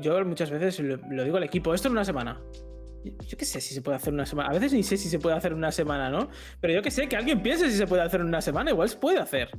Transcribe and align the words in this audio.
yo 0.00 0.24
muchas 0.24 0.50
veces 0.50 0.80
lo, 0.80 1.24
digo 1.24 1.36
al 1.36 1.44
equipo, 1.44 1.74
esto 1.74 1.88
en 1.88 1.92
una 1.92 2.04
semana. 2.04 2.40
Yo 3.04 3.36
qué 3.36 3.44
sé 3.44 3.60
si 3.60 3.74
se 3.74 3.82
puede 3.82 3.96
hacer 3.96 4.12
una 4.12 4.26
semana. 4.26 4.48
A 4.48 4.52
veces 4.52 4.72
ni 4.72 4.82
sé 4.82 4.96
si 4.96 5.08
se 5.08 5.18
puede 5.18 5.36
hacer 5.36 5.52
una 5.52 5.70
semana, 5.70 6.08
¿no? 6.08 6.28
Pero 6.60 6.72
yo 6.72 6.82
que 6.82 6.90
sé, 6.90 7.06
que 7.06 7.16
alguien 7.16 7.42
piense 7.42 7.70
si 7.70 7.76
se 7.76 7.86
puede 7.86 8.02
hacer 8.02 8.20
en 8.20 8.28
una 8.28 8.40
semana, 8.40 8.70
igual 8.70 8.88
se 8.88 8.96
puede 8.96 9.18
hacer. 9.18 9.50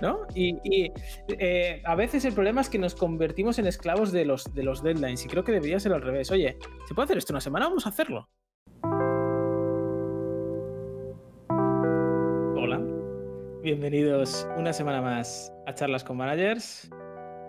¿No? 0.00 0.26
Y, 0.34 0.90
eh, 1.38 1.82
a 1.84 1.94
veces 1.94 2.24
el 2.24 2.32
problema 2.32 2.62
es 2.62 2.70
que 2.70 2.78
nos 2.78 2.94
convertimos 2.94 3.58
en 3.58 3.66
esclavos 3.66 4.12
de 4.12 4.24
los, 4.24 4.54
de 4.54 4.62
los 4.62 4.82
deadlines. 4.82 5.26
Y 5.26 5.28
creo 5.28 5.44
que 5.44 5.52
debería 5.52 5.78
ser 5.78 5.92
al 5.92 6.00
revés. 6.00 6.30
Oye, 6.30 6.56
¿se 6.88 6.94
puede 6.94 7.04
hacer 7.04 7.18
esto 7.18 7.34
una 7.34 7.42
semana? 7.42 7.66
Vamos 7.66 7.84
a 7.84 7.90
hacerlo. 7.90 8.30
Hola. 12.56 12.80
Bienvenidos 13.62 14.48
una 14.56 14.72
semana 14.72 15.02
más 15.02 15.52
a 15.66 15.74
Charlas 15.74 16.02
con 16.02 16.16
Managers. 16.16 16.90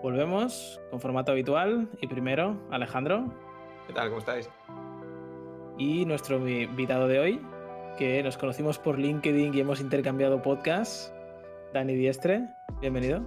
Volvemos 0.02 0.80
con 0.90 1.00
formato 1.00 1.32
habitual. 1.32 1.88
Y 2.00 2.06
primero, 2.06 2.60
Alejandro. 2.70 3.32
¿Qué 3.86 3.92
tal? 3.92 4.08
¿Cómo 4.08 4.18
estáis? 4.18 4.50
y 5.78 6.04
nuestro 6.04 6.46
invitado 6.48 7.08
de 7.08 7.18
hoy, 7.18 7.40
que 7.98 8.22
nos 8.22 8.36
conocimos 8.36 8.78
por 8.78 8.98
LinkedIn 8.98 9.54
y 9.54 9.60
hemos 9.60 9.80
intercambiado 9.80 10.42
podcasts, 10.42 11.12
Dani 11.72 11.94
Diestre. 11.94 12.46
Bienvenido. 12.80 13.22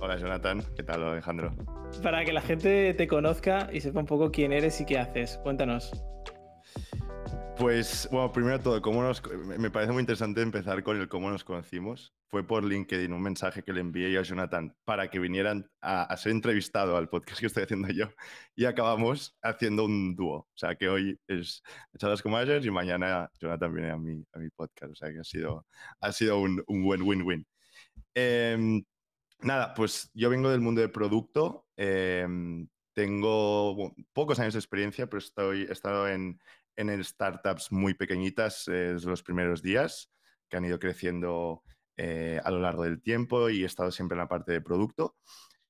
Hola 0.00 0.16
Jonathan, 0.16 0.62
¿qué 0.76 0.82
tal 0.82 1.02
Alejandro? 1.02 1.54
Para 2.02 2.24
que 2.24 2.32
la 2.32 2.42
gente 2.42 2.92
te 2.94 3.08
conozca 3.08 3.68
y 3.72 3.80
sepa 3.80 4.00
un 4.00 4.06
poco 4.06 4.30
quién 4.30 4.52
eres 4.52 4.80
y 4.80 4.84
qué 4.84 4.98
haces, 4.98 5.38
cuéntanos. 5.42 5.90
Pues, 7.58 8.06
bueno, 8.12 8.30
primero 8.32 8.60
todo, 8.60 8.82
¿cómo 8.82 9.02
nos, 9.02 9.22
me 9.58 9.70
parece 9.70 9.90
muy 9.90 10.00
interesante 10.00 10.42
empezar 10.42 10.82
con 10.82 11.00
el 11.00 11.08
cómo 11.08 11.30
nos 11.30 11.42
conocimos. 11.42 12.12
Fue 12.28 12.46
por 12.46 12.62
LinkedIn 12.62 13.12
un 13.12 13.22
mensaje 13.22 13.62
que 13.62 13.72
le 13.72 13.80
envié 13.80 14.12
yo 14.12 14.20
a 14.20 14.24
Jonathan 14.24 14.76
para 14.84 15.08
que 15.08 15.18
vinieran 15.18 15.70
a, 15.80 16.14
ser 16.18 16.32
entrevistado 16.32 16.98
al 16.98 17.08
podcast 17.08 17.40
que 17.40 17.46
estoy 17.46 17.62
haciendo 17.62 17.88
yo 17.88 18.10
y 18.54 18.66
acabamos 18.66 19.38
haciendo 19.42 19.86
un 19.86 20.14
dúo. 20.14 20.40
O 20.40 20.56
sea, 20.56 20.74
que 20.74 20.88
hoy 20.88 21.18
es 21.28 21.62
Charlas 21.98 22.20
con 22.20 22.32
Managers 22.32 22.66
y 22.66 22.70
mañana 22.70 23.30
Jonathan 23.40 23.72
viene 23.72 23.90
a 23.90 23.96
mi, 23.96 24.22
a 24.32 24.38
mi 24.38 24.50
podcast. 24.50 24.92
O 24.92 24.96
sea, 24.96 25.10
que 25.10 25.20
ha 25.20 25.24
sido, 25.24 25.66
ha 26.00 26.12
sido 26.12 26.38
un, 26.40 26.62
un 26.66 26.84
buen 26.84 27.02
win-win. 27.02 27.46
Em, 28.14 28.84
nada, 29.40 29.72
pues 29.72 30.10
yo 30.12 30.28
vengo 30.28 30.50
del 30.50 30.60
mundo 30.60 30.82
del 30.82 30.90
producto. 30.90 31.66
Em, 31.76 32.68
tengo 32.92 33.94
pocos 34.12 34.38
años 34.40 34.54
de 34.54 34.60
experiencia, 34.60 35.06
pero 35.06 35.18
estoy, 35.18 35.62
he 35.62 35.72
estado 35.72 36.08
en, 36.08 36.38
en 36.76 37.02
startups 37.02 37.72
muy 37.72 37.94
pequeñitas 37.94 38.68
eh, 38.68 38.96
los 39.02 39.22
primeros 39.22 39.62
días, 39.62 40.10
que 40.48 40.56
han 40.56 40.64
ido 40.64 40.78
creciendo 40.78 41.62
eh, 41.96 42.40
a 42.44 42.50
lo 42.50 42.60
largo 42.60 42.84
del 42.84 43.00
tiempo 43.00 43.48
y 43.48 43.62
he 43.62 43.66
estado 43.66 43.90
siempre 43.90 44.14
en 44.14 44.20
la 44.20 44.28
parte 44.28 44.52
de 44.52 44.60
producto. 44.60 45.16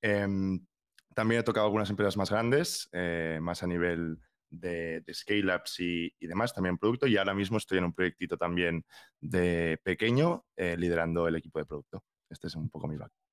Em, 0.02 0.66
también 1.14 1.40
he 1.40 1.44
tocado 1.44 1.66
algunas 1.66 1.88
empresas 1.90 2.16
más 2.16 2.30
grandes, 2.30 2.88
eh, 2.92 3.38
más 3.40 3.62
a 3.62 3.66
nivel 3.66 4.18
de, 4.50 5.02
scale-ups 5.12 5.80
y, 5.80 6.12
demás, 6.20 6.52
también 6.52 6.78
producto, 6.78 7.06
y 7.06 7.16
ahora 7.16 7.34
mismo 7.34 7.56
estoy 7.56 7.78
en 7.78 7.84
un 7.84 7.94
proyectito 7.94 8.36
también 8.36 8.84
de 9.20 9.80
pequeño, 9.82 10.44
liderando 10.56 11.26
el 11.26 11.36
equipo 11.36 11.58
de 11.58 11.66
producto. 11.66 12.04
Este 12.28 12.46
es 12.46 12.54
un 12.54 12.68
poco 12.68 12.86
mi 12.86 12.96
background. 12.96 13.26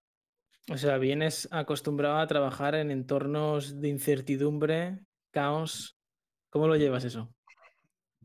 O 0.72 0.78
sea, 0.78 0.98
vienes 0.98 1.50
acostumbrado 1.52 2.18
a 2.18 2.28
trabajar 2.28 2.76
en 2.76 2.90
entornos 2.90 3.82
de 3.82 3.90
incertidumbre, 3.90 5.00
caos. 5.32 5.98
¿Cómo 6.50 6.68
lo 6.68 6.78
llevas 6.78 7.04
eso? 7.04 7.34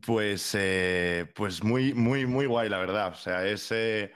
Pues, 0.04 0.54
eh, 0.54 1.30
pues 1.34 1.62
muy, 1.62 1.94
muy, 1.94 2.26
muy 2.26 2.46
guay, 2.46 2.68
la 2.68 2.78
verdad. 2.78 3.12
O 3.12 3.14
sea, 3.16 3.46
es, 3.46 3.70
eh, 3.72 4.12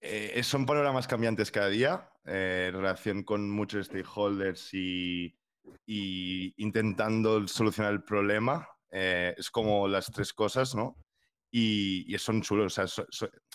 eh, 0.00 0.42
son 0.42 0.66
panoramas 0.66 1.06
cambiantes 1.06 1.50
cada 1.50 1.68
día, 1.68 2.10
en 2.24 2.72
relación 2.72 3.22
con 3.24 3.50
muchos 3.50 3.86
stakeholders 3.86 4.72
y, 4.74 5.34
intentando 5.86 7.46
solucionar 7.48 7.92
el 7.92 8.02
problema. 8.04 8.68
es 8.90 9.50
como 9.50 9.88
las 9.88 10.06
tres 10.10 10.32
cosas, 10.32 10.74
¿no? 10.74 10.96
Y, 11.50 12.14
son 12.18 12.42
chulos. 12.42 12.78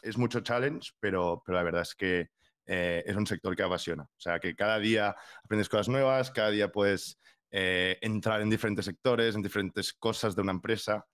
Es 0.02 0.18
mucho 0.18 0.42
challenge, 0.42 0.92
pero, 1.00 1.42
pero 1.46 1.58
la 1.58 1.64
verdad 1.64 1.82
es 1.84 1.96
que 1.96 2.30
es 2.66 3.16
un 3.16 3.28
sector 3.28 3.56
que 3.56 3.64
apasiona. 3.64 4.04
O 4.04 4.20
sea, 4.20 4.40
que 4.40 4.56
cada 4.56 4.80
día 4.80 5.16
aprendes 5.44 5.70
cosas 5.70 5.90
nuevas, 5.90 6.32
cada 6.32 6.50
día 6.52 6.72
puedes 6.72 7.20
entrar 7.52 8.42
en 8.42 8.50
diferentes 8.50 8.86
sectores, 8.86 9.36
en 9.36 9.42
diferentes 9.42 9.94
cosas 9.94 10.36
de 10.36 10.42
una 10.42 10.52
empresa. 10.54 11.06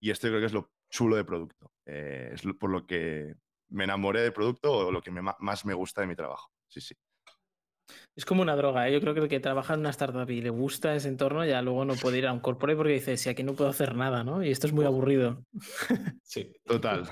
Y 0.00 0.10
esto 0.10 0.28
creo 0.28 0.40
que 0.40 0.46
es 0.46 0.52
lo 0.52 0.70
chulo 0.90 1.16
de 1.16 1.24
producto. 1.24 1.72
Eh, 1.86 2.30
es 2.32 2.42
por 2.58 2.70
lo 2.70 2.86
que 2.86 3.34
me 3.70 3.84
enamoré 3.84 4.22
del 4.22 4.32
producto 4.32 4.72
o 4.72 4.92
lo 4.92 5.02
que 5.02 5.10
más 5.10 5.64
me 5.64 5.74
gusta 5.74 6.00
de 6.00 6.06
mi 6.06 6.16
trabajo. 6.16 6.50
Sí, 6.66 6.80
sí. 6.80 6.94
Es 8.16 8.24
como 8.24 8.42
una 8.42 8.56
droga, 8.56 8.88
¿eh? 8.88 8.92
yo 8.92 9.00
creo 9.00 9.14
que 9.14 9.20
el 9.20 9.28
que 9.28 9.40
trabaja 9.40 9.74
en 9.74 9.80
una 9.80 9.90
startup 9.90 10.28
y 10.28 10.40
le 10.40 10.50
gusta 10.50 10.94
ese 10.94 11.08
entorno 11.08 11.44
ya 11.44 11.62
luego 11.62 11.84
no 11.84 11.94
puede 11.94 12.18
ir 12.18 12.26
a 12.26 12.32
un 12.32 12.40
corporate 12.40 12.76
porque 12.76 12.92
dice, 12.94 13.16
si 13.16 13.30
aquí 13.30 13.42
no 13.42 13.54
puedo 13.54 13.70
hacer 13.70 13.94
nada, 13.94 14.24
¿no? 14.24 14.42
Y 14.42 14.50
esto 14.50 14.66
es 14.66 14.72
muy 14.72 14.84
aburrido. 14.84 15.44
Sí, 16.22 16.52
total, 16.64 17.08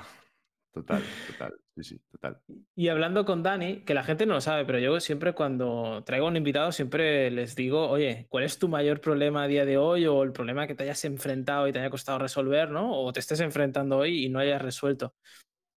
total, 0.73 1.03
total. 1.29 1.55
Sí, 1.77 1.85
sí, 1.85 2.01
total. 2.11 2.41
Y 2.75 2.89
hablando 2.89 3.27
con 3.27 3.43
Dani, 3.43 3.85
que 3.85 3.93
la 3.93 4.03
gente 4.03 4.25
no 4.25 4.33
lo 4.33 4.41
sabe, 4.41 4.65
pero 4.65 4.79
yo 4.79 4.99
siempre 4.99 5.35
cuando 5.35 6.03
traigo 6.05 6.25
a 6.25 6.31
un 6.31 6.37
invitado 6.39 6.73
siempre 6.73 7.31
les 7.31 7.55
digo, 7.55 7.91
oye, 7.91 8.27
¿cuál 8.31 8.45
es 8.45 8.59
tu 8.59 8.69
mayor 8.69 9.03
problema 9.03 9.43
a 9.43 9.47
día 9.47 9.67
de 9.67 9.77
hoy 9.77 10.07
o 10.07 10.23
el 10.23 10.33
problema 10.33 10.67
que 10.67 10.75
te 10.75 10.85
hayas 10.85 11.05
enfrentado 11.05 11.69
y 11.69 11.73
te 11.73 11.79
haya 11.79 11.91
costado 11.91 12.19
resolver, 12.19 12.71
¿no? 12.71 12.99
O 12.99 13.13
te 13.13 13.21
estés 13.21 13.41
enfrentando 13.41 13.99
hoy 13.99 14.25
y 14.25 14.31
no 14.31 14.39
hayas 14.39 14.63
resuelto. 14.63 15.15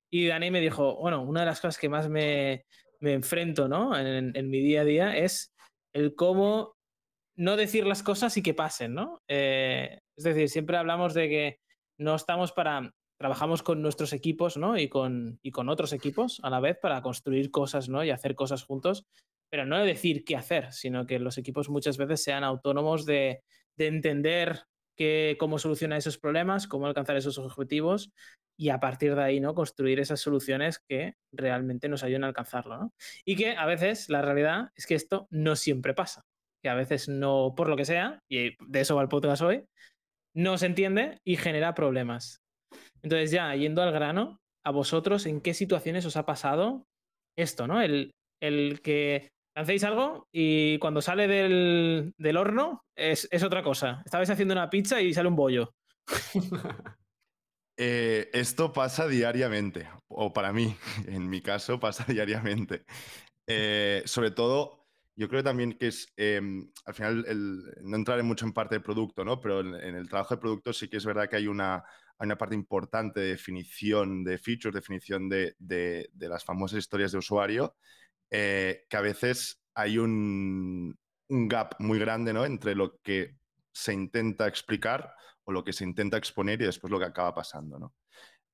Y 0.09 0.27
Dani 0.27 0.51
me 0.51 0.61
dijo, 0.61 0.95
bueno, 0.95 1.21
una 1.21 1.41
de 1.41 1.47
las 1.47 1.59
cosas 1.59 1.77
que 1.77 1.89
más 1.89 2.07
me, 2.07 2.65
enfrento, 3.01 3.67
¿no? 3.67 3.97
En, 3.97 4.49
mi 4.49 4.61
día 4.61 4.81
a 4.81 4.85
día 4.85 5.17
es 5.17 5.53
el 5.93 6.15
cómo 6.15 6.77
no 7.35 7.57
decir 7.57 7.85
las 7.85 8.03
cosas 8.03 8.37
y 8.37 8.41
que 8.41 8.53
pasen, 8.53 8.93
¿no? 8.93 9.21
Eh, 9.27 9.99
es 10.17 10.23
decir, 10.23 10.47
siempre 10.47 10.77
hablamos 10.77 11.13
de 11.13 11.27
que 11.27 11.59
no 11.97 12.15
estamos 12.15 12.53
para 12.53 12.89
trabajamos 13.19 13.63
con 13.63 13.81
nuestros 13.81 14.13
equipos 14.13 14.57
¿no? 14.57 14.77
y, 14.77 14.87
con, 14.87 15.39
y 15.43 15.51
con 15.51 15.69
otros 15.69 15.91
equipos 15.91 16.39
a 16.41 16.49
la 16.49 16.59
vez 16.59 16.77
para 16.81 17.01
construir 17.01 17.51
cosas 17.51 17.89
¿no? 17.89 18.03
y 18.03 18.11
hacer 18.11 18.33
cosas 18.33 18.63
juntos, 18.63 19.05
pero 19.51 19.65
no 19.65 19.83
decir 19.83 20.23
qué 20.23 20.37
hacer, 20.37 20.71
sino 20.71 21.05
que 21.05 21.19
los 21.19 21.37
equipos 21.37 21.69
muchas 21.69 21.97
veces 21.97 22.23
sean 22.23 22.43
autónomos 22.43 23.05
de, 23.05 23.43
de 23.77 23.87
entender 23.87 24.63
que, 24.97 25.35
cómo 25.37 25.59
solucionar 25.59 25.97
esos 25.97 26.17
problemas, 26.17 26.67
cómo 26.67 26.87
alcanzar 26.87 27.17
esos 27.17 27.37
objetivos 27.37 28.11
y 28.57 28.69
a 28.69 28.79
partir 28.79 29.15
de 29.15 29.23
ahí 29.23 29.39
¿no? 29.41 29.53
construir 29.53 29.99
esas 29.99 30.21
soluciones 30.21 30.79
que 30.79 31.15
realmente 31.33 31.89
nos 31.89 32.03
ayuden 32.03 32.23
a 32.23 32.27
alcanzarlo. 32.27 32.77
¿no? 32.77 32.93
Y 33.25 33.35
que 33.35 33.55
a 33.55 33.65
veces 33.65 34.09
la 34.09 34.21
realidad 34.21 34.71
es 34.75 34.85
que 34.85 34.95
esto 34.95 35.27
no 35.29 35.57
siempre 35.57 35.93
pasa, 35.93 36.25
que 36.63 36.69
a 36.69 36.75
veces 36.75 37.09
no, 37.09 37.53
por 37.55 37.67
lo 37.67 37.75
que 37.75 37.85
sea, 37.85 38.19
y 38.29 38.55
de 38.65 38.79
eso 38.79 38.95
va 38.95 39.01
el 39.01 39.09
podcast 39.09 39.41
hoy, 39.41 39.65
no 40.33 40.57
se 40.57 40.67
entiende 40.67 41.19
y 41.25 41.35
genera 41.35 41.73
problemas. 41.73 42.41
Entonces, 43.01 43.31
ya 43.31 43.55
yendo 43.55 43.81
al 43.81 43.91
grano, 43.91 44.39
a 44.65 44.71
vosotros, 44.71 45.25
¿en 45.25 45.41
qué 45.41 45.53
situaciones 45.53 46.05
os 46.05 46.17
ha 46.17 46.25
pasado 46.25 46.85
esto, 47.37 47.67
¿no? 47.67 47.81
El, 47.81 48.11
que 48.81 49.29
hacéis 49.55 49.83
algo 49.83 50.27
y 50.31 50.77
cuando 50.79 51.01
sale 51.01 51.27
del, 51.27 52.37
horno 52.37 52.83
es, 52.95 53.27
otra 53.43 53.63
cosa. 53.63 54.01
Estabais 54.05 54.29
haciendo 54.29 54.53
una 54.53 54.69
pizza 54.69 55.01
y 55.01 55.13
sale 55.13 55.29
un 55.29 55.35
bollo. 55.35 55.73
Eh, 57.81 58.29
esto 58.33 58.73
pasa 58.73 59.07
diariamente, 59.07 59.87
o 60.09 60.33
para 60.33 60.51
mí, 60.51 60.75
en 61.07 61.29
mi 61.29 61.39
caso, 61.39 61.79
pasa 61.79 62.03
diariamente. 62.09 62.83
Eh, 63.47 64.03
sobre 64.03 64.31
todo, 64.31 64.79
yo 65.15 65.29
creo 65.29 65.43
también 65.43 65.77
que 65.77 65.87
es, 65.87 66.07
em, 66.17 66.69
al 66.83 66.93
final, 66.93 67.25
no 67.81 67.95
entrar 67.95 68.21
mucho 68.23 68.45
en 68.45 68.51
parte 68.51 68.75
de 68.75 68.81
producto, 68.81 69.23
¿no? 69.23 69.39
Pero 69.39 69.61
en, 69.61 69.95
el 69.95 70.09
trabajo 70.09 70.35
de 70.35 70.41
producto 70.41 70.73
sí 70.73 70.89
que 70.89 70.97
es 70.97 71.05
verdad 71.05 71.29
que 71.29 71.37
hay 71.37 71.47
una, 71.47 71.85
hay 72.19 72.25
una 72.25 72.37
parte 72.37 72.53
importante 72.53 73.21
de 73.21 73.27
definición 73.27 74.25
de 74.25 74.37
features, 74.37 74.75
definición 74.75 75.29
de, 75.29 75.55
las 76.19 76.43
famosas 76.43 76.79
historias 76.79 77.13
de 77.13 77.17
usuario, 77.17 77.77
eh, 78.29 78.85
que 78.89 78.97
a 78.97 79.01
veces 79.01 79.61
hay 79.73 79.97
un, 79.97 80.97
gap 81.29 81.75
muy 81.79 81.97
grande 81.97 82.33
¿no? 82.33 82.45
entre 82.45 82.75
lo 82.75 82.99
que 83.01 83.37
se 83.71 83.93
intenta 83.93 84.47
explicar 84.47 85.13
o 85.45 85.53
lo 85.53 85.63
que 85.63 85.71
se 85.71 85.85
intenta 85.85 86.17
exponer 86.17 86.61
y 86.61 86.65
después 86.65 86.91
lo 86.91 86.99
que 86.99 87.05
acaba 87.05 87.33
pasando. 87.33 87.79
¿no? 87.79 87.95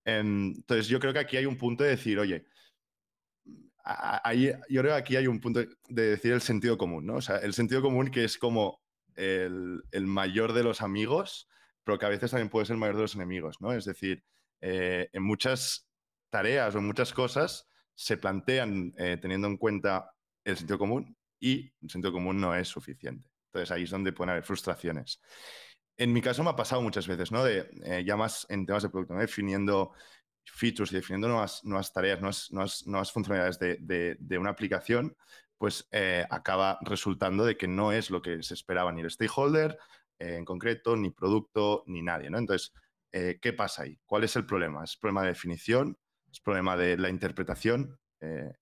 Em, 0.06 0.54
entonces, 0.58 0.88
yo 0.88 1.00
creo 1.00 1.14
que 1.14 1.20
aquí 1.20 1.38
hay 1.38 1.48
un 1.48 1.58
punto 1.58 1.84
de 1.84 1.92
decir, 1.92 2.20
oye, 2.20 2.46
yo 4.70 4.82
creo 4.82 4.94
que 4.94 5.00
aquí 5.00 5.16
hay 5.16 5.26
un 5.26 5.40
punto 5.40 5.62
de 5.90 6.10
decir 6.10 6.34
el 6.34 6.42
sentido 6.42 6.78
común, 6.78 7.06
¿no? 7.06 7.16
O 7.16 7.22
sea, 7.22 7.38
el 7.38 7.54
sentido 7.54 7.82
común 7.82 8.10
que 8.10 8.24
es 8.24 8.38
como 8.38 8.82
el, 9.16 9.84
el 9.92 10.08
mayor 10.08 10.54
de 10.54 10.64
los 10.64 10.82
amigos 10.82 11.48
pero 11.86 11.98
que 11.98 12.06
a 12.06 12.10
veces 12.10 12.32
también 12.32 12.50
puede 12.50 12.66
ser 12.66 12.74
el 12.74 12.80
mayor 12.80 12.96
de 12.96 13.04
los 13.04 13.16
enemigos, 13.16 13.62
¿no? 13.62 13.72
Es 13.72 13.86
decir, 13.86 14.24
eh, 14.60 15.08
en 15.14 15.24
muchas 15.24 15.88
tareas 16.30 16.76
o 16.76 16.80
en 16.80 16.88
muchas 16.88 17.14
cosas 17.14 17.70
se 17.94 18.18
plantean 18.18 18.94
eh, 18.98 19.18
teniendo 19.22 19.48
en 19.48 19.58
cuenta 19.58 20.12
el 20.44 20.58
sentido 20.58 20.80
común 20.80 21.16
y 21.40 21.72
el 21.82 21.90
sentido 21.90 22.12
común 22.12 22.42
no 22.42 22.56
es 22.56 22.68
suficiente. 22.68 23.30
Entonces 23.48 23.72
ahí 23.72 23.84
es 23.84 23.92
donde 23.92 24.12
pueden 24.12 24.32
haber 24.32 24.44
frustraciones. 24.44 25.22
En 25.96 26.12
mi 26.12 26.22
caso 26.22 26.44
me 26.44 26.50
ha 26.50 26.56
pasado 26.56 26.82
muchas 26.82 27.08
veces, 27.08 27.32
¿no? 27.32 27.44
De, 27.44 27.70
eh, 27.84 28.04
ya 28.06 28.18
más 28.18 28.46
en 28.50 28.66
temas 28.66 28.84
de 28.84 28.90
producto, 28.90 29.14
definiendo 29.14 29.94
features 30.44 30.92
y 30.92 30.96
definiendo 30.96 31.28
nuevas, 31.28 31.64
nuevas 31.64 31.94
tareas, 31.94 32.20
nuevas, 32.20 32.52
nuevas, 32.52 32.88
nuevas 32.88 33.12
funcionalidades 33.12 33.60
de, 33.60 34.18
de, 34.20 34.38
una 34.38 34.50
aplicación, 34.50 35.16
pues 35.58 35.88
eh, 35.92 36.26
acaba 36.30 36.80
resultando 36.82 37.46
de 37.46 37.56
que 37.56 37.68
no 37.68 37.92
es 37.92 38.10
lo 38.10 38.22
que 38.22 38.44
se 38.44 38.56
esperaba 38.56 38.92
ni 38.92 39.02
el 39.02 39.12
stakeholder 39.12 39.78
eh, 40.20 40.36
en 40.36 40.46
concreto, 40.46 40.96
ni 40.96 41.10
producto, 41.10 41.84
ni 41.88 42.02
nadie, 42.02 42.30
¿no? 42.30 42.38
Entonces, 42.38 42.74
eh, 43.12 43.40
¿qué 43.42 43.54
pasa 43.54 43.84
ahí? 43.84 43.98
¿Cuál 44.06 44.24
es 44.24 44.36
el 44.36 44.46
problema? 44.46 44.84
¿Es 44.84 44.98
problema 44.98 45.22
de 45.24 45.30
definición? 45.30 45.98
¿Es 46.32 46.40
problema 46.40 46.76
de 46.78 46.98
la 46.98 47.10
interpretación? 47.10 47.98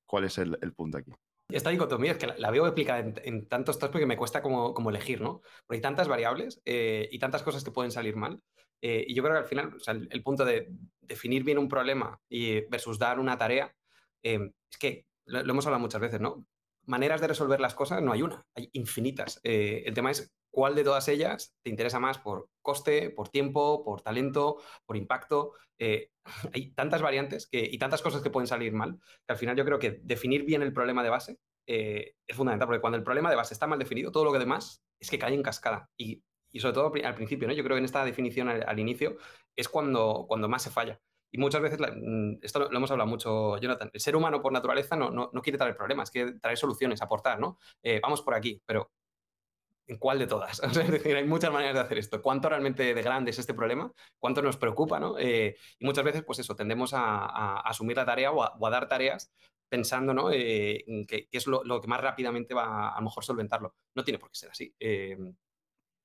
¿Cuál 0.06 0.26
es 0.26 0.38
el, 0.40 0.58
punto 0.76 0.98
aquí? 0.98 1.14
Esta 1.48 1.70
dicotomía 1.70 2.12
es 2.12 2.18
que 2.18 2.28
la, 2.28 2.52
veo 2.52 2.66
explicada 2.66 3.00
en, 3.00 3.48
tantos 3.48 3.80
tos 3.80 3.90
porque 3.92 4.06
me 4.06 4.18
cuesta 4.18 4.42
como, 4.42 4.74
como 4.74 4.90
elegir, 4.90 5.22
¿no? 5.22 5.40
Porque 5.66 5.78
hay 5.78 5.82
tantas 5.82 6.10
variables 6.10 6.62
y 6.66 7.18
tantas 7.18 7.44
cosas 7.44 7.64
que 7.64 7.72
pueden 7.72 7.92
salir 7.92 8.18
mal. 8.18 8.42
y 8.82 9.16
yo 9.16 9.24
creo 9.24 9.36
que 9.36 9.40
al 9.40 9.46
final, 9.46 9.78
el, 10.10 10.22
punto 10.22 10.44
de 10.44 10.68
definir 11.00 11.46
bien 11.46 11.60
un 11.60 11.70
problema 11.70 12.20
y 12.28 12.66
versus 12.66 13.00
dar 13.00 13.22
una 13.22 13.38
tarea, 13.38 13.74
es 14.22 14.52
que 14.78 15.06
lo, 15.24 15.40
hemos 15.40 15.66
hablado 15.66 15.80
muchas 15.82 16.02
veces, 16.02 16.20
¿no? 16.20 16.46
maneras 16.86 17.22
de 17.22 17.28
resolver 17.28 17.60
las 17.60 17.76
cosas 17.76 18.02
no 18.02 18.12
hay 18.12 18.22
una, 18.22 18.46
hay 18.56 18.70
infinitas. 18.74 19.40
Eh, 19.44 19.84
el 19.86 19.94
tema 19.94 20.12
es 20.12 20.34
cuál 20.54 20.76
de 20.76 20.84
todas 20.84 21.08
ellas 21.08 21.56
te 21.64 21.72
interesa 21.72 22.00
más 22.00 22.20
por 22.20 22.48
coste, 22.62 23.10
por 23.10 23.28
tiempo, 23.30 23.84
por 23.84 24.02
talento, 24.02 24.58
por 24.86 24.96
impacto. 24.96 25.54
Eh, 25.80 26.12
hay 26.54 26.72
tantas 26.74 27.02
variantes 27.02 27.48
que, 27.48 27.68
y 27.70 27.80
tantas 27.80 28.04
cosas 28.04 28.22
que 28.22 28.30
pueden 28.30 28.48
salir 28.48 28.72
mal, 28.72 29.00
que 29.26 29.34
al 29.34 29.38
final 29.38 29.58
yo 29.58 29.66
creo 29.66 29.80
que 29.80 30.00
definir 30.04 30.46
bien 30.46 30.62
el 30.62 30.72
problema 30.72 31.02
de 31.02 31.10
base 31.10 31.40
eh, 31.66 32.14
es 32.28 32.38
fundamental, 32.38 32.68
porque 32.68 32.82
cuando 32.82 32.98
el 32.98 33.04
problema 33.04 33.32
de 33.32 33.36
base 33.36 33.56
está 33.56 33.66
mal 33.66 33.80
definido, 33.80 34.12
todo 34.12 34.26
lo 34.26 34.32
que 34.32 34.38
demás 34.38 34.84
es 35.00 35.10
que 35.10 35.18
cae 35.18 35.34
en 35.34 35.42
cascada. 35.42 35.90
Y, 35.98 36.24
sobre 36.60 36.74
todo 36.74 36.94
al 37.04 37.16
principio, 37.16 37.48
¿no? 37.48 37.54
yo 37.56 37.64
creo 37.64 37.74
que 37.74 37.80
en 37.80 37.86
esta 37.86 38.06
definición 38.06 38.48
al, 38.48 38.80
inicio 38.80 39.18
es 39.56 39.68
cuando, 39.68 40.26
cuando 40.28 40.48
más 40.48 40.62
se 40.62 40.70
falla. 40.70 41.02
Y 41.32 41.40
muchas 41.40 41.64
veces, 41.64 41.80
mm, 41.80 42.36
esto 42.44 42.60
lo, 42.60 42.78
hemos 42.78 42.92
hablado 42.92 43.10
mucho, 43.10 43.58
Jonathan, 43.58 43.90
el 43.92 44.00
ser 44.00 44.16
humano 44.16 44.40
por 44.40 44.54
naturaleza 44.54 44.96
no, 44.96 45.10
no, 45.10 45.32
no 45.34 45.42
quiere 45.42 45.58
traer 45.58 45.76
problemas, 45.76 46.12
quiere 46.12 46.34
traer 46.34 46.60
soluciones, 46.60 47.02
aportar, 47.02 47.40
¿no? 47.40 47.58
Eh, 47.82 48.00
vamos 48.04 48.22
por 48.22 48.36
aquí, 48.36 48.62
pero 48.68 48.92
¿en 49.88 49.98
cuál 49.98 50.20
de 50.20 50.28
todas? 50.28 50.62
es 50.64 50.92
decir, 50.92 51.16
hay 51.16 51.26
muchas 51.26 51.52
maneras 51.52 51.76
de 51.76 51.82
hacer 51.82 51.98
esto. 51.98 52.22
¿Cuánto 52.22 52.50
realmente 52.50 52.94
de 52.94 53.02
grande 53.02 53.32
es 53.32 53.40
este 53.40 53.54
problema? 53.54 53.92
¿Cuánto 54.20 54.42
nos 54.42 54.58
preocupa? 54.58 55.00
¿no? 55.00 55.18
Eh, 55.18 55.56
y 55.80 55.86
muchas 55.86 56.04
veces, 56.04 56.24
pues 56.24 56.40
eso, 56.40 56.56
tendemos 56.56 56.94
a, 56.94 57.60
asumir 57.62 57.98
la 57.98 58.06
tarea 58.06 58.32
o 58.32 58.44
a, 58.44 58.70
dar 58.70 58.88
tareas 58.88 59.32
pensando 59.70 60.14
¿no? 60.14 60.32
Eh, 60.32 60.84
que, 61.08 61.28
es 61.32 61.48
lo, 61.48 61.64
que 61.82 61.88
más 61.88 62.02
rápidamente 62.02 62.54
va 62.54 62.90
a, 62.90 63.00
lo 63.00 63.06
mejor 63.06 63.24
solventarlo. 63.24 63.76
No 63.96 64.04
tiene 64.04 64.20
por 64.20 64.30
qué 64.30 64.38
ser 64.38 64.52
así. 64.52 64.74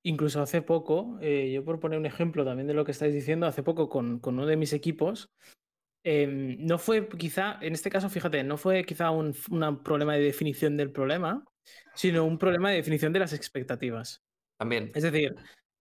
Incluso 0.05 0.41
hace 0.41 0.63
poco, 0.63 1.19
eh, 1.21 1.51
yo 1.53 1.65
por 1.65 1.81
poner 1.81 1.99
un 1.99 2.07
ejemplo 2.07 2.45
también 2.45 2.69
de 2.69 2.75
lo 2.75 2.85
que 2.85 2.93
estáis 2.93 3.13
diciendo, 3.13 3.47
hace 3.47 3.65
poco 3.65 3.89
con, 3.89 4.21
uno 4.25 4.47
de 4.47 4.57
mis 4.57 4.73
equipos, 4.73 5.29
em, 6.05 6.57
no 6.61 6.79
fue 6.79 7.09
quizá, 7.09 7.59
en 7.61 7.75
este 7.75 7.91
caso, 7.91 8.09
fíjate, 8.09 8.45
no 8.45 8.57
fue 8.57 8.85
quizá 8.85 9.11
un, 9.11 9.35
problema 9.83 10.15
de 10.15 10.23
definición 10.23 10.77
del 10.77 10.93
problema, 10.93 11.45
sino 11.94 12.25
un 12.25 12.38
problema 12.38 12.70
de 12.70 12.76
definición 12.76 13.12
de 13.12 13.20
las 13.20 13.32
expectativas. 13.32 14.23
También. 14.56 14.91
Es 14.94 15.03
decir, 15.03 15.35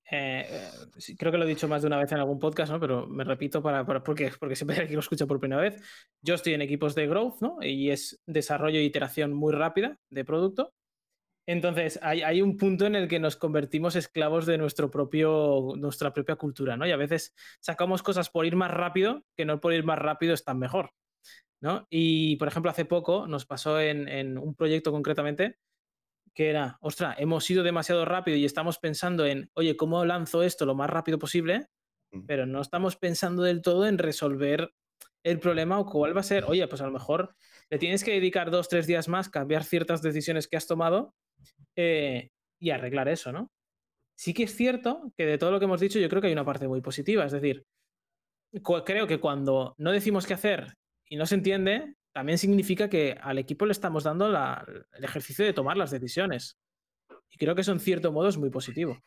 eh, 0.10 0.46
eh, 0.50 1.16
creo 1.18 1.32
que 1.32 1.38
lo 1.38 1.46
he 1.46 1.50
dicho 1.50 1.68
más 1.68 1.82
de 1.82 1.88
una 1.88 1.98
vez 1.98 2.12
en 2.12 2.20
algún 2.20 2.40
podcast, 2.40 2.72
¿no? 2.72 2.80
Pero 2.80 3.08
me 3.08 3.24
repito 3.24 3.62
para, 3.62 3.86
porque, 3.86 4.32
porque 4.40 4.56
siempre 4.56 4.80
hay 4.80 4.88
que 4.88 4.94
lo 4.94 5.00
escucha 5.00 5.26
por 5.26 5.40
primera 5.40 5.62
vez. 5.62 5.82
Yo 6.22 6.36
estoy 6.36 6.54
en 6.54 6.62
equipos 6.62 6.96
de 6.96 7.08
growth, 7.08 7.42
¿no? 7.42 7.58
Y 7.62 7.92
es 7.92 8.22
desarrollo 8.26 8.80
e 8.80 8.84
iteración 8.84 9.34
muy 9.34 9.54
rápida 9.54 9.98
de 10.10 10.24
producto. 10.24 10.74
Entonces, 11.50 11.98
hay, 12.04 12.42
un 12.42 12.58
punto 12.58 12.86
en 12.86 12.96
el 12.96 13.08
que 13.08 13.20
nos 13.20 13.38
convertimos 13.38 13.96
esclavos 13.96 14.46
de 14.46 14.58
nuestro 14.58 14.92
propio, 14.92 15.76
nuestra 15.78 16.12
propia 16.12 16.36
cultura, 16.36 16.76
¿no? 16.76 16.86
Y 16.86 16.92
a 16.92 16.98
veces 16.98 17.34
sacamos 17.62 18.04
cosas 18.04 18.30
por 18.30 18.46
ir 18.46 18.58
más 18.58 18.70
rápido, 18.70 19.24
que 19.38 19.46
no 19.46 19.62
por 19.62 19.74
ir 19.74 19.86
más 19.86 19.98
rápido 19.98 20.34
es 20.34 20.44
tan 20.44 20.60
mejor, 20.60 20.92
¿no? 21.62 21.88
Y, 21.90 22.36
por 22.36 22.50
ejemplo, 22.50 22.70
hace 22.70 22.84
poco 22.84 23.28
nos 23.28 23.46
pasó 23.46 23.80
en, 23.80 24.38
un 24.38 24.56
proyecto 24.56 24.92
concretamente 24.92 25.58
que 26.38 26.52
era, 26.52 26.78
ostra, 26.82 27.16
hemos 27.18 27.50
ido 27.50 27.64
demasiado 27.64 28.06
rápido 28.06 28.38
y 28.38 28.46
estamos 28.46 28.78
pensando 28.78 29.26
en, 29.26 29.50
oye, 29.56 29.76
¿cómo 29.76 30.06
lanzo 30.06 30.44
esto 30.44 30.68
lo 30.68 30.76
más 30.76 30.88
rápido 30.88 31.18
posible? 31.18 31.66
Pero 32.28 32.46
no 32.46 32.62
estamos 32.62 32.96
pensando 32.96 33.42
del 33.42 33.64
todo 33.64 33.88
en 33.88 33.98
resolver 33.98 34.72
el 35.24 35.40
problema 35.40 35.80
o 35.80 35.88
cuál 35.88 36.16
va 36.16 36.20
a 36.20 36.24
ser, 36.24 36.46
oye, 36.46 36.68
pues 36.68 36.80
a 36.82 36.86
lo 36.86 36.92
mejor 36.92 37.36
le 37.72 37.80
tienes 37.80 38.04
que 38.04 38.12
dedicar 38.12 38.52
dos, 38.52 38.70
tres 38.70 38.86
días 38.86 39.08
más, 39.08 39.30
cambiar 39.30 39.64
ciertas 39.64 40.04
decisiones 40.04 40.48
que 40.48 40.58
has 40.58 40.68
tomado 40.68 41.16
eh, 41.76 42.30
y 42.60 42.70
arreglar 42.70 43.08
eso, 43.08 43.32
¿no? 43.32 43.50
Sí 44.16 44.36
que 44.36 44.44
es 44.44 44.56
cierto 44.56 45.12
que 45.18 45.26
de 45.26 45.40
todo 45.40 45.50
lo 45.50 45.58
que 45.58 45.66
hemos 45.66 45.82
dicho, 45.82 45.98
yo 45.98 46.08
creo 46.08 46.22
que 46.22 46.28
hay 46.28 46.34
una 46.34 46.46
parte 46.46 46.68
muy 46.68 46.82
positiva. 46.82 47.26
Es 47.26 47.32
decir, 47.32 47.66
creo 48.86 49.08
que 49.08 49.20
cuando 49.20 49.74
no 49.80 49.92
decimos 49.92 50.28
qué 50.28 50.36
hacer 50.36 50.76
y 51.10 51.16
no 51.16 51.26
se 51.26 51.34
entiende, 51.34 51.96
también 52.18 52.40
significa 52.40 52.90
que 52.90 53.16
al 53.22 53.38
equipo 53.38 53.68
le 53.68 53.74
estamos 53.74 54.06
dando 54.06 54.26
el 54.26 55.04
ejercicio 55.04 55.46
de 55.46 55.54
tomar 55.54 55.78
las 55.78 55.92
decisiones. 55.92 56.58
Y 57.30 57.38
creo 57.38 57.54
que 57.54 57.62
eso 57.62 57.72
en 57.72 57.80
cierto 57.80 58.12
modo 58.12 58.28
es 58.28 58.38
muy 58.38 58.50
positivo. 58.50 59.00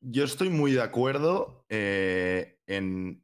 Yo 0.00 0.24
estoy 0.24 0.50
muy 0.50 0.72
de 0.72 0.82
acuerdo 0.82 1.64
eh, 1.68 2.58
en, 2.66 3.22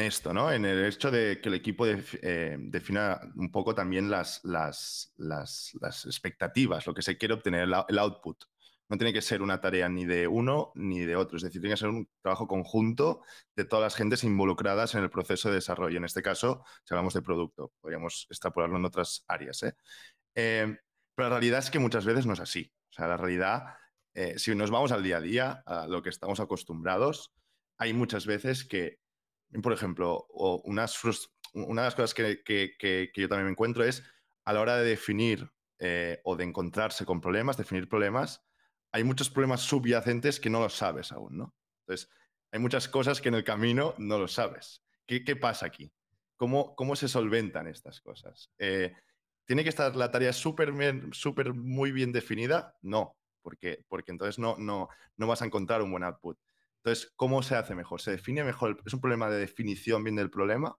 esto, 0.00 0.34
¿no? 0.34 0.52
En 0.52 0.66
el 0.66 0.84
hecho 0.84 1.10
de 1.10 1.40
que 1.40 1.48
el 1.48 1.54
equipo 1.54 1.86
eh, 1.86 2.58
defina 2.60 3.18
un 3.34 3.50
poco 3.50 3.74
también 3.74 4.10
las, 4.10 4.42
las, 4.44 5.14
expectativas, 6.04 6.86
lo 6.86 6.92
que 6.92 7.00
se 7.00 7.16
quiere 7.16 7.32
obtener, 7.32 7.66
el, 7.88 7.98
output. 7.98 8.44
No 8.90 8.98
tiene 8.98 9.14
que 9.14 9.22
ser 9.22 9.40
una 9.40 9.60
tarea 9.60 9.88
ni 9.88 10.04
de 10.04 10.28
uno 10.28 10.72
ni 10.74 11.00
de 11.00 11.16
otro, 11.16 11.38
es 11.38 11.42
decir, 11.42 11.62
tiene 11.62 11.74
que 11.74 11.80
ser 11.80 11.88
un 11.88 12.08
trabajo 12.20 12.46
conjunto 12.46 13.22
de 13.56 13.64
todas 13.64 13.84
las 13.84 13.96
gentes 13.96 14.24
involucradas 14.24 14.94
en 14.94 15.02
el 15.02 15.10
proceso 15.10 15.48
de 15.48 15.54
desarrollo. 15.54 15.96
En 15.96 16.04
este 16.04 16.22
caso, 16.22 16.64
si 16.84 16.92
hablamos 16.92 17.14
de 17.14 17.22
producto, 17.22 17.72
podríamos 17.80 18.26
extrapolarlo 18.28 18.76
en 18.76 18.84
otras 18.84 19.24
áreas. 19.28 19.62
¿eh? 19.62 19.74
pero 21.14 21.28
la 21.28 21.36
realidad 21.36 21.60
es 21.60 21.70
que 21.70 21.78
muchas 21.78 22.04
veces 22.04 22.26
no 22.26 22.34
es 22.34 22.40
así. 22.40 22.70
O 22.90 22.92
sea, 22.92 23.06
la 23.06 23.16
realidad 23.16 23.64
eh, 24.14 24.38
si 24.38 24.54
nos 24.54 24.70
vamos 24.70 24.92
al 24.92 25.02
día 25.02 25.18
a 25.18 25.20
día, 25.20 25.62
a 25.66 25.86
lo 25.86 26.02
que 26.02 26.08
estamos 26.08 26.40
acostumbrados, 26.40 27.32
hay 27.78 27.92
muchas 27.92 28.26
veces 28.26 28.64
que, 28.64 28.98
por 29.62 29.72
ejemplo, 29.72 30.26
una 30.30 30.82
de 30.82 31.82
las 31.82 31.94
cosas 31.94 32.14
que, 32.14 33.10
yo 33.14 33.28
también 33.28 33.46
me 33.46 33.52
encuentro 33.52 33.84
es 33.84 34.02
a 34.44 34.52
la 34.52 34.60
hora 34.60 34.76
de 34.76 34.84
definir 34.84 35.50
eh, 35.78 36.20
o 36.24 36.36
de 36.36 36.44
encontrarse 36.44 37.04
con 37.04 37.20
problemas, 37.20 37.56
definir 37.56 37.88
problemas, 37.88 38.44
hay 38.92 39.04
muchos 39.04 39.30
problemas 39.30 39.60
subyacentes 39.60 40.40
que 40.40 40.50
no 40.50 40.60
los 40.60 40.74
sabes 40.74 41.12
aún, 41.12 41.36
¿no? 41.36 41.54
Entonces, 41.86 42.10
hay 42.52 42.60
muchas 42.60 42.88
cosas 42.88 43.20
que 43.20 43.28
en 43.28 43.34
el 43.34 43.44
camino 43.44 43.94
no 43.98 44.18
lo 44.18 44.28
sabes. 44.28 44.82
¿Qué, 45.06 45.36
pasa 45.36 45.66
aquí? 45.66 45.92
¿Cómo, 46.36 46.74
¿Cómo, 46.76 46.94
se 46.94 47.08
solventan 47.08 47.66
estas 47.66 48.00
cosas? 48.00 48.50
Eh, 48.58 48.94
¿Tiene 49.44 49.64
que 49.64 49.68
estar 49.68 49.96
la 49.96 50.10
tarea 50.10 50.32
súper 50.32 50.72
super 51.12 51.52
muy 51.52 51.90
bien 51.90 52.12
definida? 52.12 52.76
No 52.80 53.16
porque, 53.42 53.84
porque 53.88 54.12
entonces 54.12 54.38
no, 54.38 54.56
no, 54.58 54.88
no 55.16 55.26
vas 55.26 55.42
a 55.42 55.46
encontrar 55.46 55.82
un 55.82 55.90
buen 55.90 56.04
output. 56.04 56.38
Entonces, 56.82 57.12
¿cómo 57.16 57.42
se 57.42 57.56
hace 57.56 57.74
mejor? 57.74 58.00
¿Se 58.00 58.12
define 58.12 58.44
mejor? 58.44 58.80
¿Es 58.86 58.94
un 58.94 59.00
problema 59.00 59.28
de 59.28 59.38
definición 59.38 60.02
bien 60.02 60.16
del 60.16 60.30
problema? 60.30 60.76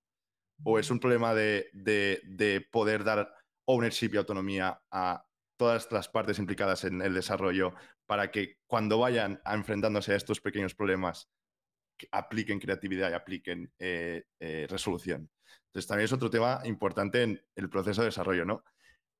¿O 0.64 0.80
es 0.80 0.90
un 0.92 1.00
problema 1.00 1.34
de, 1.34 1.70
de, 1.74 2.68
poder 2.72 3.04
dar 3.04 3.34
ownership 3.66 4.12
y 4.14 4.18
autonomía 4.18 4.82
a 4.92 5.26
todas 5.62 5.92
las 5.92 6.10
partes 6.10 6.40
implicadas 6.40 6.86
en 6.86 7.04
el 7.04 7.14
desarrollo 7.14 7.76
para 8.08 8.32
que 8.32 8.58
cuando 8.66 8.98
vayan 8.98 9.40
a 9.46 9.54
enfrentándose 9.54 10.12
a 10.12 10.16
estos 10.16 10.42
pequeños 10.42 10.74
problemas 10.74 11.30
apliquen 12.10 12.60
creatividad 12.60 13.12
y 13.12 13.14
apliquen 13.14 13.72
eh, 13.78 14.24
eh, 14.40 14.66
resolución? 14.68 15.30
Entonces, 15.68 15.88
también 15.88 16.06
es 16.06 16.14
otro 16.14 16.32
tema 16.32 16.62
importante 16.64 17.22
en 17.22 17.46
el 17.54 17.70
proceso 17.70 18.02
de 18.02 18.08
desarrollo, 18.08 18.44
¿no? 18.44 18.64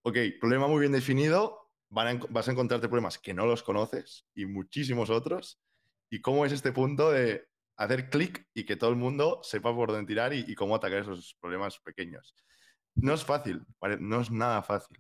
Ok, 0.02 0.18
problema 0.40 0.66
muy 0.66 0.80
bien 0.80 0.94
definido, 0.94 1.70
vas 1.90 2.48
a 2.48 2.52
encontrarte 2.52 2.88
problemas 2.88 3.20
que 3.20 3.36
no 3.36 3.46
los 3.46 3.62
conoces 3.62 4.26
y 4.34 4.48
muchísimos 4.48 5.12
otros. 5.12 5.62
¿Y 6.10 6.22
cómo 6.22 6.44
es 6.44 6.54
este 6.54 6.72
punto 6.72 7.12
de 7.12 7.48
hacer 7.78 8.10
clic 8.10 8.48
y 8.56 8.66
que 8.66 8.78
todo 8.78 8.90
el 8.90 8.96
mundo 8.96 9.42
sepa 9.44 9.76
por 9.76 9.92
dónde 9.92 10.08
tirar 10.08 10.34
y, 10.34 10.56
cómo 10.56 10.74
atacar 10.74 11.04
esos 11.04 11.38
problemas 11.40 11.78
pequeños? 11.82 12.36
No 12.96 13.14
es 13.14 13.24
fácil, 13.24 13.62
no 14.00 14.22
es 14.22 14.32
nada 14.32 14.64
fácil. 14.64 15.00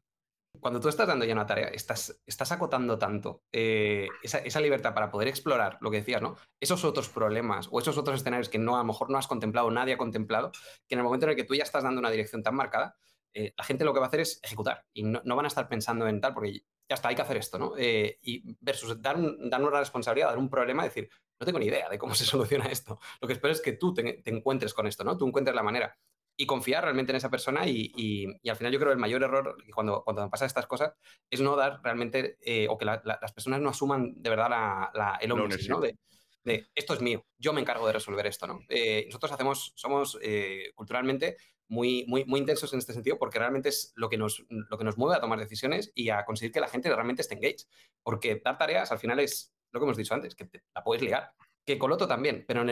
Cuando 0.59 0.79
tú 0.79 0.89
estás 0.89 1.07
dando 1.07 1.25
ya 1.25 1.33
una 1.33 1.45
tarea, 1.45 1.69
estás, 1.69 2.21
estás 2.25 2.51
acotando 2.51 2.99
tanto 2.99 3.43
eh, 3.51 4.07
esa, 4.21 4.59
libertad 4.59 4.93
para 4.93 5.09
poder 5.09 5.27
explorar 5.27 5.77
lo 5.81 5.89
que 5.89 5.97
decías, 5.97 6.21
¿no? 6.21 6.35
Esos 6.59 6.83
otros 6.83 7.09
problemas 7.09 7.67
o 7.71 7.79
esos 7.79 7.97
otros 7.97 8.17
escenarios 8.17 8.49
que 8.49 8.59
no, 8.59 8.75
a 8.75 8.79
lo 8.79 8.85
mejor 8.85 9.09
no 9.09 9.17
has 9.17 9.27
contemplado, 9.27 9.71
nadie 9.71 9.93
ha 9.93 9.97
contemplado, 9.97 10.51
que 10.87 10.95
en 10.95 10.99
el 10.99 11.03
momento 11.03 11.25
en 11.25 11.31
el 11.31 11.35
que 11.35 11.45
tú 11.45 11.55
ya 11.55 11.63
estás 11.63 11.83
dando 11.83 11.99
una 11.99 12.11
dirección 12.11 12.43
tan 12.43 12.55
marcada, 12.55 12.95
eh, 13.33 13.53
la 13.57 13.63
gente 13.63 13.85
lo 13.85 13.93
que 13.93 13.99
va 13.99 14.07
a 14.07 14.09
hacer 14.09 14.19
es 14.19 14.39
ejecutar 14.43 14.85
y 14.93 15.03
no, 15.03 15.21
no, 15.23 15.35
van 15.35 15.45
a 15.45 15.47
estar 15.47 15.67
pensando 15.69 16.07
en 16.07 16.19
tal, 16.19 16.33
porque 16.33 16.65
ya 16.91 16.95
está, 16.95 17.07
hay 17.07 17.15
que 17.15 17.21
hacer 17.21 17.37
esto, 17.37 17.57
¿no? 17.57 17.73
Eh, 17.77 18.19
y 18.21 18.43
versus 18.59 19.01
dar, 19.01 19.17
dar, 19.49 19.63
una 19.63 19.79
responsabilidad, 19.79 20.27
dar 20.27 20.37
un 20.37 20.49
problema, 20.49 20.83
decir, 20.83 21.09
no 21.39 21.45
tengo 21.45 21.57
ni 21.57 21.67
idea 21.67 21.87
de 21.89 21.97
cómo 21.97 22.13
se 22.13 22.25
soluciona 22.25 22.65
esto. 22.65 22.99
Lo 23.21 23.27
que 23.27 23.33
espero 23.33 23.53
es 23.53 23.61
que 23.61 23.73
tú 23.73 23.93
te, 23.93 24.21
encuentres 24.25 24.73
con 24.73 24.87
esto, 24.87 25.03
¿no? 25.03 25.17
Tú 25.17 25.25
encuentres 25.25 25.55
la 25.55 25.63
manera. 25.63 25.97
Y 26.41 26.45
confiar 26.47 26.83
realmente 26.83 27.11
en 27.11 27.17
esa 27.17 27.29
persona 27.29 27.67
y, 27.67 27.91
y, 27.95 28.49
al 28.49 28.55
final 28.55 28.73
yo 28.73 28.79
creo 28.79 28.89
que 28.89 28.95
el 28.95 28.99
mayor 28.99 29.21
error 29.21 29.55
cuando, 29.75 30.01
cuando 30.03 30.27
pasan 30.27 30.47
estas 30.47 30.65
cosas 30.65 30.93
es 31.29 31.39
no 31.39 31.55
dar 31.55 31.81
realmente, 31.83 32.39
eh, 32.41 32.65
o 32.67 32.79
que 32.79 32.85
las 32.85 33.31
personas 33.31 33.61
no 33.61 33.69
asuman 33.69 34.13
de 34.15 34.29
verdad 34.31 34.49
la, 34.49 35.19
el 35.21 35.31
ownership, 35.31 35.69
¿no? 35.69 35.79
De, 35.79 35.99
de 36.43 36.65
esto 36.73 36.95
es 36.95 37.01
mío, 37.01 37.23
yo 37.37 37.53
me 37.53 37.61
encargo 37.61 37.85
de 37.85 37.93
resolver 37.93 38.25
esto, 38.25 38.47
¿no? 38.47 38.61
Eh, 38.69 39.03
nosotros 39.05 39.31
hacemos, 39.31 39.73
somos 39.75 40.17
eh, 40.23 40.71
culturalmente 40.73 41.37
muy, 41.67 42.05
muy, 42.07 42.25
muy 42.25 42.39
intensos 42.39 42.73
en 42.73 42.79
este 42.79 42.93
sentido 42.93 43.19
porque 43.19 43.37
realmente 43.37 43.69
es 43.69 43.93
lo 43.95 44.09
que, 44.09 44.17
nos, 44.17 44.43
lo 44.49 44.79
que 44.79 44.83
nos 44.83 44.97
mueve 44.97 45.17
a 45.17 45.21
tomar 45.21 45.37
decisiones 45.37 45.91
y 45.93 46.09
a 46.09 46.25
conseguir 46.25 46.51
que 46.51 46.59
la 46.59 46.69
gente 46.69 46.89
realmente 46.89 47.21
esté 47.21 47.35
engaged. 47.35 47.67
Porque 48.01 48.41
dar 48.43 48.57
tareas 48.57 48.91
al 48.91 48.97
final 48.97 49.19
es 49.19 49.53
lo 49.71 49.79
que 49.79 49.85
hemos 49.85 49.97
dicho 49.97 50.15
antes, 50.15 50.33
que 50.33 50.49
la 50.73 50.83
puedes 50.83 51.03
liar 51.03 51.31
que 51.65 51.77
Coloto 51.77 52.07
también, 52.07 52.43
pero 52.47 52.63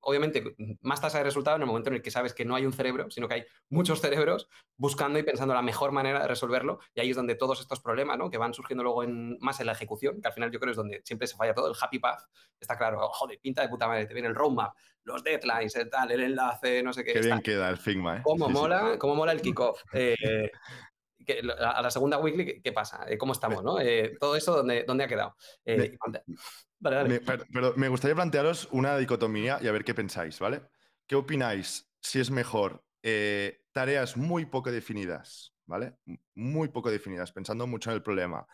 obviamente 0.00 0.56
más 0.80 1.00
tasa 1.00 1.18
de 1.18 1.24
resultado 1.24 1.56
en 1.56 1.62
el 1.62 1.68
momento 1.68 1.90
en 1.90 1.96
el 1.96 2.02
que 2.02 2.10
sabes 2.10 2.34
que 2.34 2.44
no 2.44 2.54
hay 2.56 2.66
un 2.66 2.72
cerebro, 2.72 3.10
sino 3.10 3.28
que 3.28 3.34
hay 3.34 3.44
muchos 3.68 4.00
cerebros 4.00 4.48
buscando 4.76 5.18
y 5.18 5.22
pensando 5.22 5.54
la 5.54 5.62
mejor 5.62 5.92
manera 5.92 6.20
de 6.20 6.28
resolverlo. 6.28 6.80
Y 6.94 7.00
ahí 7.00 7.10
es 7.10 7.16
donde 7.16 7.34
todos 7.36 7.60
estos 7.60 7.80
problemas, 7.80 8.18
¿no? 8.18 8.30
que 8.30 8.38
van 8.38 8.52
surgiendo 8.52 8.82
luego 8.82 9.04
en, 9.04 9.38
más 9.40 9.60
en 9.60 9.66
la 9.66 9.72
ejecución, 9.72 10.20
que 10.20 10.28
al 10.28 10.34
final 10.34 10.50
yo 10.50 10.58
creo 10.58 10.72
es 10.72 10.76
donde 10.76 11.02
siempre 11.04 11.28
se 11.28 11.36
falla 11.36 11.54
todo, 11.54 11.68
el 11.68 11.76
happy 11.80 11.98
path, 11.98 12.20
está 12.58 12.76
claro, 12.76 12.98
oh, 13.00 13.12
joder, 13.12 13.38
pinta 13.40 13.62
de 13.62 13.68
puta 13.68 13.86
madre, 13.86 14.06
te 14.06 14.14
viene 14.14 14.28
el 14.28 14.34
roadmap, 14.34 14.74
los 15.04 15.22
deadlines, 15.22 15.74
el 15.76 15.90
tal, 15.90 16.10
el 16.10 16.20
enlace, 16.20 16.82
no 16.82 16.92
sé 16.92 17.04
qué. 17.04 17.12
Qué 17.12 17.20
bien 17.20 17.40
queda 17.42 17.68
el 17.70 17.76
Figma, 17.76 18.18
¿eh? 18.18 18.20
Cómo 18.22 18.48
mola, 18.48 18.96
cómo 18.98 19.14
mola 19.14 19.32
el 19.32 19.40
kickoff. 19.42 19.82
Eh, 19.92 20.50
a 21.58 21.82
la 21.82 21.90
segunda 21.90 22.18
weekly, 22.18 22.60
¿qué, 22.60 22.72
pasa? 22.72 23.04
Eh, 23.08 23.16
¿Cómo 23.16 23.32
estamos? 23.32 23.62
¿no? 23.62 23.78
Eh, 23.80 24.16
todo 24.18 24.36
eso, 24.36 24.56
¿dónde, 24.56 24.84
dónde 24.84 25.04
ha 25.04 25.08
quedado? 25.08 25.36
Pero 27.52 27.74
me 27.76 27.88
gustaría 27.88 28.14
plantearos 28.14 28.68
una 28.72 28.96
dicotomía 28.96 29.58
y 29.62 29.68
a 29.68 29.72
ver 29.72 29.84
qué 29.84 29.94
pensáis, 29.94 30.38
¿vale? 30.38 30.62
¿Qué 31.06 31.14
opináis 31.14 31.90
si 32.00 32.20
es 32.20 32.30
mejor 32.30 32.84
eh, 33.02 33.64
tareas 33.72 34.16
muy 34.16 34.46
poco 34.46 34.70
definidas, 34.70 35.54
¿vale? 35.66 35.96
Muy 36.34 36.68
poco 36.68 36.90
definidas, 36.90 37.32
pensando 37.32 37.66
mucho 37.66 37.90
en 37.90 37.96
el 37.96 38.02
problema 38.02 38.46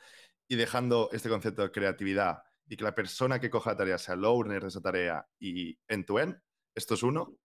y 0.47 0.57
dejando 0.57 1.11
este 1.13 1.29
concepto 1.29 1.63
de 1.63 1.71
creatividad 1.71 2.43
y 2.67 2.77
que 2.77 2.85
la 2.85 2.95
persona 2.95 3.41
que 3.41 3.51
coja 3.51 3.71
la 3.71 3.77
tarea 3.77 3.99
sea 3.99 4.15
el 4.15 4.25
owner 4.25 4.63
de 4.63 4.69
esa 4.69 4.81
tarea 4.81 5.27
y 5.39 5.79
end-to-end, 5.89 6.39
esto 6.75 6.95
es 6.95 7.03
uno. 7.03 7.37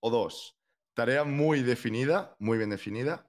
O 0.00 0.10
dos, 0.10 0.58
tarea 0.94 1.24
muy 1.24 1.62
definida, 1.62 2.34
muy 2.38 2.56
bien 2.56 2.70
definida, 2.70 3.28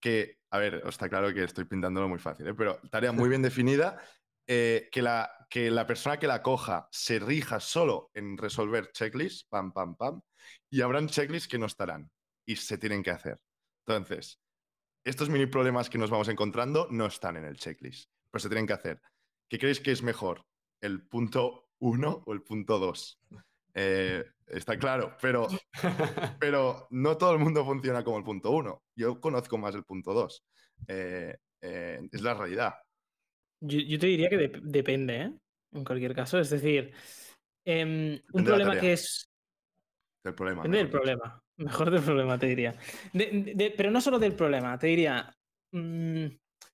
que, 0.00 0.38
a 0.50 0.58
ver, 0.58 0.82
está 0.86 1.08
claro 1.08 1.32
que 1.34 1.44
estoy 1.44 1.64
pintándolo 1.64 2.08
muy 2.08 2.18
fácil, 2.18 2.46
¿eh? 2.46 2.54
pero 2.54 2.80
tarea 2.90 3.12
muy 3.12 3.28
bien 3.28 3.42
definida 3.42 4.00
eh, 4.50 4.88
que, 4.90 5.02
la, 5.02 5.30
que 5.50 5.70
la 5.70 5.86
persona 5.86 6.18
que 6.18 6.26
la 6.26 6.42
coja 6.42 6.88
se 6.90 7.18
rija 7.18 7.60
solo 7.60 8.10
en 8.14 8.38
resolver 8.38 8.90
checklists, 8.92 9.44
pam, 9.44 9.72
pam, 9.72 9.94
pam, 9.94 10.22
y 10.70 10.80
habrán 10.80 11.06
checklists 11.06 11.48
que 11.48 11.58
no 11.58 11.66
estarán 11.66 12.10
y 12.46 12.56
se 12.56 12.78
tienen 12.78 13.02
que 13.02 13.10
hacer. 13.10 13.38
Entonces, 13.86 14.40
estos 15.04 15.28
mini 15.28 15.46
problemas 15.46 15.90
que 15.90 15.98
nos 15.98 16.08
vamos 16.08 16.28
encontrando 16.28 16.88
no 16.90 17.04
están 17.04 17.36
en 17.36 17.44
el 17.44 17.58
checklist, 17.58 18.10
pero 18.30 18.40
se 18.40 18.48
tienen 18.48 18.66
que 18.66 18.72
hacer. 18.72 19.02
¿Qué 19.50 19.58
creéis 19.58 19.80
que 19.80 19.92
es 19.92 20.02
mejor? 20.02 20.46
¿El 20.80 21.06
punto 21.06 21.68
1 21.80 22.24
o 22.26 22.32
el 22.32 22.42
punto 22.42 22.78
2? 22.78 23.20
Eh, 23.74 24.24
está 24.46 24.78
claro, 24.78 25.14
pero, 25.20 25.46
pero 26.40 26.86
no 26.90 27.18
todo 27.18 27.32
el 27.32 27.38
mundo 27.38 27.66
funciona 27.66 28.02
como 28.02 28.16
el 28.16 28.24
punto 28.24 28.50
1. 28.50 28.82
Yo 28.96 29.20
conozco 29.20 29.58
más 29.58 29.74
el 29.74 29.84
punto 29.84 30.14
2. 30.14 30.44
Eh, 30.88 31.36
es 31.60 32.22
la 32.22 32.32
realidad. 32.32 32.74
Yo, 33.60 33.98
te 33.98 34.06
diría 34.06 34.28
que 34.28 34.60
depende, 34.62 35.16
¿eh? 35.16 35.32
En 35.72 35.84
cualquier 35.84 36.14
caso. 36.14 36.38
Es 36.38 36.50
decir, 36.50 36.92
em, 37.64 38.20
un 38.32 38.44
problema 38.44 38.78
que 38.78 38.92
es. 38.92 39.28
Del 40.24 40.34
problema. 40.34 40.62
Depende 40.62 40.78
del 40.78 40.90
problema. 40.90 41.42
Mejor 41.56 41.90
del 41.90 42.02
problema, 42.02 42.38
te 42.38 42.46
diría. 42.46 42.76
pero 43.76 43.90
no 43.90 44.00
solo 44.00 44.18
del 44.18 44.34
problema, 44.34 44.78
te 44.78 44.86
diría. 44.88 45.34
Mm, 45.72 46.26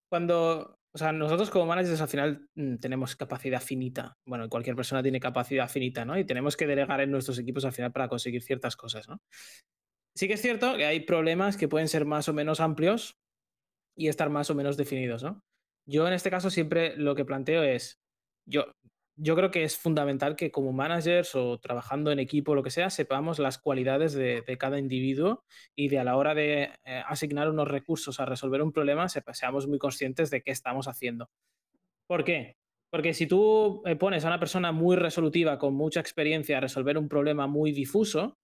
cuando. 0.09 0.79
O 0.97 0.99
sea, 0.99 1.11
nosotros 1.11 1.51
como 1.51 1.67
managers 1.67 2.01
al 2.01 2.09
final 2.09 2.49
mm, 2.55 2.77
tenemos 2.77 3.17
capacidad 3.17 3.61
finita. 3.61 4.17
Bueno, 4.25 4.49
cualquier 4.49 4.77
persona 4.77 5.03
tiene 5.03 5.19
capacidad 5.19 5.69
finita, 5.69 6.05
¿no? 6.05 6.17
Y 6.17 6.25
tenemos 6.25 6.57
que 6.57 6.69
delegar 6.69 7.01
en 7.01 7.11
nuestros 7.11 7.39
equipos 7.39 7.65
al 7.65 7.73
final 7.73 7.91
para 7.91 8.09
conseguir 8.09 8.43
ciertas 8.43 8.77
cosas, 8.77 9.09
¿no? 9.09 9.21
Sí 10.17 10.29
que 10.29 10.35
es 10.35 10.43
cierto 10.43 10.77
que 10.77 10.87
hay 10.87 11.01
problemas 11.01 11.57
que 11.57 11.67
pueden 11.67 11.89
ser 11.89 12.05
más 12.05 12.29
o 12.29 12.33
menos 12.33 12.61
amplios 12.61 13.17
y 13.97 14.07
estar 14.07 14.31
más 14.31 14.51
o 14.51 14.55
menos 14.55 14.77
definidos, 14.77 15.25
¿no? 15.25 15.43
Yo 15.87 16.07
en 16.07 16.15
este 16.15 16.31
caso 16.31 16.51
siempre 16.51 16.97
lo 16.97 17.15
que 17.15 17.25
planteo 17.25 17.63
es, 17.63 18.01
yo, 18.47 18.65
yo 19.17 19.37
creo 19.37 19.51
que 19.51 19.65
es 19.65 19.77
fundamental 19.79 20.35
que 20.35 20.51
como 20.51 20.73
managers 20.73 21.35
o 21.35 21.59
trabajando 21.59 22.11
en 22.11 22.19
equipo, 22.19 22.55
lo 22.55 22.63
que 22.63 22.71
sea, 22.71 22.91
sepamos 22.91 23.39
las 23.39 23.59
cualidades 23.59 24.13
de, 24.15 24.43
cada 24.59 24.79
individuo 24.79 25.45
y 25.77 25.89
de 25.89 25.99
a 25.99 26.05
la 26.05 26.17
hora 26.17 26.35
de 26.35 26.71
eh, 26.85 27.03
asignar 27.07 27.49
unos 27.49 27.69
recursos 27.69 28.19
a 28.19 28.25
resolver 28.25 28.63
un 28.63 28.73
problema, 28.73 29.09
seamos 29.09 29.69
muy 29.69 29.79
conscientes 29.79 30.31
de 30.31 30.43
qué 30.43 30.51
estamos 30.51 30.89
haciendo. 30.89 31.31
¿Por 32.07 32.25
qué? 32.25 32.57
Porque 32.91 33.15
si 33.15 33.27
tú 33.27 33.83
eh, 33.87 33.97
pones 33.97 34.25
a 34.25 34.29
una 34.29 34.41
persona 34.41 34.73
muy 34.73 34.97
resolutiva, 34.97 35.59
con 35.59 35.75
mucha 35.75 36.01
experiencia, 36.01 36.59
a 36.59 36.61
resolver 36.61 36.99
un 36.99 37.09
problema 37.09 37.47
muy 37.47 37.73
difuso, 37.73 38.39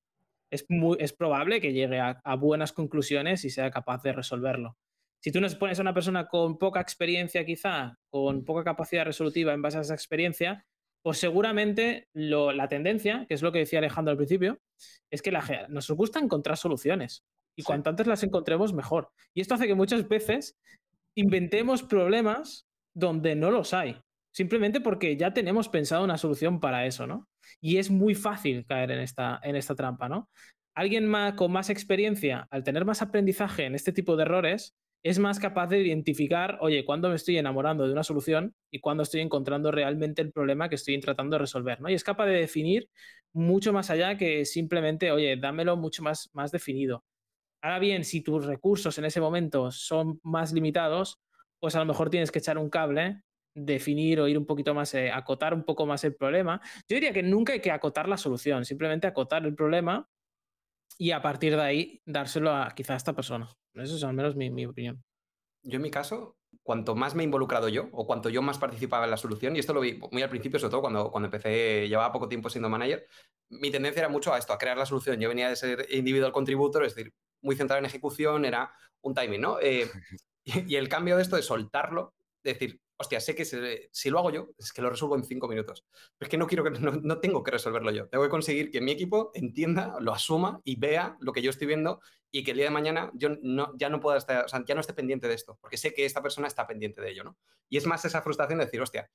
es, 0.51 0.67
muy, 0.69 0.97
es 1.01 1.13
probable 1.13 1.61
que 1.61 1.73
llegue 1.73 2.01
a 2.01 2.35
buenas 2.37 2.73
conclusiones 2.73 3.45
y 3.45 3.51
sea 3.51 3.71
capaz 3.71 4.03
de 4.03 4.13
resolverlo. 4.13 4.77
Si 5.23 5.31
tú 5.31 5.41
nos 5.41 5.55
pones 5.55 5.79
a 5.79 5.83
una 5.83 5.95
persona 5.95 6.27
con 6.29 6.59
poca 6.59 6.81
experiencia, 6.81 7.45
quizá, 7.45 7.99
con 8.09 8.45
poca 8.45 8.65
capacidad 8.65 9.05
resolutiva 9.05 9.53
en 9.53 9.63
base 9.63 9.79
a 9.79 9.83
esa 9.83 9.95
experiencia, 9.95 10.67
pues 11.03 11.19
seguramente 11.19 12.09
la 12.13 12.69
tendencia, 12.69 13.27
que 13.27 13.35
es 13.35 13.43
lo 13.43 13.53
que 13.53 13.61
decía 13.61 13.79
Alejandro 13.79 14.13
al 14.13 14.17
principio, 14.17 14.61
es 15.11 15.23
que 15.23 15.31
la, 15.31 15.67
nos 15.69 15.91
gusta 15.91 16.19
encontrar 16.19 16.57
soluciones. 16.57 17.25
Y 17.57 17.63
cuanto 17.63 17.91
antes 17.91 18.07
las 18.07 18.23
encontremos, 18.23 18.73
mejor. 18.73 19.11
Y 19.35 19.41
esto 19.41 19.55
hace 19.55 19.67
que 19.67 19.75
muchas 19.75 20.09
veces 20.09 20.59
inventemos 21.15 21.83
problemas 21.83 22.67
donde 22.95 23.35
no 23.35 23.51
los 23.51 23.75
hay. 23.75 24.01
Simplemente 24.33 24.81
porque 24.81 25.17
ya 25.17 25.35
tenemos 25.35 25.69
pensado 25.69 26.05
una 26.05 26.17
solución 26.17 26.61
para 26.61 26.87
eso, 26.87 27.07
¿no? 27.07 27.29
Y 27.61 27.79
es 27.79 27.91
muy 27.91 28.15
fácil 28.15 28.65
caer 28.65 28.93
en 28.93 29.01
esta, 29.01 29.41
en 29.43 29.57
esta 29.57 29.75
trampa, 29.75 30.09
¿no? 30.09 30.31
Alguien 30.75 31.07
más, 31.07 31.35
con 31.35 31.51
más 31.51 31.69
experiencia, 31.69 32.47
al 32.51 32.63
tener 32.63 32.85
más 32.85 33.03
aprendizaje 33.03 33.65
en 33.65 33.75
este 33.75 33.93
tipo 33.93 34.17
de 34.17 34.23
errores, 34.23 34.77
es 35.03 35.19
más 35.19 35.39
capaz 35.41 35.69
de 35.69 35.81
identificar, 35.81 36.59
oye, 36.61 36.85
cuándo 36.85 37.09
me 37.09 37.15
estoy 37.17 37.39
enamorando 37.39 37.87
de 37.87 37.93
una 37.93 38.03
solución 38.05 38.55
y 38.71 38.81
cuándo 38.81 39.03
estoy 39.03 39.21
encontrando 39.23 39.71
realmente 39.71 40.21
el 40.23 40.33
problema 40.33 40.69
que 40.69 40.75
estoy 40.75 40.99
tratando 41.01 41.37
de 41.37 41.41
resolver, 41.41 41.81
¿no? 41.81 41.89
Y 41.89 41.95
es 41.95 42.05
capaz 42.05 42.27
de 42.27 42.35
definir 42.35 42.89
mucho 43.33 43.73
más 43.73 43.91
allá 43.91 44.17
que 44.17 44.45
simplemente, 44.45 45.11
oye, 45.13 45.37
dámelo 45.37 45.77
mucho 45.77 46.03
más, 46.03 46.29
más 46.35 46.53
definido. 46.53 47.05
Ahora 47.63 47.79
bien, 47.79 48.05
si 48.05 48.23
tus 48.23 48.47
recursos 48.47 48.99
en 48.99 49.05
ese 49.07 49.21
momento 49.21 49.71
son 49.71 50.21
más 50.23 50.53
limitados, 50.53 51.19
pues 51.61 51.77
a 51.77 51.81
lo 51.81 51.87
mejor 51.87 52.11
tienes 52.11 52.31
que 52.31 52.39
echar 52.41 52.59
un 52.59 52.71
cable, 52.71 53.23
definir 53.55 54.21
o 54.21 54.29
ir 54.29 54.39
un 54.39 54.47
poquito 54.47 54.75
más, 54.75 54.95
eh, 54.95 55.11
acotar 55.11 55.55
un 55.55 55.65
poco 55.65 55.87
más 55.87 56.05
el 56.05 56.15
problema. 56.17 56.61
Yo 56.89 56.95
diría 56.97 57.13
que 57.13 57.23
nunca 57.23 57.53
hay 57.53 57.61
que 57.61 57.71
acotar 57.71 58.09
la 58.09 58.17
solución, 58.17 58.65
simplemente 58.65 59.07
acotar 59.07 59.45
el 59.45 59.55
problema 59.55 60.09
y 60.99 61.13
a 61.13 61.23
partir 61.23 61.57
de 61.57 61.63
ahí 61.63 62.03
dárselo 62.07 62.53
a 62.55 62.71
quizá 62.75 62.95
a 62.95 62.97
esta 62.99 63.15
persona. 63.15 63.49
Eso 63.75 63.97
es 63.97 64.05
al 64.05 64.15
menos 64.15 64.37
mi, 64.37 64.67
opinión. 64.67 65.03
Yo 65.63 65.77
en 65.77 65.83
mi 65.83 65.91
caso, 65.91 66.37
cuanto 66.63 66.95
más 66.95 67.15
me 67.15 67.23
he 67.23 67.25
involucrado 67.25 67.69
yo 67.69 67.89
o 67.93 68.07
cuanto 68.07 68.29
yo 68.29 68.43
más 68.43 68.59
participaba 68.59 69.05
en 69.05 69.11
la 69.11 69.17
solución, 69.17 69.55
y 69.55 69.59
esto 69.59 69.75
lo 69.75 69.81
vi 69.81 70.01
muy 70.11 70.23
al 70.23 70.31
principio, 70.31 70.59
sobre 70.59 70.71
todo 70.71 70.81
cuando, 70.81 71.11
cuando 71.11 71.27
empecé, 71.27 71.89
llevaba 71.89 72.13
poco 72.13 72.29
tiempo 72.29 72.51
siendo 72.51 72.69
manager, 72.69 73.07
mi 73.51 73.71
tendencia 73.71 74.01
era 74.01 74.09
mucho 74.09 74.33
a 74.33 74.39
esto, 74.39 74.53
a 74.53 74.59
crear 74.59 74.77
la 74.77 74.87
solución. 74.87 75.21
Yo 75.21 75.29
venía 75.29 75.49
de 75.49 75.57
ser 75.57 75.87
individual 75.91 76.33
contributor, 76.33 76.85
es 76.85 76.95
decir, 76.95 77.13
muy 77.43 77.57
centrado 77.57 77.79
en 77.79 77.87
ejecución, 77.87 78.45
era 78.45 78.73
un 79.03 79.15
timing, 79.15 79.41
¿no? 79.41 79.61
Eh, 79.61 79.91
y, 80.45 80.73
y, 80.73 80.77
el 80.77 80.89
cambio 80.89 81.17
de 81.17 81.23
esto 81.23 81.37
de 81.37 81.43
soltarlo, 81.43 82.15
decir, 82.43 82.81
hostia, 83.01 83.19
sé 83.19 83.35
que 83.35 83.47
si 83.47 84.11
lo 84.11 84.19
hago 84.19 84.31
yo, 84.31 84.51
es 84.59 84.75
que 84.75 84.83
lo 84.83 84.91
resuelvo 84.91 85.17
en 85.17 85.25
cinco 85.25 85.49
minutos. 85.49 85.87
Pero 86.19 86.27
es 86.27 86.29
que 86.29 86.37
no 86.37 86.47
quiero 86.47 86.65
que, 86.65 86.71
no, 87.03 87.19
tengo 87.19 87.43
que 87.43 87.51
resolverlo 87.51 87.91
yo. 87.91 88.09
Tengo 88.09 88.25
que 88.25 88.31
conseguir 88.31 88.71
que 88.71 88.83
mi 88.83 88.93
equipo 88.93 89.31
entienda, 89.35 89.97
lo 90.01 90.13
asuma 90.13 90.61
y 90.65 90.79
vea 90.79 91.17
lo 91.21 91.33
que 91.33 91.41
yo 91.41 91.49
estoy 91.49 91.67
viendo 91.67 92.01
y 92.31 92.45
que 92.45 92.53
el 92.53 92.59
día 92.59 92.67
de 92.67 92.71
mañana 92.71 93.11
yo 93.15 93.31
no, 93.43 93.73
ya 93.77 93.89
no 93.89 94.01
pueda 94.01 94.19
estar, 94.19 94.45
o 94.45 94.49
sea, 94.49 94.65
ya 94.65 94.75
no 94.75 94.81
esté 94.81 94.95
pendiente 94.95 95.29
de 95.29 95.35
esto, 95.35 95.59
porque 95.61 95.77
sé 95.77 95.93
que 95.93 96.05
esta 96.05 96.23
persona 96.23 96.47
está 96.47 96.67
pendiente 96.67 97.01
de 97.01 97.11
ello, 97.11 97.25
¿no? 97.25 97.37
Y 97.69 97.77
es 97.77 97.87
más 97.87 98.05
esa 98.05 98.23
frustración 98.23 98.59
de 98.59 98.67
decir, 98.67 98.81
hostia, 98.81 99.11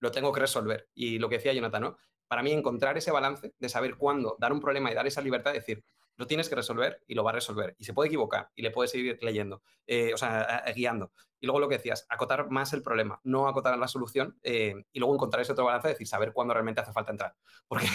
lo 0.00 0.10
tengo 0.10 0.32
que 0.32 0.40
resolver. 0.40 0.88
Y 0.94 1.18
lo 1.18 1.28
que 1.28 1.36
decía 1.36 1.52
Jonathan, 1.52 1.82
¿no? 1.82 1.96
Para 2.28 2.42
mí 2.42 2.52
encontrar 2.52 2.96
ese 2.96 3.10
balance 3.10 3.54
de 3.58 3.68
saber 3.68 3.96
cuándo 3.96 4.36
dar 4.38 4.52
un 4.52 4.60
problema 4.60 4.90
y 4.90 4.94
dar 4.94 5.06
esa 5.06 5.20
libertad 5.20 5.52
de 5.52 5.60
decir, 5.60 5.84
lo 6.16 6.26
tienes 6.26 6.48
que 6.48 6.54
resolver 6.54 7.02
y 7.06 7.14
lo 7.14 7.24
va 7.24 7.30
a 7.30 7.34
resolver. 7.34 7.74
Y 7.78 7.84
se 7.84 7.92
puede 7.92 8.08
equivocar 8.08 8.50
y 8.54 8.62
le 8.62 8.70
puedes 8.70 8.90
seguir 8.90 9.18
leyendo, 9.22 9.62
eh, 9.86 10.12
o 10.14 10.16
sea, 10.16 10.64
guiando. 10.74 11.12
Y 11.40 11.46
luego 11.46 11.60
lo 11.60 11.68
que 11.68 11.76
decías, 11.76 12.06
acotar 12.08 12.50
más 12.50 12.72
el 12.72 12.82
problema, 12.82 13.20
no 13.24 13.48
acotar 13.48 13.76
la 13.76 13.88
solución 13.88 14.38
eh, 14.42 14.74
y 14.92 14.98
luego 14.98 15.14
encontrar 15.14 15.42
ese 15.42 15.52
otro 15.52 15.64
balance, 15.64 15.88
decir, 15.88 16.06
saber 16.06 16.32
cuándo 16.32 16.54
realmente 16.54 16.80
hace 16.80 16.92
falta 16.92 17.12
entrar. 17.12 17.34
Porque 17.68 17.86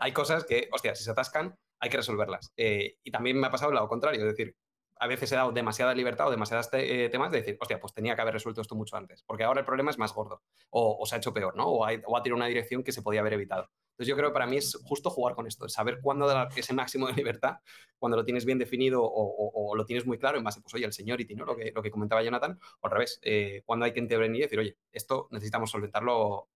hay 0.00 0.12
cosas 0.12 0.44
que, 0.44 0.68
hostia, 0.72 0.94
si 0.94 1.04
se 1.04 1.10
atascan, 1.10 1.56
hay 1.84 1.90
que 1.90 1.98
resolverlas. 1.98 2.52
Eh, 2.56 2.96
y 3.04 3.10
también 3.10 3.38
me 3.38 3.46
ha 3.46 3.50
pasado 3.50 3.70
el 3.70 3.74
lado 3.74 3.88
contrario, 3.88 4.20
es 4.20 4.26
decir, 4.26 4.56
a 4.96 5.06
veces 5.06 5.30
he 5.32 5.34
dado 5.34 5.52
demasiada 5.52 5.94
libertad 5.94 6.28
o 6.28 6.30
demasiados 6.30 6.70
temas 6.70 7.30
de 7.30 7.38
decir, 7.38 7.58
hostia, 7.60 7.78
pues 7.78 7.92
tenía 7.92 8.14
que 8.14 8.22
haber 8.22 8.32
resuelto 8.32 8.62
esto 8.62 8.74
mucho 8.74 8.96
antes, 8.96 9.22
porque 9.26 9.44
ahora 9.44 9.60
el 9.60 9.66
problema 9.66 9.90
es 9.90 9.98
más 9.98 10.14
gordo 10.14 10.42
o, 10.70 11.04
se 11.04 11.14
ha 11.14 11.18
hecho 11.18 11.34
peor, 11.34 11.56
¿no? 11.56 11.66
O, 11.66 11.84
ha 11.84 12.22
tirado 12.22 12.36
una 12.36 12.46
dirección 12.46 12.82
que 12.82 12.92
se 12.92 13.02
podía 13.02 13.20
haber 13.20 13.34
evitado. 13.34 13.68
Entonces 13.90 14.08
yo 14.08 14.16
creo 14.16 14.30
que 14.30 14.32
para 14.32 14.46
mí 14.46 14.56
es 14.56 14.80
justo 14.84 15.10
jugar 15.10 15.34
con 15.34 15.46
esto, 15.46 15.68
saber 15.68 15.98
cuándo 16.00 16.26
dar 16.26 16.48
ese 16.56 16.72
máximo 16.72 17.06
de 17.06 17.12
libertad, 17.12 17.56
cuando 17.98 18.16
lo 18.16 18.24
tienes 18.24 18.46
bien 18.46 18.58
definido 18.58 19.02
o, 19.04 19.74
lo 19.76 19.84
tienes 19.84 20.06
muy 20.06 20.18
claro 20.18 20.38
en 20.38 20.44
base, 20.44 20.62
pues 20.62 20.72
oye, 20.74 20.86
al 20.86 20.92
seniority, 20.94 21.34
¿no? 21.34 21.44
Lo 21.44 21.54
que, 21.54 21.70
lo 21.74 21.82
que 21.82 21.90
comentaba 21.90 22.22
Jonathan, 22.22 22.58
o 22.80 22.86
al 22.86 22.92
revés, 22.92 23.20
eh, 23.22 23.62
cuando 23.66 23.84
hay 23.84 23.92
que 23.92 24.00
intervenir 24.00 24.38
y 24.38 24.42
decir, 24.44 24.58
oye, 24.58 24.78
esto 24.90 25.28
necesitamos 25.32 25.70
solventarlo 25.70 26.48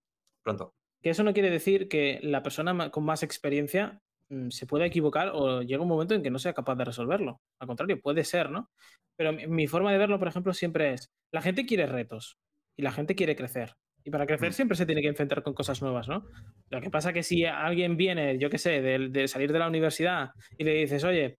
pronto. 0.42 0.74
Que 1.02 1.10
eso 1.10 1.22
no 1.22 1.34
quiere 1.34 1.50
decir 1.50 1.88
que 1.88 2.18
la 2.22 2.42
persona 2.42 2.90
con 2.90 3.04
más 3.04 3.22
experiencia 3.22 4.00
se 4.50 4.66
pueda 4.66 4.86
equivocar 4.86 5.30
o 5.34 5.62
llega 5.62 5.82
un 5.82 5.88
momento 5.88 6.14
en 6.14 6.22
que 6.22 6.30
no 6.30 6.38
sea 6.38 6.52
capaz 6.52 6.76
de 6.76 6.84
resolverlo. 6.84 7.40
Al 7.58 7.66
contrario, 7.66 8.00
puede 8.00 8.24
ser, 8.24 8.50
¿no? 8.50 8.70
Pero 9.16 9.32
mi, 9.32 9.66
forma 9.66 9.90
de 9.92 9.98
verlo, 9.98 10.18
por 10.18 10.28
ejemplo, 10.28 10.52
siempre 10.52 10.92
es, 10.92 11.10
la 11.32 11.42
gente 11.42 11.66
quiere 11.66 11.86
retos 11.86 12.38
y 12.76 12.82
la 12.82 12.92
gente 12.92 13.14
quiere 13.14 13.36
crecer. 13.36 13.74
Y 14.04 14.10
para 14.10 14.26
crecer 14.26 14.50
mm. 14.50 14.52
siempre 14.52 14.76
se 14.76 14.86
tiene 14.86 15.02
que 15.02 15.08
enfrentar 15.08 15.42
con 15.42 15.54
cosas 15.54 15.82
nuevas, 15.82 16.08
¿no? 16.08 16.24
Lo 16.70 16.80
que 16.80 16.90
pasa 16.90 17.12
que 17.12 17.22
si 17.22 17.44
alguien 17.44 17.96
viene, 17.96 18.38
yo 18.38 18.48
qué 18.48 18.58
sé, 18.58 18.80
de, 18.80 19.28
salir 19.28 19.52
de 19.52 19.58
la 19.58 19.66
universidad 19.66 20.30
y 20.56 20.64
le 20.64 20.74
dices, 20.74 21.04
oye, 21.04 21.38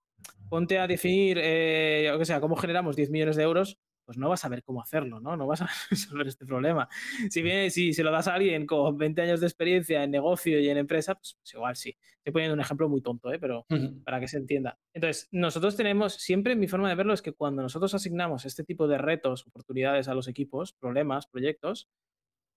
ponte 0.50 0.77
a 0.79 0.88
definir, 0.88 1.39
eh, 1.41 2.03
yo 2.05 2.19
qué 2.19 2.25
sé, 2.25 2.39
cómo 2.41 2.55
generamos 2.55 2.96
10 2.96 3.12
millones 3.12 3.38
de 3.38 3.43
euros, 3.43 3.77
pues 4.09 4.17
no 4.17 4.27
vas 4.27 4.43
a 4.43 4.49
ver 4.49 4.63
cómo 4.63 4.81
hacerlo, 4.81 5.19
¿no? 5.19 5.37
No 5.37 5.45
vas 5.45 5.61
a 5.61 5.69
resolver 5.91 6.25
este 6.25 6.43
problema. 6.43 6.89
Si 7.29 7.43
bien, 7.43 7.69
si 7.69 7.93
se 7.93 8.01
lo 8.01 8.09
das 8.09 8.27
a 8.27 8.33
alguien 8.33 8.65
con 8.65 8.97
20 8.97 9.21
años 9.21 9.39
de 9.39 9.45
experiencia 9.45 10.03
en 10.03 10.09
negocio 10.09 10.59
y 10.59 10.67
en 10.67 10.77
empresa, 10.77 11.13
pues, 11.13 11.37
pues 11.39 11.53
igual 11.53 11.75
sí. 11.75 11.95
Estoy 12.17 12.33
poniendo 12.33 12.55
un 12.55 12.59
ejemplo 12.59 12.89
muy 12.89 13.03
tonto, 13.03 13.31
¿eh? 13.31 13.37
pero 13.37 13.67
para 14.03 14.19
que 14.19 14.27
se 14.27 14.37
entienda. 14.37 14.79
Entonces, 14.95 15.27
nosotros 15.31 15.77
tenemos, 15.77 16.13
siempre 16.13 16.55
mi 16.55 16.67
forma 16.67 16.89
de 16.89 16.95
verlo 16.95 17.13
es 17.13 17.21
que 17.21 17.33
cuando 17.33 17.61
nosotros 17.61 17.93
asignamos 17.93 18.45
este 18.45 18.63
tipo 18.63 18.87
de 18.87 18.97
retos, 18.97 19.45
oportunidades 19.45 20.07
a 20.07 20.15
los 20.15 20.27
equipos, 20.27 20.73
problemas, 20.73 21.27
proyectos, 21.27 21.87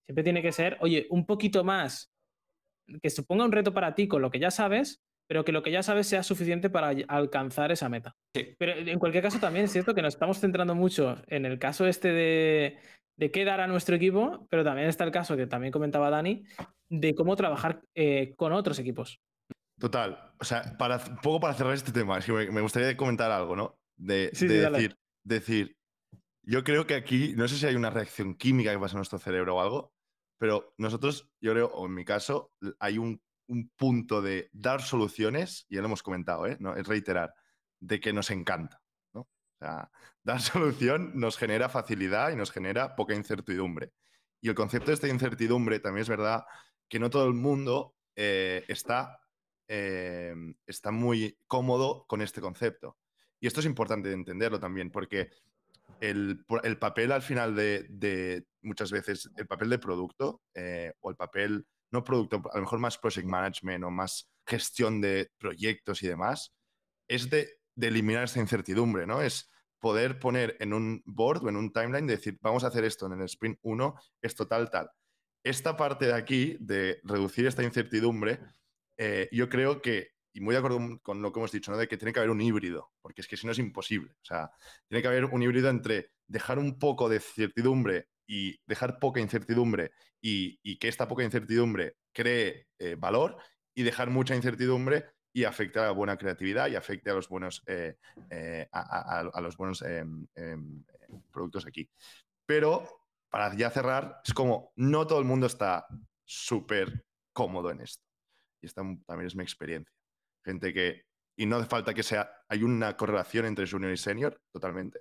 siempre 0.06 0.24
tiene 0.24 0.40
que 0.40 0.52
ser, 0.52 0.78
oye, 0.80 1.06
un 1.10 1.26
poquito 1.26 1.64
más, 1.64 2.14
que 3.02 3.10
se 3.10 3.24
ponga 3.24 3.44
un 3.44 3.52
reto 3.52 3.74
para 3.74 3.94
ti 3.94 4.08
con 4.08 4.22
lo 4.22 4.30
que 4.30 4.38
ya 4.38 4.50
sabes, 4.50 5.02
pero 5.28 5.44
que 5.44 5.52
lo 5.52 5.62
que 5.62 5.70
ya 5.70 5.82
sabes 5.82 6.06
sea 6.06 6.22
suficiente 6.22 6.70
para 6.70 6.94
alcanzar 7.08 7.72
esa 7.72 7.88
meta. 7.88 8.16
Pero 8.58 8.72
en 8.72 8.98
cualquier 8.98 9.22
caso 9.22 9.38
también 9.38 9.64
es 9.64 9.72
cierto 9.72 9.94
que 9.94 10.02
nos 10.02 10.14
estamos 10.14 10.40
centrando 10.40 10.74
mucho 10.74 11.16
en 11.28 11.46
el 11.46 11.58
caso 11.58 11.86
este 11.86 12.08
de, 12.12 12.78
de 13.16 13.30
qué 13.30 13.44
dar 13.44 13.60
a 13.60 13.66
nuestro 13.66 13.96
equipo, 13.96 14.46
pero 14.50 14.64
también 14.64 14.88
está 14.88 15.04
el 15.04 15.10
caso 15.10 15.36
que 15.36 15.46
también 15.46 15.72
comentaba 15.72 16.10
Dani, 16.10 16.44
de 16.90 17.14
cómo 17.14 17.36
trabajar 17.36 17.82
eh, 17.94 18.34
con 18.36 18.52
otros 18.52 18.78
equipos. 18.78 19.20
Total. 19.78 20.32
O 20.38 20.44
sea, 20.44 20.76
para, 20.78 20.96
un 20.96 21.16
poco 21.16 21.40
para 21.40 21.54
cerrar 21.54 21.74
este 21.74 21.92
tema, 21.92 22.18
es 22.18 22.26
que 22.26 22.32
me, 22.32 22.60
gustaría 22.60 22.96
comentar 22.96 23.30
algo, 23.30 23.56
¿no? 23.56 23.78
De, 23.96 24.30
decir, 24.32 24.96
decir, 25.24 25.76
yo 26.44 26.64
creo 26.64 26.86
que 26.86 26.94
aquí, 26.94 27.34
no 27.36 27.48
sé 27.48 27.56
si 27.56 27.66
hay 27.66 27.74
una 27.74 27.90
reacción 27.90 28.34
química 28.34 28.72
que 28.72 28.78
pasa 28.78 28.94
en 28.94 28.98
nuestro 28.98 29.18
cerebro 29.18 29.56
o 29.56 29.60
algo, 29.60 29.92
pero 30.38 30.74
nosotros, 30.78 31.30
yo 31.40 31.52
creo, 31.52 31.66
o 31.68 31.86
en 31.86 31.94
mi 31.94 32.04
caso, 32.04 32.52
hay 32.80 32.98
un 32.98 33.20
un 33.52 33.70
punto 33.76 34.22
de 34.22 34.48
dar 34.52 34.80
soluciones, 34.80 35.66
y 35.68 35.74
ya 35.74 35.82
lo 35.82 35.86
hemos 35.86 36.02
comentado, 36.02 36.46
¿eh? 36.46 36.56
¿No? 36.58 36.74
es 36.74 36.86
reiterar, 36.86 37.34
de 37.80 38.00
que 38.00 38.12
nos 38.12 38.30
encanta. 38.30 38.80
¿no? 39.12 39.20
O 39.20 39.58
sea, 39.58 39.90
dar 40.22 40.40
solución 40.40 41.12
nos 41.14 41.36
genera 41.36 41.68
facilidad 41.68 42.32
y 42.32 42.36
nos 42.36 42.50
genera 42.50 42.96
poca 42.96 43.14
incertidumbre. 43.14 43.92
Y 44.40 44.48
el 44.48 44.54
concepto 44.54 44.86
de 44.86 44.94
esta 44.94 45.08
incertidumbre 45.08 45.80
también 45.80 46.02
es 46.02 46.08
verdad 46.08 46.44
que 46.88 46.98
no 46.98 47.10
todo 47.10 47.26
el 47.26 47.34
mundo 47.34 47.94
eh, 48.16 48.64
está, 48.68 49.20
eh, 49.68 50.34
está 50.66 50.90
muy 50.90 51.36
cómodo 51.46 52.06
con 52.08 52.22
este 52.22 52.40
concepto. 52.40 52.96
Y 53.38 53.46
esto 53.46 53.60
es 53.60 53.66
importante 53.66 54.08
de 54.08 54.14
entenderlo 54.14 54.58
también, 54.58 54.90
porque 54.90 55.30
el, 56.00 56.44
papel 56.80 57.12
al 57.12 57.22
final 57.22 57.54
de, 57.54 58.46
muchas 58.62 58.90
veces, 58.90 59.30
el 59.36 59.46
papel 59.46 59.68
de 59.70 59.78
producto 59.78 60.42
o 61.00 61.10
el 61.10 61.16
papel 61.16 61.66
no 61.92 62.02
producto, 62.02 62.42
a 62.52 62.56
lo 62.56 62.62
mejor 62.62 62.78
más 62.78 62.98
project 62.98 63.26
management 63.26 63.84
o 63.84 63.90
más 63.90 64.30
gestión 64.46 65.00
de 65.00 65.30
proyectos 65.38 66.02
y 66.02 66.08
demás, 66.08 66.54
es 67.08 67.30
de, 67.30 67.48
eliminar 67.80 68.24
esa 68.24 68.40
incertidumbre, 68.40 69.06
¿no? 69.06 69.22
Es 69.22 69.50
poder 69.78 70.18
poner 70.18 70.56
en 70.60 70.72
un 70.72 71.02
board 71.04 71.44
o 71.44 71.48
en 71.48 71.56
un 71.56 71.72
timeline 71.72 72.06
de 72.06 72.16
decir, 72.16 72.38
vamos 72.40 72.64
a 72.64 72.68
hacer 72.68 72.84
esto 72.84 73.06
en 73.06 73.12
el 73.12 73.22
sprint 73.22 73.58
1, 73.62 73.94
esto 74.20 74.46
tal, 74.46 74.70
tal. 74.70 74.90
Esta 75.42 75.76
parte 75.76 76.06
de 76.06 76.14
aquí, 76.14 76.56
de 76.60 77.00
reducir 77.02 77.46
esta 77.46 77.62
incertidumbre, 77.62 78.38
eh, 78.96 79.28
yo 79.32 79.48
creo 79.48 79.82
que, 79.82 80.10
y 80.32 80.40
muy 80.40 80.54
de 80.54 80.58
acuerdo 80.58 81.00
con 81.02 81.20
lo 81.22 81.32
que 81.32 81.40
hemos 81.40 81.50
dicho, 81.50 81.72
¿no? 81.72 81.78
de 81.78 81.88
que 81.88 81.96
tiene 81.96 82.12
que 82.12 82.20
haber 82.20 82.30
un 82.30 82.40
híbrido, 82.40 82.92
porque 83.00 83.22
es 83.22 83.26
que 83.26 83.36
si 83.36 83.46
no 83.46 83.52
es 83.52 83.58
imposible. 83.58 84.12
O 84.12 84.24
sea, 84.24 84.50
tiene 84.86 85.02
que 85.02 85.08
haber 85.08 85.24
un 85.24 85.42
híbrido 85.42 85.68
entre 85.68 86.10
dejar 86.26 86.58
un 86.58 86.78
poco 86.78 87.08
de 87.08 87.20
certidumbre 87.20 88.08
y 88.26 88.58
dejar 88.66 88.98
poca 88.98 89.20
incertidumbre 89.20 89.92
y, 90.20 90.78
que 90.78 90.88
esta 90.88 91.08
poca 91.08 91.24
incertidumbre 91.24 91.96
cree 92.12 92.68
eh, 92.78 92.96
valor 92.98 93.36
y 93.74 93.82
dejar 93.82 94.10
mucha 94.10 94.34
incertidumbre 94.34 95.06
y 95.32 95.44
afecte 95.44 95.78
a 95.78 95.84
la 95.84 95.90
buena 95.92 96.16
creatividad 96.16 96.68
y 96.68 96.76
afecte 96.76 97.10
a 97.10 97.14
los 97.14 97.28
buenos, 97.28 97.62
eh, 97.66 97.96
eh, 98.30 98.68
a, 98.70 99.40
los 99.40 99.56
buenos 99.56 99.82
em, 99.82 100.26
em, 100.34 100.84
productos 101.32 101.66
aquí. 101.66 101.88
Pero 102.44 103.06
para 103.30 103.54
ya 103.56 103.70
cerrar, 103.70 104.20
es 104.24 104.34
como 104.34 104.72
no 104.76 105.06
todo 105.06 105.18
el 105.18 105.24
mundo 105.24 105.46
está 105.46 105.86
súper 106.24 107.04
cómodo 107.32 107.70
en 107.70 107.80
esto. 107.80 108.04
Y 108.60 108.66
esta 108.66 108.82
también 109.06 109.26
es 109.26 109.34
mi 109.34 109.42
experiencia. 109.42 109.92
Gente 110.44 110.72
que, 110.72 111.06
y 111.36 111.46
no 111.46 111.56
hace 111.56 111.68
falta 111.68 111.94
que 111.94 112.02
sea, 112.02 112.30
hay 112.48 112.62
una 112.62 112.96
correlación 112.96 113.46
entre 113.46 113.66
junior 113.66 113.92
y 113.92 113.96
senior, 113.96 114.38
totalmente, 114.52 115.00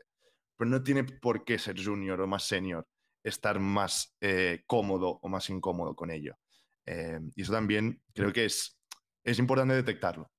pero 0.56 0.70
no 0.70 0.82
tiene 0.82 1.04
por 1.04 1.44
qué 1.44 1.60
ser 1.60 1.84
junior 1.84 2.22
o 2.22 2.28
más 2.28 2.44
senior 2.44 2.88
estar 3.24 3.60
más 3.60 4.16
eh, 4.22 4.64
cómodo 4.66 5.20
o 5.22 5.30
más 5.30 5.50
incómodo 5.50 5.96
con 5.96 6.12
ello. 6.12 6.38
Eh, 6.86 7.20
y 7.36 7.42
eso 7.42 7.54
también 7.54 8.02
creo 8.14 8.34
que 8.34 8.46
es, 8.46 8.80
es 9.24 9.40
importante 9.40 9.76
detectarlo. 9.76 10.32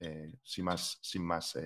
Eh, 0.00 0.32
sin 0.42 0.64
más, 0.64 0.98
sin 1.00 1.24
más, 1.24 1.56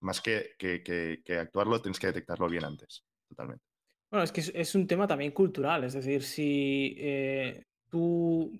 más 0.00 0.20
que, 0.20 0.50
que, 0.58 1.38
actuarlo, 1.38 1.80
tienes 1.80 1.98
que 1.98 2.08
detectarlo 2.08 2.48
bien 2.48 2.64
antes, 2.64 3.04
totalmente. 3.28 3.64
Bueno, 4.10 4.24
es 4.24 4.32
que 4.32 4.42
es, 4.54 4.74
un 4.74 4.86
tema 4.86 5.06
también 5.06 5.32
cultural, 5.32 5.84
es 5.84 5.92
decir, 5.94 6.22
si 6.22 6.96
tú 7.88 8.52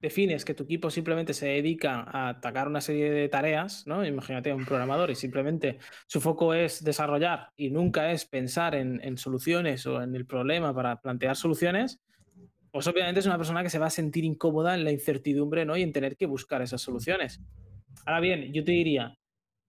defines 0.00 0.44
que 0.44 0.54
tu 0.54 0.64
equipo 0.64 0.90
simplemente 0.90 1.32
se 1.32 1.46
dedica 1.46 2.02
a 2.02 2.28
atacar 2.28 2.68
una 2.68 2.80
serie 2.80 3.10
de 3.10 3.28
tareas, 3.28 3.86
¿no? 3.86 4.04
Imagínate 4.04 4.52
un 4.52 4.64
programador 4.64 5.10
y 5.10 5.14
simplemente 5.14 5.78
su 6.06 6.20
foco 6.20 6.54
es 6.54 6.84
desarrollar 6.84 7.50
y 7.56 7.70
nunca 7.70 8.10
es 8.12 8.24
pensar 8.26 8.74
en, 8.74 9.16
soluciones 9.16 9.86
o 9.86 10.02
en 10.02 10.14
el 10.14 10.26
problema 10.26 10.74
para 10.74 11.00
plantear 11.00 11.36
soluciones, 11.36 12.00
pues 12.70 12.86
obviamente 12.86 13.20
es 13.20 13.26
una 13.26 13.38
persona 13.38 13.62
que 13.62 13.70
se 13.70 13.78
va 13.78 13.86
a 13.86 13.90
sentir 13.90 14.24
incómoda 14.24 14.74
en 14.74 14.84
la 14.84 14.92
incertidumbre, 14.92 15.64
¿no? 15.64 15.76
Y 15.76 15.82
en 15.82 15.92
tener 15.92 16.16
que 16.16 16.26
buscar 16.26 16.60
esas 16.60 16.82
soluciones. 16.82 17.40
Ahora 18.04 18.20
bien, 18.20 18.52
yo 18.52 18.62
te 18.64 18.72
diría, 18.72 19.16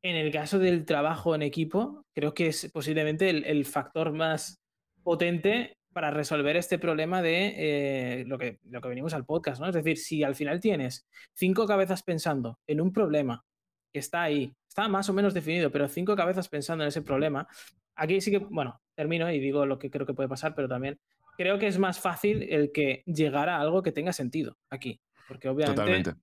en 0.01 0.17
el 0.17 0.31
caso 0.31 0.59
del 0.59 0.85
trabajo 0.85 1.33
en 1.33 1.41
equipo, 1.41 2.03
creo 2.13 2.33
que 2.33 2.47
es 2.47 2.69
posiblemente 2.73 3.29
el 3.29 3.65
factor 3.65 4.11
más 4.11 4.59
potente 5.03 5.76
para 5.97 6.11
resolver 6.11 6.55
este 6.57 6.77
problema 6.77 7.23
de 7.23 7.55
eh, 7.57 8.23
lo, 8.27 8.37
que, 8.37 8.59
lo 8.69 8.81
que 8.81 8.87
venimos 8.87 9.15
al 9.15 9.25
podcast, 9.25 9.59
¿no? 9.59 9.67
Es 9.67 9.73
decir, 9.73 9.97
si 9.97 10.23
al 10.23 10.35
final 10.35 10.59
tienes 10.59 11.07
cinco 11.33 11.65
cabezas 11.65 12.03
pensando 12.03 12.59
en 12.67 12.81
un 12.81 12.93
problema 12.93 13.43
que 13.91 13.97
está 13.97 14.21
ahí, 14.21 14.53
está 14.69 14.87
más 14.89 15.09
o 15.09 15.13
menos 15.13 15.33
definido, 15.33 15.71
pero 15.71 15.87
cinco 15.87 16.15
cabezas 16.15 16.49
pensando 16.49 16.83
en 16.83 16.89
ese 16.89 17.01
problema, 17.01 17.47
aquí 17.95 18.21
sí 18.21 18.29
que, 18.29 18.37
bueno, 18.37 18.79
termino 18.93 19.31
y 19.31 19.39
digo 19.39 19.65
lo 19.65 19.79
que 19.79 19.89
creo 19.89 20.05
que 20.05 20.13
puede 20.13 20.29
pasar, 20.29 20.53
pero 20.53 20.67
también 20.67 20.99
creo 21.35 21.57
que 21.57 21.65
es 21.65 21.79
más 21.79 21.99
fácil 21.99 22.43
el 22.43 22.71
que 22.71 23.01
llegara 23.07 23.57
a 23.57 23.61
algo 23.61 23.81
que 23.81 23.91
tenga 23.91 24.13
sentido 24.13 24.55
aquí, 24.69 25.01
porque 25.27 25.49
obviamente... 25.49 25.81
Totalmente. 25.81 26.13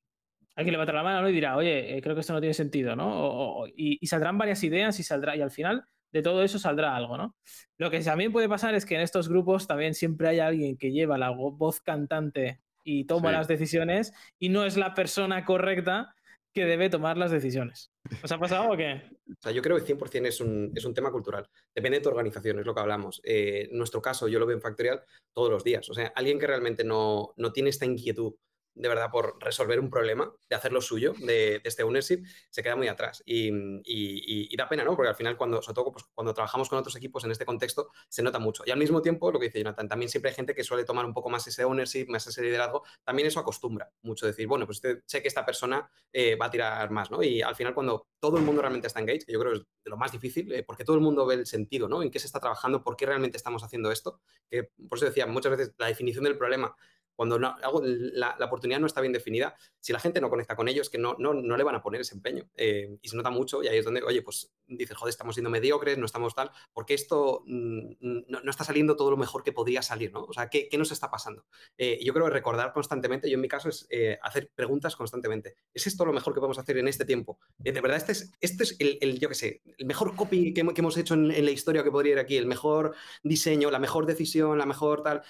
Hay 0.54 0.64
que 0.64 0.70
levantar 0.70 0.94
la 0.94 1.02
mano 1.02 1.28
y 1.28 1.32
dirá, 1.32 1.56
oye, 1.56 1.98
eh, 1.98 2.00
creo 2.00 2.14
que 2.14 2.20
esto 2.20 2.32
no 2.32 2.38
tiene 2.38 2.54
sentido, 2.54 2.94
¿no? 2.94 3.66
y, 3.74 3.98
y, 4.00 4.06
saldrán 4.06 4.38
varias 4.38 4.62
ideas 4.62 5.00
y 5.00 5.02
saldrá, 5.02 5.34
y 5.34 5.40
al 5.40 5.50
final 5.50 5.84
de 6.14 6.22
todo 6.22 6.44
eso 6.44 6.60
saldrá 6.60 6.94
algo, 6.94 7.18
¿no? 7.18 7.34
Lo 7.76 7.90
que 7.90 7.98
también 8.00 8.32
puede 8.32 8.48
pasar 8.48 8.76
es 8.76 8.86
que 8.86 8.94
en 8.94 9.00
estos 9.00 9.28
grupos 9.28 9.66
también 9.66 9.94
siempre 9.94 10.28
hay 10.28 10.38
alguien 10.38 10.76
que 10.76 10.92
lleva 10.92 11.18
la 11.18 11.30
voz 11.30 11.80
cantante 11.80 12.60
y 12.84 13.04
toma 13.04 13.32
las 13.32 13.48
decisiones 13.48 14.12
y 14.38 14.48
no 14.48 14.64
es 14.64 14.76
la 14.76 14.94
persona 14.94 15.44
correcta 15.44 16.14
que 16.52 16.66
debe 16.66 16.88
tomar 16.88 17.18
las 17.18 17.32
decisiones. 17.32 17.90
¿Os 18.22 18.30
ha 18.30 18.38
pasado 18.38 18.70
o 18.70 18.76
qué? 18.76 19.02
O 19.28 19.42
sea, 19.42 19.50
yo 19.50 19.60
creo 19.60 19.76
que 19.76 19.82
100% 19.92 20.26
es 20.26 20.40
un, 20.40 20.70
es 20.72 20.84
un 20.84 20.94
tema 20.94 21.10
cultural. 21.10 21.48
Depende 21.74 21.98
de 21.98 22.04
tu 22.04 22.10
organización, 22.10 22.60
es 22.60 22.66
lo 22.66 22.76
que 22.76 22.80
hablamos. 22.80 23.20
Eh, 23.24 23.66
en 23.68 23.76
nuestro 23.76 24.00
caso, 24.00 24.28
yo 24.28 24.38
lo 24.38 24.46
veo 24.46 24.54
en 24.54 24.62
Factorial 24.62 25.02
todos 25.32 25.50
los 25.50 25.64
días. 25.64 25.90
O 25.90 25.94
sea, 25.94 26.12
alguien 26.14 26.38
que 26.38 26.46
realmente 26.46 26.84
no, 26.84 27.34
no 27.36 27.52
tiene 27.52 27.70
esta 27.70 27.86
inquietud 27.86 28.34
de 28.74 28.88
verdad 28.88 29.10
por 29.10 29.36
resolver 29.40 29.78
un 29.78 29.90
problema, 29.90 30.32
de 30.48 30.56
hacer 30.56 30.72
lo 30.72 30.80
suyo, 30.80 31.14
de, 31.18 31.60
este 31.64 31.82
ownership, 31.82 32.24
se 32.50 32.62
queda 32.62 32.76
muy 32.76 32.88
atrás. 32.88 33.22
Y, 33.24 34.54
da 34.56 34.68
pena, 34.68 34.84
¿no? 34.84 34.94
Porque 34.94 35.08
al 35.08 35.16
final, 35.16 35.36
cuando, 35.36 35.60
sobre 35.62 35.74
todo 35.74 35.92
pues, 35.92 36.04
cuando 36.14 36.32
trabajamos 36.32 36.68
con 36.68 36.78
otros 36.78 36.94
equipos 36.96 37.24
en 37.24 37.32
este 37.32 37.44
contexto, 37.44 37.90
se 38.08 38.22
nota 38.22 38.38
mucho. 38.38 38.62
Y 38.66 38.70
al 38.70 38.78
mismo 38.78 39.02
tiempo, 39.02 39.32
lo 39.32 39.38
que 39.38 39.46
dice 39.46 39.58
Jonathan, 39.58 39.88
también 39.88 40.08
siempre 40.08 40.30
hay 40.30 40.36
gente 40.36 40.54
que 40.54 40.62
suele 40.62 40.84
tomar 40.84 41.04
un 41.04 41.12
poco 41.12 41.28
más 41.28 41.46
ese 41.46 41.64
ownership, 41.64 42.06
más 42.08 42.26
ese 42.26 42.42
liderazgo. 42.42 42.84
También 43.02 43.26
eso 43.26 43.40
acostumbra 43.40 43.90
mucho 44.02 44.26
decir, 44.26 44.46
bueno, 44.46 44.66
pues 44.66 44.78
usted 44.78 45.02
sé 45.06 45.22
que 45.22 45.28
esta 45.28 45.44
persona 45.44 45.90
eh, 46.12 46.36
va 46.36 46.46
a 46.46 46.50
tirar 46.50 46.90
más, 46.90 47.10
¿no? 47.10 47.22
Y 47.22 47.42
al 47.42 47.56
final, 47.56 47.74
cuando 47.74 48.08
todo 48.20 48.38
el 48.38 48.44
mundo 48.44 48.62
realmente 48.62 48.86
está 48.86 49.00
engaged, 49.00 49.24
que 49.24 49.32
yo 49.32 49.40
creo 49.40 49.52
que 49.52 49.58
es 49.58 49.64
de 49.84 49.90
lo 49.90 49.96
más 49.96 50.12
difícil, 50.12 50.52
eh, 50.52 50.62
porque 50.62 50.84
todo 50.84 50.96
el 50.96 51.02
mundo 51.02 51.26
ve 51.26 51.34
el 51.34 51.46
sentido, 51.46 51.88
¿no? 51.88 52.02
En 52.02 52.10
qué 52.10 52.18
se 52.18 52.26
está 52.26 52.40
trabajando, 52.40 52.82
por 52.82 52.96
qué 52.96 53.06
realmente 53.06 53.36
estamos 53.36 53.62
haciendo 53.62 53.90
esto. 53.90 54.20
Que 54.48 54.70
por 54.88 54.98
eso 54.98 55.06
decía, 55.06 55.26
muchas 55.26 55.56
veces 55.56 55.74
la 55.78 55.86
definición 55.86 56.24
del 56.24 56.38
problema 56.38 56.74
cuando 57.16 57.38
no, 57.38 57.56
la, 57.60 58.36
oportunidad 58.40 58.80
no 58.80 58.86
está 58.86 59.00
bien 59.00 59.12
definida, 59.12 59.56
si 59.80 59.92
la 59.92 60.00
gente 60.00 60.20
no 60.20 60.30
conecta 60.30 60.56
con 60.56 60.68
ellos, 60.68 60.90
que 60.90 60.98
no, 60.98 61.14
no, 61.18 61.34
no 61.34 61.56
le 61.56 61.64
van 61.64 61.74
a 61.74 61.82
poner 61.82 62.00
ese 62.00 62.14
empeño. 62.14 62.48
Eh, 62.56 62.96
y 63.00 63.08
se 63.08 63.16
nota 63.16 63.30
mucho 63.30 63.62
y 63.62 63.68
ahí 63.68 63.78
es 63.78 63.84
donde, 63.84 64.02
oye, 64.02 64.22
pues 64.22 64.52
dices, 64.66 64.96
joder, 64.96 65.10
estamos 65.10 65.34
siendo 65.34 65.50
mediocres, 65.50 65.98
no 65.98 66.06
estamos 66.06 66.34
tal, 66.34 66.50
porque 66.72 66.94
esto 66.94 67.42
mm, 67.46 68.24
no, 68.28 68.50
está 68.50 68.64
saliendo 68.64 68.96
todo 68.96 69.10
lo 69.10 69.16
mejor 69.16 69.42
que 69.42 69.52
podría 69.52 69.82
salir, 69.82 70.12
¿no? 70.12 70.24
O 70.24 70.32
sea, 70.32 70.48
¿qué, 70.48 70.68
qué 70.68 70.78
nos 70.78 70.90
está 70.90 71.10
pasando? 71.10 71.46
Eh, 71.78 72.00
yo 72.02 72.12
creo 72.12 72.26
que 72.26 72.32
recordar 72.32 72.72
constantemente, 72.72 73.28
yo 73.28 73.34
en 73.34 73.40
mi 73.40 73.48
caso 73.48 73.68
es 73.68 73.86
eh, 73.90 74.18
hacer 74.22 74.50
preguntas 74.54 74.96
constantemente. 74.96 75.54
¿Es 75.72 75.86
esto 75.86 76.04
lo 76.04 76.12
mejor 76.12 76.34
que 76.34 76.40
podemos 76.40 76.58
hacer 76.58 76.78
en 76.78 76.88
este 76.88 77.04
tiempo? 77.04 77.38
de 77.58 77.80
verdad, 77.80 77.96
este 77.96 78.12
es, 78.12 78.32
este 78.40 78.64
es 78.64 78.76
el, 78.78 79.18
yo 79.18 79.28
qué 79.28 79.34
sé, 79.34 79.62
el 79.78 79.86
mejor 79.86 80.14
copy 80.16 80.52
que, 80.52 80.60
hemos 80.60 80.96
hecho 80.96 81.14
en, 81.14 81.30
en, 81.30 81.44
la 81.44 81.50
historia 81.50 81.82
que 81.82 81.90
podría 81.90 82.12
ir 82.12 82.18
aquí, 82.18 82.36
el 82.36 82.46
mejor 82.46 82.94
diseño, 83.22 83.70
la 83.70 83.78
mejor 83.78 84.06
decisión, 84.06 84.58
la 84.58 84.66
mejor 84.66 85.02
tal, 85.02 85.22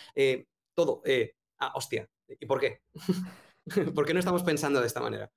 todo 0.75 1.03
ah, 1.59 1.73
hostia, 1.75 2.09
¿y 2.29 2.47
por 2.47 2.61
qué? 2.61 2.81
¿Por 3.95 4.05
qué 4.05 4.13
no 4.13 4.21
estamos 4.21 4.43
pensando 4.43 4.81
de 4.81 4.87
esta 4.87 5.01
manera? 5.01 5.31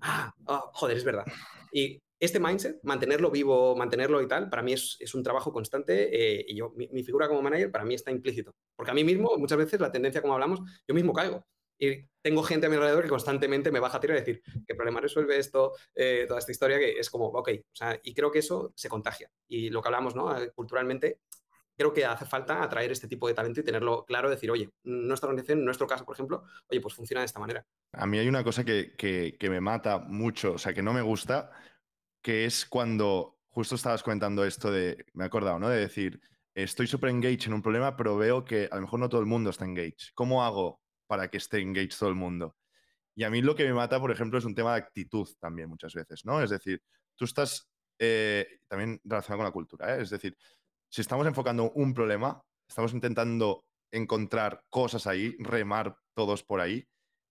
Ah, 0.00 0.34
oh, 0.46 0.70
joder, 0.74 0.96
es 0.96 1.04
verdad. 1.04 1.26
Y 1.72 2.00
este 2.18 2.40
mindset, 2.40 2.78
mantenerlo 2.82 3.30
vivo, 3.30 3.76
mantenerlo 3.76 4.22
y 4.22 4.28
tal, 4.28 4.48
para 4.48 4.62
mí 4.62 4.72
es, 4.72 5.14
un 5.14 5.22
trabajo 5.22 5.52
constante 5.52 6.38
eh, 6.38 6.44
y 6.48 6.56
yo, 6.56 6.72
mi, 6.74 7.02
figura 7.02 7.28
como 7.28 7.42
manager 7.42 7.70
para 7.70 7.84
mí 7.84 7.94
está 7.94 8.10
implícito. 8.10 8.54
Porque 8.74 8.90
a 8.90 8.94
mí 8.94 9.04
mismo, 9.04 9.36
muchas 9.36 9.58
veces, 9.58 9.80
la 9.80 9.92
tendencia, 9.92 10.22
como 10.22 10.34
hablamos, 10.34 10.60
yo 10.86 10.94
mismo 10.94 11.12
caigo. 11.12 11.44
Y 11.78 12.06
tengo 12.22 12.42
gente 12.42 12.66
a 12.66 12.70
mi 12.70 12.76
alrededor 12.76 13.02
que 13.02 13.10
constantemente 13.10 13.70
me 13.70 13.80
baja 13.80 13.98
a 13.98 14.00
tirar 14.00 14.16
y 14.16 14.20
decir, 14.20 14.42
¿qué 14.66 14.74
problema 14.74 15.00
resuelve 15.00 15.38
esto? 15.38 15.74
Eh, 15.94 16.24
toda 16.26 16.38
esta 16.38 16.52
historia 16.52 16.78
que 16.78 16.98
es 16.98 17.10
como, 17.10 17.26
ok, 17.26 17.50
o 17.58 17.76
sea, 17.76 18.00
y 18.02 18.14
creo 18.14 18.30
que 18.30 18.38
eso 18.38 18.72
se 18.74 18.88
contagia. 18.88 19.30
Y 19.46 19.68
lo 19.68 19.82
que 19.82 19.88
hablamos, 19.88 20.14
¿no? 20.14 20.34
Culturalmente, 20.54 21.20
creo 21.76 21.92
que 21.92 22.04
hace 22.04 22.24
falta 22.24 22.62
atraer 22.62 22.90
este 22.90 23.06
tipo 23.06 23.28
de 23.28 23.34
talento 23.34 23.60
y 23.60 23.64
tenerlo 23.64 24.04
claro, 24.04 24.30
decir, 24.30 24.50
oye, 24.50 24.70
nuestra 24.84 25.28
organización, 25.28 25.64
nuestro 25.64 25.86
caso, 25.86 26.04
por 26.04 26.14
ejemplo, 26.14 26.44
oye, 26.68 26.80
pues 26.80 26.94
funciona 26.94 27.20
de 27.20 27.26
esta 27.26 27.40
manera. 27.40 27.64
A 27.92 28.06
mí 28.06 28.18
hay 28.18 28.28
una 28.28 28.42
cosa 28.42 28.64
que, 28.64 28.94
que, 28.96 29.50
me 29.50 29.60
mata 29.60 29.98
mucho, 29.98 30.54
o 30.54 30.58
sea, 30.58 30.72
que 30.72 30.82
no 30.82 30.92
me 30.92 31.02
gusta, 31.02 31.50
que 32.22 32.46
es 32.46 32.66
cuando 32.66 33.38
justo 33.48 33.74
estabas 33.74 34.02
comentando 34.02 34.44
esto 34.44 34.70
de, 34.70 35.04
me 35.12 35.24
he 35.24 35.26
acordado, 35.26 35.58
¿no? 35.58 35.68
De 35.68 35.78
decir, 35.78 36.20
estoy 36.54 36.86
súper 36.86 37.10
engaged 37.10 37.46
en 37.46 37.54
un 37.54 37.62
problema, 37.62 37.96
pero 37.96 38.16
veo 38.16 38.44
que 38.44 38.68
a 38.70 38.76
lo 38.76 38.82
mejor 38.82 39.00
no 39.00 39.08
todo 39.08 39.20
el 39.20 39.26
mundo 39.26 39.50
está 39.50 39.64
engaged. 39.64 40.12
¿Cómo 40.14 40.44
hago 40.44 40.80
para 41.06 41.28
que 41.28 41.36
esté 41.36 41.60
engaged 41.60 41.96
todo 41.98 42.08
el 42.08 42.16
mundo? 42.16 42.56
Y 43.14 43.24
a 43.24 43.30
mí 43.30 43.40
lo 43.40 43.54
que 43.54 43.64
me 43.64 43.72
mata, 43.72 43.98
por 44.00 44.10
ejemplo, 44.10 44.38
es 44.38 44.44
un 44.44 44.54
tema 44.54 44.72
de 44.72 44.78
actitud 44.78 45.28
también 45.38 45.68
muchas 45.68 45.94
veces, 45.94 46.24
¿no? 46.24 46.42
Es 46.42 46.50
decir, 46.50 46.82
tú 47.14 47.24
estás 47.24 47.66
eh, 47.98 48.60
también 48.68 49.00
relacionado 49.04 49.38
con 49.38 49.46
la 49.46 49.52
cultura, 49.52 49.96
¿eh? 49.96 50.02
Es 50.02 50.10
decir, 50.10 50.36
si 50.88 51.00
estamos 51.00 51.26
enfocando 51.26 51.70
un 51.72 51.94
problema, 51.94 52.42
estamos 52.68 52.92
intentando 52.92 53.64
encontrar 53.90 54.64
cosas 54.68 55.06
ahí, 55.06 55.36
remar 55.38 55.96
todos 56.14 56.42
por 56.42 56.60
ahí, 56.60 56.86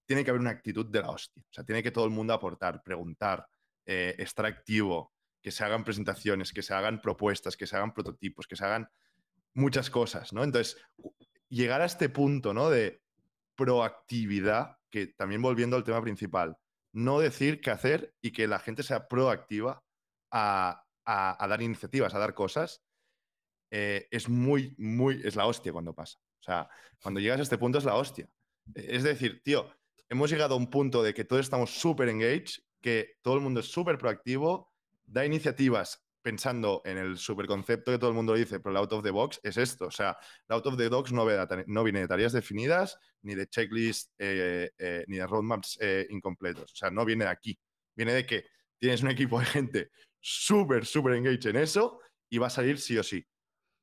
tiene 0.05 0.23
que 0.23 0.29
haber 0.29 0.41
una 0.41 0.51
actitud 0.51 0.85
de 0.85 1.01
la 1.01 1.09
hostia. 1.09 1.43
O 1.43 1.53
sea, 1.53 1.63
tiene 1.63 1.83
que 1.83 1.91
todo 1.91 2.05
el 2.05 2.11
mundo 2.11 2.33
aportar, 2.33 2.81
preguntar, 2.83 3.47
eh, 3.85 4.15
estar 4.19 4.45
activo, 4.45 5.13
que 5.41 5.51
se 5.51 5.63
hagan 5.63 5.83
presentaciones, 5.83 6.51
que 6.53 6.63
se 6.63 6.73
hagan 6.73 7.01
propuestas, 7.01 7.57
que 7.57 7.67
se 7.67 7.75
hagan 7.75 7.93
prototipos, 7.93 8.47
que 8.47 8.55
se 8.55 8.65
hagan 8.65 8.89
muchas 9.53 9.89
cosas, 9.89 10.33
¿no? 10.33 10.43
Entonces, 10.43 10.77
llegar 11.49 11.81
a 11.81 11.85
este 11.85 12.09
punto, 12.09 12.53
¿no? 12.53 12.69
De 12.69 13.01
proactividad, 13.55 14.77
que 14.89 15.07
también 15.07 15.41
volviendo 15.41 15.75
al 15.75 15.83
tema 15.83 16.01
principal, 16.01 16.57
no 16.93 17.19
decir 17.19 17.61
qué 17.61 17.71
hacer 17.71 18.13
y 18.21 18.31
que 18.31 18.47
la 18.47 18.59
gente 18.59 18.83
sea 18.83 19.07
proactiva 19.07 19.83
a 20.31 20.83
dar 21.05 21.61
iniciativas, 21.61 22.13
a 22.13 22.19
dar 22.19 22.33
cosas, 22.33 22.83
eh, 23.77 24.07
es 24.09 24.29
muy, 24.29 24.73
muy, 24.77 25.21
es 25.25 25.35
la 25.35 25.45
hostia 25.45 25.73
cuando 25.73 25.93
pasa. 25.93 26.17
O 26.39 26.43
sea, 26.43 26.69
cuando 27.01 27.19
llegas 27.19 27.39
a 27.39 27.43
este 27.43 27.57
punto 27.57 27.77
es 27.77 27.83
la 27.83 27.95
hostia. 27.95 28.29
Es 28.73 29.03
decir, 29.03 29.41
tío, 29.43 29.69
hemos 30.07 30.29
llegado 30.29 30.55
a 30.55 30.57
un 30.57 30.69
punto 30.69 31.03
de 31.03 31.13
que 31.13 31.25
todos 31.25 31.41
estamos 31.41 31.71
súper 31.71 32.07
engaged, 32.07 32.63
que 32.79 33.17
todo 33.21 33.35
el 33.35 33.41
mundo 33.41 33.59
es 33.59 33.65
súper 33.65 33.97
proactivo, 33.97 34.71
da 35.05 35.25
iniciativas 35.25 36.01
pensando 36.21 36.83
en 36.85 36.97
el 36.97 37.17
superconcepto 37.17 37.91
que 37.91 37.97
todo 37.97 38.11
el 38.11 38.15
mundo 38.15 38.33
dice, 38.33 38.61
pero 38.61 38.71
el 38.71 38.77
out 38.77 38.93
of 38.93 39.03
the 39.03 39.11
box 39.11 39.41
es 39.43 39.57
esto. 39.57 39.87
O 39.87 39.91
sea, 39.91 40.17
el 40.47 40.55
out 40.55 40.67
of 40.67 40.77
the 40.77 40.87
box 40.87 41.11
no, 41.11 41.25
viene 41.25 41.99
de 41.99 42.07
tareas 42.07 42.31
definidas, 42.31 42.97
ni 43.23 43.35
de 43.35 43.45
checklist, 43.47 44.13
eh, 44.17 44.71
eh, 44.77 45.03
ni 45.07 45.17
de 45.17 45.27
roadmaps 45.27 45.79
incompletos. 46.11 46.71
O 46.71 46.75
sea, 46.77 46.91
no 46.91 47.03
viene 47.03 47.25
de 47.25 47.31
aquí. 47.31 47.59
Viene 47.93 48.13
de 48.13 48.25
que 48.25 48.45
tienes 48.79 49.03
un 49.03 49.09
equipo 49.09 49.37
de 49.37 49.45
gente 49.47 49.91
súper, 50.21 50.85
súper 50.85 51.15
engaged 51.15 51.47
en 51.47 51.57
eso 51.57 51.99
y 52.29 52.37
va 52.37 52.47
a 52.47 52.49
salir 52.49 52.79
sí 52.79 52.97
o 52.97 53.03
sí 53.03 53.27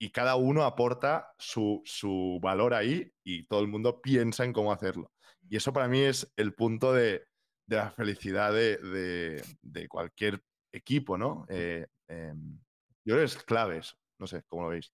y 0.03 0.11
cada 0.11 0.35
uno 0.35 0.65
aporta 0.65 1.33
su, 1.39 2.41
valor 2.43 2.75
ahí 2.75 3.13
y 3.23 3.45
todo 3.45 3.61
el 3.61 3.69
mundo 3.69 4.03
piensa 4.03 4.45
en 4.45 4.53
cómo 4.53 4.73
hacerlo. 4.73 5.13
Y 5.49 5.57
eso 5.57 5.73
para 5.73 5.87
mí 5.87 6.01
es 6.01 6.33
el 6.35 6.55
punto 6.55 6.93
de, 6.93 7.23
la 7.69 7.93
felicidad 7.93 8.53
de, 8.53 9.87
cualquier 9.89 10.43
equipo, 10.73 11.17
¿no? 11.17 11.47
Eh, 11.49 11.87
em, 12.09 12.59
yo 13.05 13.15
creo 13.15 13.19
que 13.19 13.25
es 13.27 13.37
clave 13.45 13.79
eso. 13.79 13.95
No 14.19 14.27
sé, 14.27 14.43
¿cómo 14.49 14.65
lo 14.65 14.71
veis? 14.71 14.93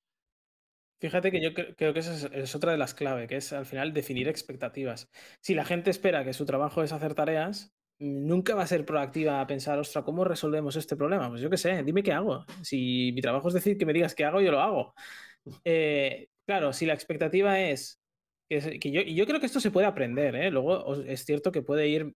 Fíjate 1.00 1.30
que 1.30 1.40
yo 1.40 1.54
creo 1.54 1.94
que 1.94 2.00
esa 2.00 2.28
es, 2.28 2.54
otra 2.54 2.72
de 2.72 2.78
las 2.78 2.92
claves, 2.92 3.28
que 3.28 3.36
es 3.36 3.50
al 3.54 3.64
final 3.64 3.94
definir 3.94 4.28
expectativas. 4.28 5.08
Si 5.40 5.54
la 5.54 5.64
gente 5.64 5.88
espera 5.88 6.22
que 6.22 6.34
su 6.34 6.44
trabajo 6.44 6.82
es 6.82 6.92
hacer 6.92 7.14
tareas, 7.14 7.74
nunca 7.98 8.54
va 8.54 8.62
a 8.62 8.66
ser 8.66 8.84
proactiva 8.84 9.40
a 9.40 9.46
pensar, 9.46 9.78
ostras, 9.78 10.04
¿cómo 10.04 10.24
resolvemos 10.24 10.76
este 10.76 10.96
problema? 10.96 11.28
Pues 11.28 11.40
yo 11.40 11.50
qué 11.50 11.56
sé, 11.56 11.82
dime 11.82 12.02
qué 12.02 12.12
hago. 12.12 12.44
Si 12.62 13.12
mi 13.14 13.20
trabajo 13.20 13.48
es 13.48 13.54
decir 13.54 13.76
que 13.76 13.87
me 13.87 13.92
digas 13.92 14.14
qué 14.14 14.24
hago, 14.24 14.40
yo 14.40 14.52
lo 14.52 14.61
hago. 14.61 14.94
Eh, 15.64 16.28
claro, 16.46 16.72
si 16.72 16.87
la 16.87 16.94
expectativa 16.94 17.61
es 17.61 18.00
que, 18.48 18.90
yo, 18.90 19.02
y 19.02 19.14
yo 19.14 19.26
creo 19.26 19.40
que 19.40 19.46
esto 19.46 19.61
se 19.61 19.70
puede 19.70 19.87
aprender, 19.87 20.34
¿eh? 20.34 20.50
Luego 20.50 20.94
es 20.94 21.24
cierto 21.24 21.52
que 21.52 21.61
puede 21.61 21.87
ir, 21.88 22.14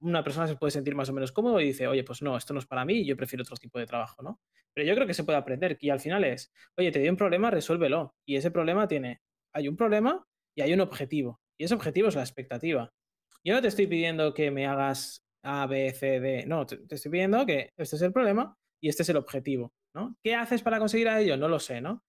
una 0.00 0.22
persona 0.22 0.46
se 0.46 0.56
puede 0.56 0.70
sentir 0.70 0.94
más 0.94 1.08
o 1.08 1.12
menos 1.12 1.32
cómodo 1.32 1.60
y 1.60 1.66
dice, 1.66 1.88
oye, 1.88 2.04
pues 2.04 2.22
no, 2.22 2.36
esto 2.36 2.54
no 2.54 2.60
es 2.60 2.66
para 2.66 2.84
mí, 2.84 3.04
yo 3.04 3.16
prefiero 3.16 3.42
otro 3.42 3.56
tipo 3.56 3.78
de 3.80 3.86
trabajo, 3.86 4.22
¿no? 4.22 4.40
Pero 4.72 4.86
yo 4.86 4.94
creo 4.94 5.06
que 5.06 5.14
se 5.14 5.24
puede 5.24 5.38
aprender 5.38 5.76
y 5.80 5.90
al 5.90 5.98
final 5.98 6.24
es, 6.24 6.52
oye, 6.76 6.92
te 6.92 7.00
dio 7.00 7.10
un 7.10 7.16
problema, 7.16 7.50
resuélvelo. 7.50 8.14
Y 8.24 8.36
ese 8.36 8.50
problema 8.50 8.86
tiene, 8.86 9.20
hay 9.52 9.68
un 9.68 9.76
problema 9.76 10.24
y 10.54 10.62
hay 10.62 10.72
un 10.72 10.80
objetivo. 10.80 11.40
Y 11.58 11.64
ese 11.64 11.74
objetivo 11.74 12.08
es 12.08 12.14
la 12.14 12.22
expectativa. 12.22 12.92
Yo 13.44 13.54
no 13.54 13.62
te 13.62 13.68
estoy 13.68 13.86
pidiendo 13.86 14.34
que 14.34 14.50
me 14.50 14.66
hagas 14.66 15.22
A, 15.42 15.66
B, 15.66 15.92
C, 15.92 16.20
D. 16.20 16.46
No, 16.46 16.66
te, 16.66 16.80
estoy 16.88 17.10
pidiendo 17.10 17.44
que 17.44 17.70
este 17.76 17.96
es 17.96 18.02
el 18.02 18.12
problema 18.12 18.56
y 18.80 18.88
este 18.88 19.02
es 19.02 19.08
el 19.08 19.16
objetivo. 19.16 19.72
¿no? 19.94 20.16
¿Qué 20.22 20.34
haces 20.34 20.62
para 20.62 20.78
conseguir 20.78 21.08
a 21.08 21.20
ello? 21.20 21.36
No 21.36 21.48
lo 21.48 21.58
sé, 21.58 21.80
¿no? 21.80 22.02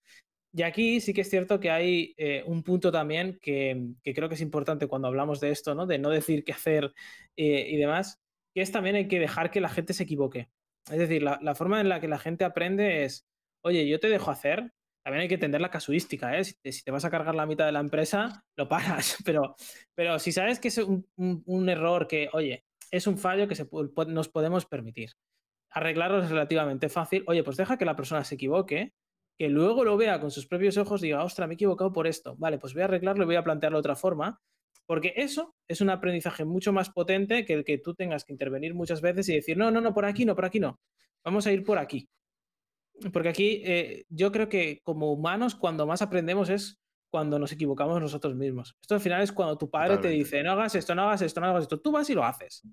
Y 0.56 0.62
aquí 0.62 1.02
sí 1.02 1.14
que 1.14 1.22
es 1.22 1.30
cierto 1.30 1.60
que 1.60 1.72
hay 1.72 2.14
eh, 2.18 2.44
un 2.46 2.62
punto 2.62 2.92
también 2.92 3.40
que, 3.42 3.96
creo 4.04 4.30
que 4.30 4.36
es 4.36 4.42
importante 4.42 4.88
cuando 4.88 5.08
hablamos 5.08 5.40
de 5.40 5.50
esto, 5.50 5.74
¿no? 5.74 5.88
De 5.88 5.98
no 5.98 6.12
decir 6.12 6.44
qué 6.44 6.52
hacer 6.52 6.94
eh, 7.36 7.68
y 7.70 7.78
demás, 7.78 8.22
que 8.54 8.62
es 8.62 8.72
también 8.72 8.96
hay 8.96 9.08
que 9.08 9.20
dejar 9.20 9.50
que 9.50 9.62
la 9.62 9.70
gente 9.70 9.94
se 9.94 10.04
equivoque. 10.04 10.50
Es 10.92 11.00
decir, 11.00 11.24
la, 11.24 11.56
forma 11.56 11.82
en 11.82 11.90
la 11.90 12.00
que 12.00 12.08
la 12.08 12.20
gente 12.20 12.46
aprende 12.46 13.04
es, 13.04 13.26
oye, 13.64 13.88
yo 13.88 14.00
te 14.00 14.10
dejo 14.10 14.30
hacer, 14.30 14.72
también 15.04 15.24
hay 15.24 15.28
que 15.28 15.34
entender 15.34 15.60
la 15.60 15.70
casuística, 15.70 16.38
¿eh? 16.38 16.46
Si 16.46 16.84
te, 16.84 16.92
vas 16.92 17.04
a 17.04 17.12
cargar 17.12 17.36
la 17.36 17.46
mitad 17.46 17.66
de 17.66 17.74
la 17.74 17.82
empresa, 17.82 18.46
lo 18.56 18.70
paras. 18.70 19.18
Pero, 19.26 19.56
pero 19.96 20.18
si 20.18 20.32
sabes 20.32 20.60
que 20.60 20.70
es 20.70 20.78
un, 20.78 21.70
error 21.70 22.08
que, 22.08 22.30
oye, 22.32 22.64
es 22.90 23.06
un 23.08 23.18
fallo 23.18 23.48
que 23.48 23.56
nos 24.08 24.30
podemos 24.30 24.66
permitir. 24.66 25.12
Arreglarlo 25.72 26.24
es 26.24 26.30
relativamente 26.30 26.88
fácil. 26.88 27.24
Oye, 27.28 27.44
pues 27.44 27.58
deja 27.58 27.78
que 27.78 27.86
la 27.86 27.96
persona 27.96 28.24
se 28.24 28.36
equivoque, 28.36 28.94
que 29.38 29.50
luego 29.50 29.84
lo 29.84 29.98
vea 29.98 30.20
con 30.22 30.32
sus 30.32 30.48
propios 30.48 30.78
ojos 30.78 31.02
y 31.02 31.08
diga, 31.08 31.24
ostras, 31.24 31.48
me 31.48 31.54
he 31.54 31.56
equivocado 31.56 31.92
por 31.92 32.08
esto. 32.08 32.36
Vale, 32.38 32.58
pues 32.60 32.74
voy 32.74 32.84
a 32.84 32.86
arreglarlo 32.86 33.24
y 33.24 33.26
voy 33.26 33.36
a 33.36 33.44
plantearlo 33.44 33.78
de 33.78 33.82
otra 33.82 33.96
forma. 33.96 34.40
Porque 34.86 35.14
eso 35.16 35.56
es 35.68 35.82
un 35.82 35.90
aprendizaje 35.90 36.46
mucho 36.46 36.72
más 36.72 36.90
potente 36.90 37.46
que 37.46 37.54
el 37.54 37.64
que 37.64 37.78
tú 37.78 37.94
tengas 37.94 38.26
que 38.26 38.34
intervenir 38.34 38.74
muchas 38.74 39.02
veces 39.02 39.28
y 39.30 39.36
decir, 39.36 39.58
no, 39.58 39.72
no, 39.72 39.82
no, 39.82 39.94
por 39.94 40.06
aquí 40.06 40.26
no, 40.26 40.36
por 40.36 40.46
aquí 40.46 40.60
no. 40.60 40.80
Vamos 41.24 41.48
a 41.48 41.52
ir 41.52 41.64
por 41.64 41.78
aquí. 41.78 42.08
Porque 43.12 43.30
aquí 43.30 43.62
eh, 43.66 44.06
yo 44.10 44.32
creo 44.32 44.50
que 44.50 44.82
como 44.84 45.12
humanos 45.12 45.56
cuando 45.56 45.86
más 45.86 46.02
aprendemos 46.02 46.50
es 46.50 46.80
cuando 47.12 47.38
nos 47.38 47.52
equivocamos 47.52 48.02
nosotros 48.02 48.36
mismos. 48.36 48.76
Esto 48.82 48.96
al 48.96 49.02
final 49.02 49.22
es 49.22 49.32
cuando 49.32 49.58
tu 49.58 49.70
padre 49.70 49.98
te 50.00 50.08
dice, 50.08 50.42
no 50.42 50.54
hagas 50.54 50.74
esto, 50.74 50.96
no 50.96 51.04
hagas 51.04 51.22
esto, 51.22 51.40
no 51.42 51.48
hagas 51.48 51.64
esto. 51.64 51.80
Tú 51.80 51.92
vas 51.92 52.10
y 52.10 52.16
lo 52.16 52.24
haces. 52.24 52.64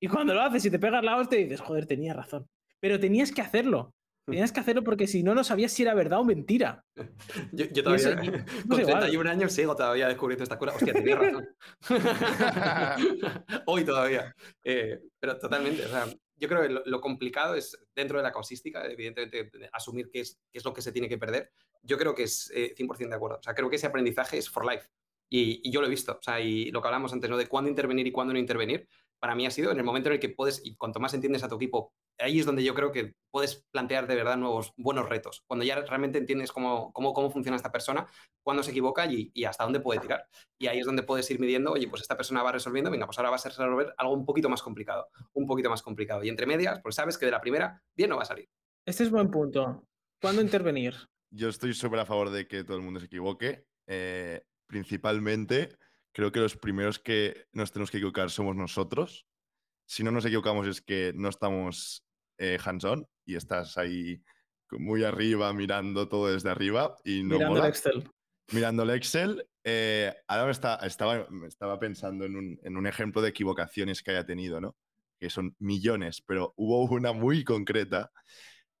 Y 0.00 0.08
cuando 0.08 0.34
lo 0.34 0.42
haces 0.42 0.66
y 0.66 0.70
te 0.70 0.78
pegas 0.78 1.02
la 1.02 1.16
hostia, 1.16 1.38
dices, 1.38 1.60
joder, 1.60 1.86
tenía 1.86 2.12
razón. 2.12 2.46
Pero 2.80 3.00
tenías 3.00 3.32
que 3.32 3.40
hacerlo. 3.40 3.94
Tenías 4.26 4.50
que 4.50 4.58
hacerlo 4.58 4.82
porque 4.82 5.06
si 5.06 5.22
no, 5.22 5.36
no 5.36 5.44
sabías 5.44 5.70
si 5.70 5.84
era 5.84 5.94
verdad 5.94 6.18
o 6.18 6.24
mentira. 6.24 6.84
Yo, 7.52 7.70
todavía, 7.84 8.16
con 8.68 8.82
31 8.82 9.30
años, 9.30 9.52
sigo 9.52 9.76
todavía 9.76 10.08
descubriendo 10.08 10.42
esta 10.42 10.58
cura. 10.58 10.72
Hostia, 10.74 10.92
tenía 10.92 11.14
razón. 11.16 11.48
Hoy 13.66 13.84
todavía. 13.84 14.34
Eh, 14.64 14.98
pero 15.20 15.38
totalmente. 15.38 15.86
O 15.86 15.88
sea, 15.88 16.06
yo 16.36 16.48
creo 16.48 16.62
que 16.62 16.90
lo, 16.90 17.00
complicado 17.00 17.54
es, 17.54 17.78
dentro 17.94 18.18
de 18.18 18.22
la 18.22 18.32
causística, 18.32 18.84
evidentemente, 18.86 19.50
asumir 19.72 20.10
qué 20.10 20.20
es, 20.20 20.38
lo 20.64 20.74
que 20.74 20.82
se 20.82 20.92
tiene 20.92 21.08
que 21.08 21.18
perder. 21.18 21.50
Yo 21.82 21.96
creo 21.98 22.14
que 22.14 22.24
es 22.24 22.50
100% 22.52 23.04
eh, 23.04 23.08
de 23.08 23.14
acuerdo. 23.14 23.38
O 23.38 23.42
sea, 23.42 23.54
creo 23.54 23.70
que 23.70 23.76
ese 23.76 23.86
aprendizaje 23.86 24.38
es 24.38 24.50
for 24.50 24.70
life. 24.70 24.88
Y, 25.28 25.70
yo 25.70 25.80
lo 25.80 25.86
he 25.86 25.90
visto. 25.90 26.12
O 26.18 26.22
sea, 26.22 26.40
y 26.40 26.70
lo 26.70 26.82
que 26.82 26.88
hablamos 26.88 27.12
antes, 27.12 27.30
¿no? 27.30 27.36
De 27.36 27.46
cuándo 27.46 27.70
intervenir 27.70 28.06
y 28.06 28.12
cuándo 28.12 28.32
no 28.32 28.38
intervenir, 28.38 28.88
para 29.26 29.34
mí 29.34 29.44
ha 29.44 29.50
sido 29.50 29.72
en 29.72 29.78
el 29.78 29.82
momento 29.82 30.08
en 30.08 30.14
el 30.14 30.20
que 30.20 30.28
puedes, 30.28 30.64
y 30.64 30.76
cuanto 30.76 31.00
más 31.00 31.12
entiendes 31.12 31.42
a 31.42 31.48
tu 31.48 31.56
equipo 31.56 31.92
ahí 32.20 32.38
es 32.38 32.46
donde 32.46 32.62
yo 32.62 32.74
creo 32.74 32.92
que 32.92 33.16
puedes 33.32 33.66
plantear 33.72 34.06
de 34.06 34.14
verdad 34.14 34.36
nuevos, 34.36 34.72
buenos 34.76 35.08
retos. 35.08 35.42
Cuando 35.48 35.64
ya 35.64 35.80
realmente 35.80 36.16
entiendes 36.16 36.52
cómo, 36.52 36.92
cómo, 36.92 37.12
cómo 37.12 37.28
funciona 37.28 37.56
esta 37.56 37.72
persona, 37.72 38.06
cuándo 38.44 38.62
se 38.62 38.70
equivoca 38.70 39.04
y, 39.04 39.32
y, 39.34 39.44
hasta 39.44 39.64
dónde 39.64 39.80
puede 39.80 39.98
tirar. 39.98 40.28
Y 40.56 40.68
ahí 40.68 40.78
es 40.78 40.86
donde 40.86 41.02
puedes 41.02 41.28
ir 41.28 41.40
midiendo, 41.40 41.72
oye, 41.72 41.88
pues 41.88 42.02
esta 42.02 42.16
persona 42.16 42.44
va 42.44 42.52
resolviendo, 42.52 42.88
venga, 42.88 43.04
pues 43.06 43.18
ahora 43.18 43.30
vas 43.30 43.44
a 43.46 43.48
resolver 43.48 43.92
algo 43.98 44.14
un 44.14 44.24
poquito 44.24 44.48
más 44.48 44.62
complicado, 44.62 45.08
un 45.32 45.44
poquito 45.44 45.68
más 45.68 45.82
complicado. 45.82 46.22
Y 46.22 46.28
entre 46.28 46.46
medias, 46.46 46.80
pues 46.84 46.94
sabes 46.94 47.18
que 47.18 47.26
de 47.26 47.32
la 47.32 47.40
primera 47.40 47.82
bien 47.96 48.10
no 48.10 48.16
va 48.16 48.22
a 48.22 48.26
salir. 48.26 48.48
Este 48.86 49.02
es 49.02 49.10
buen 49.10 49.28
punto. 49.28 49.84
¿Cuándo 50.22 50.40
intervenir? 50.40 50.94
Yo 51.34 51.48
estoy 51.48 51.74
súper 51.74 51.98
a 51.98 52.06
favor 52.06 52.30
de 52.30 52.46
que 52.46 52.62
todo 52.64 52.76
el 52.76 52.84
mundo 52.84 53.00
se 53.00 53.06
equivoque. 53.06 53.66
Eh, 53.88 54.42
principalmente, 54.68 55.76
creo 56.16 56.32
que 56.32 56.40
los 56.40 56.56
primeros 56.56 56.98
que 56.98 57.44
nos 57.52 57.72
tenemos 57.72 57.90
que 57.90 57.98
equivocar 57.98 58.30
somos 58.30 58.56
nosotros. 58.56 59.26
Si 59.84 60.02
no 60.02 60.10
nos 60.10 60.24
equivocamos 60.24 60.66
es 60.66 60.80
que 60.80 61.12
no 61.14 61.28
estamos 61.28 62.06
eh, 62.38 62.56
hands-on 62.64 63.06
y 63.26 63.36
estás 63.36 63.76
ahí 63.76 64.22
muy 64.70 65.04
arriba 65.04 65.52
mirando 65.52 66.08
todo 66.08 66.32
desde 66.32 66.48
arriba 66.48 66.96
y 67.04 67.22
no 67.22 67.34
Mirando 67.34 67.58
el 67.62 67.68
Excel. 67.68 68.10
Mirando 68.50 68.82
el 68.84 68.90
Excel. 68.90 69.46
Eh, 69.62 70.14
ahora 70.26 70.46
me, 70.46 70.52
está, 70.52 70.76
estaba, 70.76 71.26
me 71.28 71.48
estaba 71.48 71.78
pensando 71.78 72.24
en 72.24 72.36
un, 72.36 72.58
en 72.62 72.78
un 72.78 72.86
ejemplo 72.86 73.20
de 73.20 73.28
equivocaciones 73.28 74.02
que 74.02 74.12
haya 74.12 74.24
tenido, 74.24 74.58
¿no? 74.58 74.74
Que 75.20 75.28
son 75.28 75.54
millones, 75.58 76.22
pero 76.26 76.54
hubo 76.56 76.82
una 76.94 77.12
muy 77.12 77.44
concreta 77.44 78.10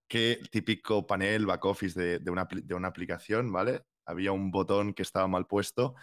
que 0.08 0.40
típico 0.50 1.06
panel 1.06 1.44
back 1.44 1.66
office 1.66 2.00
de, 2.00 2.18
de, 2.18 2.30
una, 2.30 2.48
de, 2.50 2.74
una, 2.74 2.88
aplicación, 2.88 3.52
¿vale? 3.52 3.82
Había 4.06 4.32
un 4.32 4.50
botón 4.50 4.94
que 4.94 5.02
estaba 5.02 5.28
mal 5.28 5.46
puesto 5.46 5.96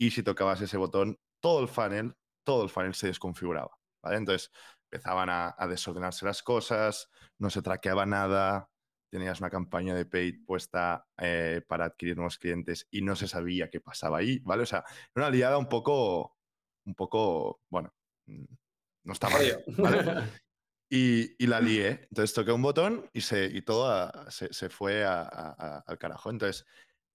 y 0.00 0.10
si 0.10 0.22
tocabas 0.22 0.62
ese 0.62 0.78
botón, 0.78 1.20
todo 1.40 1.60
el 1.60 1.68
funnel, 1.68 2.16
todo 2.42 2.64
el 2.64 2.70
funnel 2.70 2.94
se 2.94 3.08
desconfiguraba, 3.08 3.76
¿vale? 4.02 4.16
Entonces 4.16 4.50
empezaban 4.90 5.28
a, 5.28 5.54
a 5.58 5.68
desordenarse 5.68 6.24
las 6.24 6.42
cosas, 6.42 7.10
no 7.38 7.50
se 7.50 7.60
traqueaba 7.60 8.06
nada, 8.06 8.70
tenías 9.10 9.40
una 9.40 9.50
campaña 9.50 9.94
de 9.94 10.06
paid 10.06 10.44
puesta 10.46 11.06
eh, 11.18 11.62
para 11.68 11.84
adquirir 11.84 12.16
nuevos 12.16 12.38
clientes 12.38 12.88
y 12.90 13.02
no 13.02 13.14
se 13.14 13.28
sabía 13.28 13.68
qué 13.68 13.80
pasaba 13.80 14.18
ahí, 14.18 14.38
¿vale? 14.38 14.62
O 14.62 14.66
sea, 14.66 14.84
una 15.14 15.28
liada 15.28 15.58
un 15.58 15.68
poco, 15.68 16.38
un 16.86 16.94
poco, 16.94 17.60
bueno, 17.68 17.92
no 18.26 19.12
estaba 19.12 19.38
bien, 19.38 19.58
¿vale? 19.76 20.00
Y, 20.92 21.36
y, 21.40 21.46
la 21.46 21.60
lié. 21.60 22.08
Entonces 22.10 22.34
toqué 22.34 22.50
un 22.50 22.62
botón 22.62 23.08
y, 23.12 23.20
se, 23.20 23.44
y 23.44 23.62
todo 23.62 23.88
a, 23.88 24.28
se, 24.28 24.52
se, 24.52 24.68
fue 24.68 25.04
a, 25.04 25.22
a, 25.22 25.84
al 25.86 25.98
carajo. 25.98 26.30
Entonces, 26.30 26.66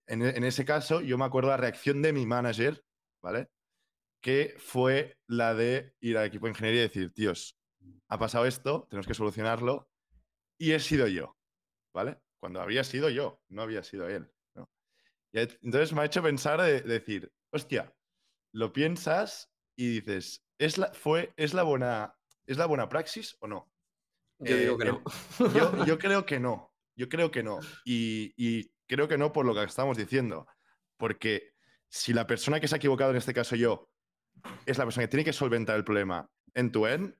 en, 0.07 0.21
en, 0.21 0.43
ese 0.43 0.65
caso, 0.65 1.01
yo 1.01 1.17
me 1.17 1.25
acuerdo 1.25 1.49
la 1.49 1.57
reacción 1.57 2.01
de 2.01 2.13
mi 2.13 2.25
manager, 2.25 2.83
¿vale? 3.21 3.49
Que 4.21 4.55
fue 4.57 5.17
la 5.27 5.53
de 5.53 5.93
ir 5.99 6.17
al 6.17 6.25
equipo 6.25 6.45
de 6.45 6.51
ingeniería 6.51 6.81
y 6.81 6.87
decir, 6.87 7.13
tíos, 7.13 7.57
ha 8.07 8.17
pasado 8.17 8.45
esto, 8.45 8.87
tenemos 8.89 9.07
que 9.07 9.13
solucionarlo. 9.13 9.89
Y 10.57 10.71
he 10.71 10.79
sido 10.79 11.07
yo, 11.07 11.37
¿vale? 11.93 12.17
Cuando 12.39 12.61
había 12.61 12.83
sido 12.83 13.09
yo, 13.09 13.41
no 13.49 13.61
había 13.61 13.83
sido 13.83 14.07
él. 14.07 14.31
¿no? 14.53 14.69
Y 15.31 15.39
entonces 15.39 15.93
me 15.93 16.01
ha 16.01 16.05
hecho 16.05 16.23
pensar 16.23 16.61
de, 16.61 16.81
de 16.81 16.93
decir, 16.99 17.31
hostia, 17.51 17.93
lo 18.53 18.71
piensas 18.71 19.51
y 19.75 19.99
dices, 19.99 20.45
¿es 20.57 20.77
la, 20.77 20.93
fue, 20.93 21.33
es 21.35 21.53
la 21.53 21.63
buena 21.63 22.15
¿Es 22.47 22.57
la 22.57 22.65
buena 22.67 22.89
praxis 22.89 23.35
o 23.39 23.47
no? 23.47 23.71
Yo 24.39 24.55
eh, 24.55 24.59
digo 24.59 24.77
que 24.77 24.85
no. 24.85 25.03
Yo, 25.53 25.85
yo, 25.85 25.97
creo 25.97 26.25
que 26.25 26.39
no. 26.39 26.73
Yo 26.95 27.09
creo 27.09 27.31
que 27.31 27.43
no. 27.43 27.59
Y, 27.83 28.69
creo 28.87 29.07
que 29.07 29.17
no 29.17 29.31
por 29.33 29.45
lo 29.45 29.53
que 29.53 29.63
estamos 29.63 29.97
diciendo. 29.97 30.47
Porque 30.97 31.53
si 31.89 32.13
la 32.13 32.27
persona 32.27 32.59
que 32.59 32.67
se 32.67 32.75
ha 32.75 32.77
equivocado, 32.77 33.11
en 33.11 33.17
este 33.17 33.33
caso 33.33 33.55
yo, 33.55 33.89
es 34.65 34.77
la 34.77 34.85
persona 34.85 35.05
que 35.05 35.09
tiene 35.09 35.25
que 35.25 35.33
solventar 35.33 35.75
el 35.75 35.83
problema 35.83 36.29
en 36.53 36.71
tu 36.71 36.85
end, 36.87 37.15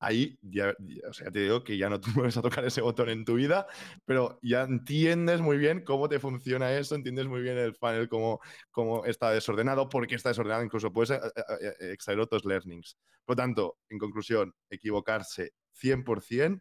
ahí 0.00 0.38
ya, 0.40 0.74
o 1.08 1.12
sea, 1.12 1.30
te 1.30 1.40
digo 1.40 1.62
que 1.62 1.76
ya 1.76 1.88
no 1.88 2.00
te 2.00 2.10
mueves 2.14 2.36
a 2.36 2.42
tocar 2.42 2.64
ese 2.64 2.80
botón 2.80 3.10
en 3.10 3.24
tu 3.24 3.34
vida, 3.34 3.66
pero 4.04 4.38
ya 4.42 4.62
entiendes 4.62 5.40
muy 5.40 5.58
bien 5.58 5.84
cómo 5.84 6.08
te 6.08 6.18
funciona 6.18 6.72
eso, 6.72 6.94
entiendes 6.94 7.26
muy 7.26 7.42
bien 7.42 7.58
el 7.58 7.74
funnel, 7.74 8.08
cómo, 8.08 8.40
cómo 8.70 9.04
está 9.04 9.30
desordenado, 9.30 9.88
por 9.88 10.06
qué 10.06 10.14
está 10.14 10.30
desordenado, 10.30 10.64
incluso 10.64 10.92
puedes 10.92 11.10
eh, 11.10 11.20
eh, 11.60 11.92
extraer 11.92 12.20
otros 12.20 12.44
learnings. 12.44 12.96
Por 13.24 13.36
lo 13.36 13.42
tanto, 13.42 13.78
en 13.88 13.98
conclusión, 13.98 14.54
equivocarse 14.70 15.52
100% 15.80 16.60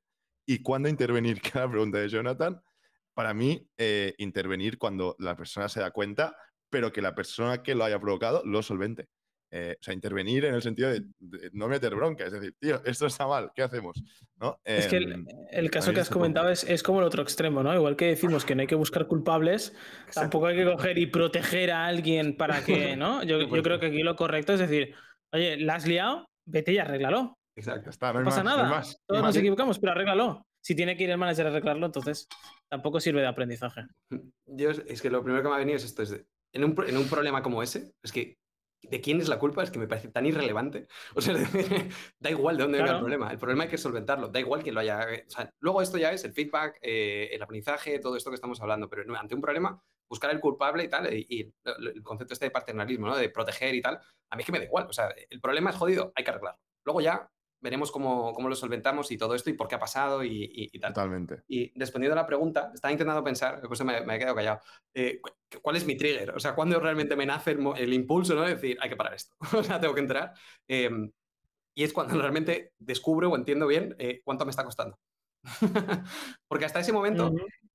y 0.49 0.63
cuándo 0.63 0.89
intervenir, 0.89 1.41
que 1.41 1.59
la 1.59 1.69
pregunta 1.69 1.99
de 1.99 2.09
Jonathan, 2.09 2.59
para 3.13 3.33
mí, 3.33 3.67
eh, 3.77 4.15
intervenir 4.17 4.79
cuando 4.79 5.15
la 5.19 5.35
persona 5.35 5.69
se 5.69 5.79
da 5.79 5.91
cuenta, 5.91 6.35
pero 6.71 6.91
que 6.91 7.01
la 7.01 7.13
persona 7.13 7.61
que 7.61 7.75
lo 7.75 7.83
haya 7.83 7.99
provocado 7.99 8.41
lo 8.45 8.63
solvente. 8.63 9.07
Eh, 9.51 9.75
o 9.79 9.83
sea, 9.83 9.95
intervenir 9.95 10.45
en 10.45 10.53
el 10.53 10.61
sentido 10.61 10.89
de, 10.89 11.01
de, 11.19 11.49
no 11.53 11.67
meter 11.67 11.95
bronca, 11.95 12.25
es 12.25 12.31
decir, 12.31 12.53
tío, 12.59 12.83
esto 12.85 13.07
está 13.07 13.25
mal, 13.25 13.51
¿qué 13.55 13.63
hacemos? 13.63 13.99
¿No? 14.39 14.59
Es 14.63 14.85
eh, 14.85 14.89
que 14.89 14.97
el, 14.97 15.25
el 15.51 15.71
caso 15.71 15.91
que 15.91 16.01
has 16.01 16.09
comentado 16.09 16.49
es, 16.49 16.63
es, 16.63 16.83
como 16.83 16.99
el 16.99 17.05
otro 17.05 17.23
extremo, 17.23 17.63
¿no? 17.63 17.73
Igual 17.73 17.95
que 17.95 18.05
decimos 18.05 18.45
que 18.45 18.53
no 18.53 18.61
hay 18.61 18.67
que 18.67 18.75
buscar 18.75 19.07
culpables, 19.07 19.69
Exacto. 20.01 20.21
tampoco 20.21 20.45
hay 20.47 20.55
que 20.55 20.65
coger 20.65 20.97
y 20.99 21.07
proteger 21.07 21.71
a 21.71 21.87
alguien 21.87 22.37
para 22.37 22.63
que, 22.63 22.95
¿no? 22.95 23.23
Yo, 23.23 23.39
yo 23.55 23.63
creo 23.63 23.79
que 23.79 23.87
aquí 23.87 24.03
lo 24.03 24.15
correcto 24.15 24.53
es 24.53 24.59
decir, 24.59 24.93
oye, 25.31 25.57
la 25.57 25.75
has 25.75 25.87
liado, 25.87 26.27
vete 26.45 26.73
y 26.73 26.77
arréglalo. 26.77 27.38
Exacto, 27.59 27.89
está, 27.89 28.13
no, 28.13 28.19
no 28.19 28.25
pasa 28.25 28.43
más, 28.43 28.55
nada, 28.55 28.63
no 28.63 28.75
más, 28.75 29.01
todos 29.05 29.21
no 29.21 29.27
nos 29.27 29.35
equivocamos, 29.35 29.79
pero 29.79 29.91
arréglalo. 29.91 30.45
Si 30.61 30.75
tiene 30.75 30.95
que 30.95 31.03
ir 31.03 31.09
el 31.09 31.17
manager 31.17 31.47
a 31.47 31.49
arreglarlo, 31.49 31.85
entonces 31.85 32.27
tampoco 32.69 32.99
sirve 32.99 33.21
de 33.21 33.27
aprendizaje. 33.27 33.81
Yo, 34.45 34.71
es 34.71 35.01
que 35.01 35.09
lo 35.09 35.23
primero 35.23 35.43
que 35.43 35.49
me 35.49 35.55
ha 35.55 35.59
venido 35.59 35.77
es 35.77 35.83
esto, 35.83 36.03
es 36.03 36.09
de, 36.09 36.25
en, 36.53 36.63
un, 36.63 36.75
en 36.87 36.97
un 36.97 37.07
problema 37.07 37.43
como 37.43 37.61
ese, 37.61 37.93
es 38.01 38.11
que 38.11 38.37
de 38.81 39.01
quién 39.01 39.19
es 39.19 39.27
la 39.27 39.39
culpa 39.39 39.61
es 39.61 39.71
que 39.71 39.79
me 39.79 39.87
parece 39.87 40.07
tan 40.07 40.25
irrelevante. 40.25 40.87
O 41.15 41.21
sea, 41.21 41.35
da 42.19 42.29
igual 42.29 42.57
de 42.57 42.63
dónde 42.63 42.77
claro. 42.77 42.93
venga 42.93 42.97
el 42.97 43.03
problema. 43.03 43.31
El 43.31 43.37
problema 43.37 43.63
hay 43.63 43.69
que 43.69 43.77
solventarlo. 43.77 44.29
Da 44.29 44.39
igual 44.39 44.63
que 44.63 44.71
lo 44.71 44.79
haya. 44.79 45.05
O 45.27 45.29
sea, 45.29 45.53
luego 45.59 45.81
esto 45.81 45.97
ya 45.97 46.13
es 46.13 46.23
el 46.23 46.31
feedback, 46.31 46.79
eh, 46.81 47.29
el 47.33 47.41
aprendizaje, 47.41 47.99
todo 47.99 48.15
esto 48.15 48.29
que 48.29 48.35
estamos 48.35 48.61
hablando. 48.61 48.89
Pero 48.89 49.17
ante 49.17 49.35
un 49.35 49.41
problema, 49.41 49.81
buscar 50.09 50.31
el 50.31 50.39
culpable 50.39 50.85
y 50.85 50.87
tal, 50.87 51.13
y, 51.13 51.25
y 51.29 51.53
el 51.65 52.01
concepto 52.03 52.33
este 52.33 52.45
de 52.45 52.51
paternalismo, 52.51 53.07
¿no? 53.07 53.17
De 53.17 53.29
proteger 53.29 53.75
y 53.75 53.81
tal, 53.81 53.99
a 54.29 54.35
mí 54.35 54.41
es 54.41 54.45
que 54.45 54.51
me 54.53 54.59
da 54.59 54.65
igual. 54.65 54.87
O 54.89 54.93
sea, 54.93 55.13
el 55.29 55.41
problema 55.41 55.71
es 55.71 55.75
jodido, 55.75 56.13
hay 56.15 56.23
que 56.23 56.31
arreglarlo. 56.31 56.59
Luego 56.85 57.01
ya 57.01 57.29
veremos 57.61 57.91
cómo, 57.91 58.33
cómo, 58.33 58.49
lo 58.49 58.55
solventamos 58.55 59.11
y 59.11 59.17
todo 59.17 59.35
esto 59.35 59.49
y 59.49 59.53
por 59.53 59.67
qué 59.67 59.75
ha 59.75 59.79
pasado 59.79 60.23
y, 60.23 60.43
y, 60.43 60.69
y, 60.71 60.79
tal. 60.79 60.93
Totalmente. 60.93 61.43
Y 61.47 61.77
respondiendo 61.79 62.13
a 62.13 62.21
la 62.21 62.25
pregunta, 62.25 62.71
estaba 62.73 62.91
intentando 62.91 63.23
pensar, 63.23 63.61
por 63.61 63.73
eso 63.73 63.85
me, 63.85 64.01
me 64.01 64.15
he 64.15 64.19
quedado 64.19 64.35
callado, 64.35 64.61
eh, 64.93 65.21
¿cuál 65.61 65.75
es 65.75 65.85
mi 65.85 65.95
trigger? 65.95 66.31
O 66.31 66.39
sea, 66.39 66.55
¿cuándo 66.55 66.79
realmente 66.79 67.15
me 67.15 67.25
nace 67.25 67.51
el, 67.51 67.59
el, 67.77 67.93
impulso 67.93 68.35
¿no? 68.35 68.43
de 68.43 68.55
decir, 68.55 68.77
hay 68.81 68.89
que 68.89 68.95
parar 68.95 69.13
esto? 69.13 69.35
o 69.57 69.63
sea, 69.63 69.79
tengo 69.79 69.93
que 69.93 70.01
entrar. 70.01 70.33
Eh, 70.67 70.89
y 71.75 71.83
es 71.83 71.93
cuando 71.93 72.19
realmente 72.19 72.73
descubro 72.77 73.29
o 73.29 73.35
entiendo 73.35 73.67
bien 73.67 73.95
eh, 73.99 74.21
cuánto 74.23 74.45
me 74.45 74.51
está 74.51 74.63
costando. 74.63 74.99
Porque 76.47 76.65
hasta 76.65 76.79
ese 76.79 76.91
momento... 76.91 77.33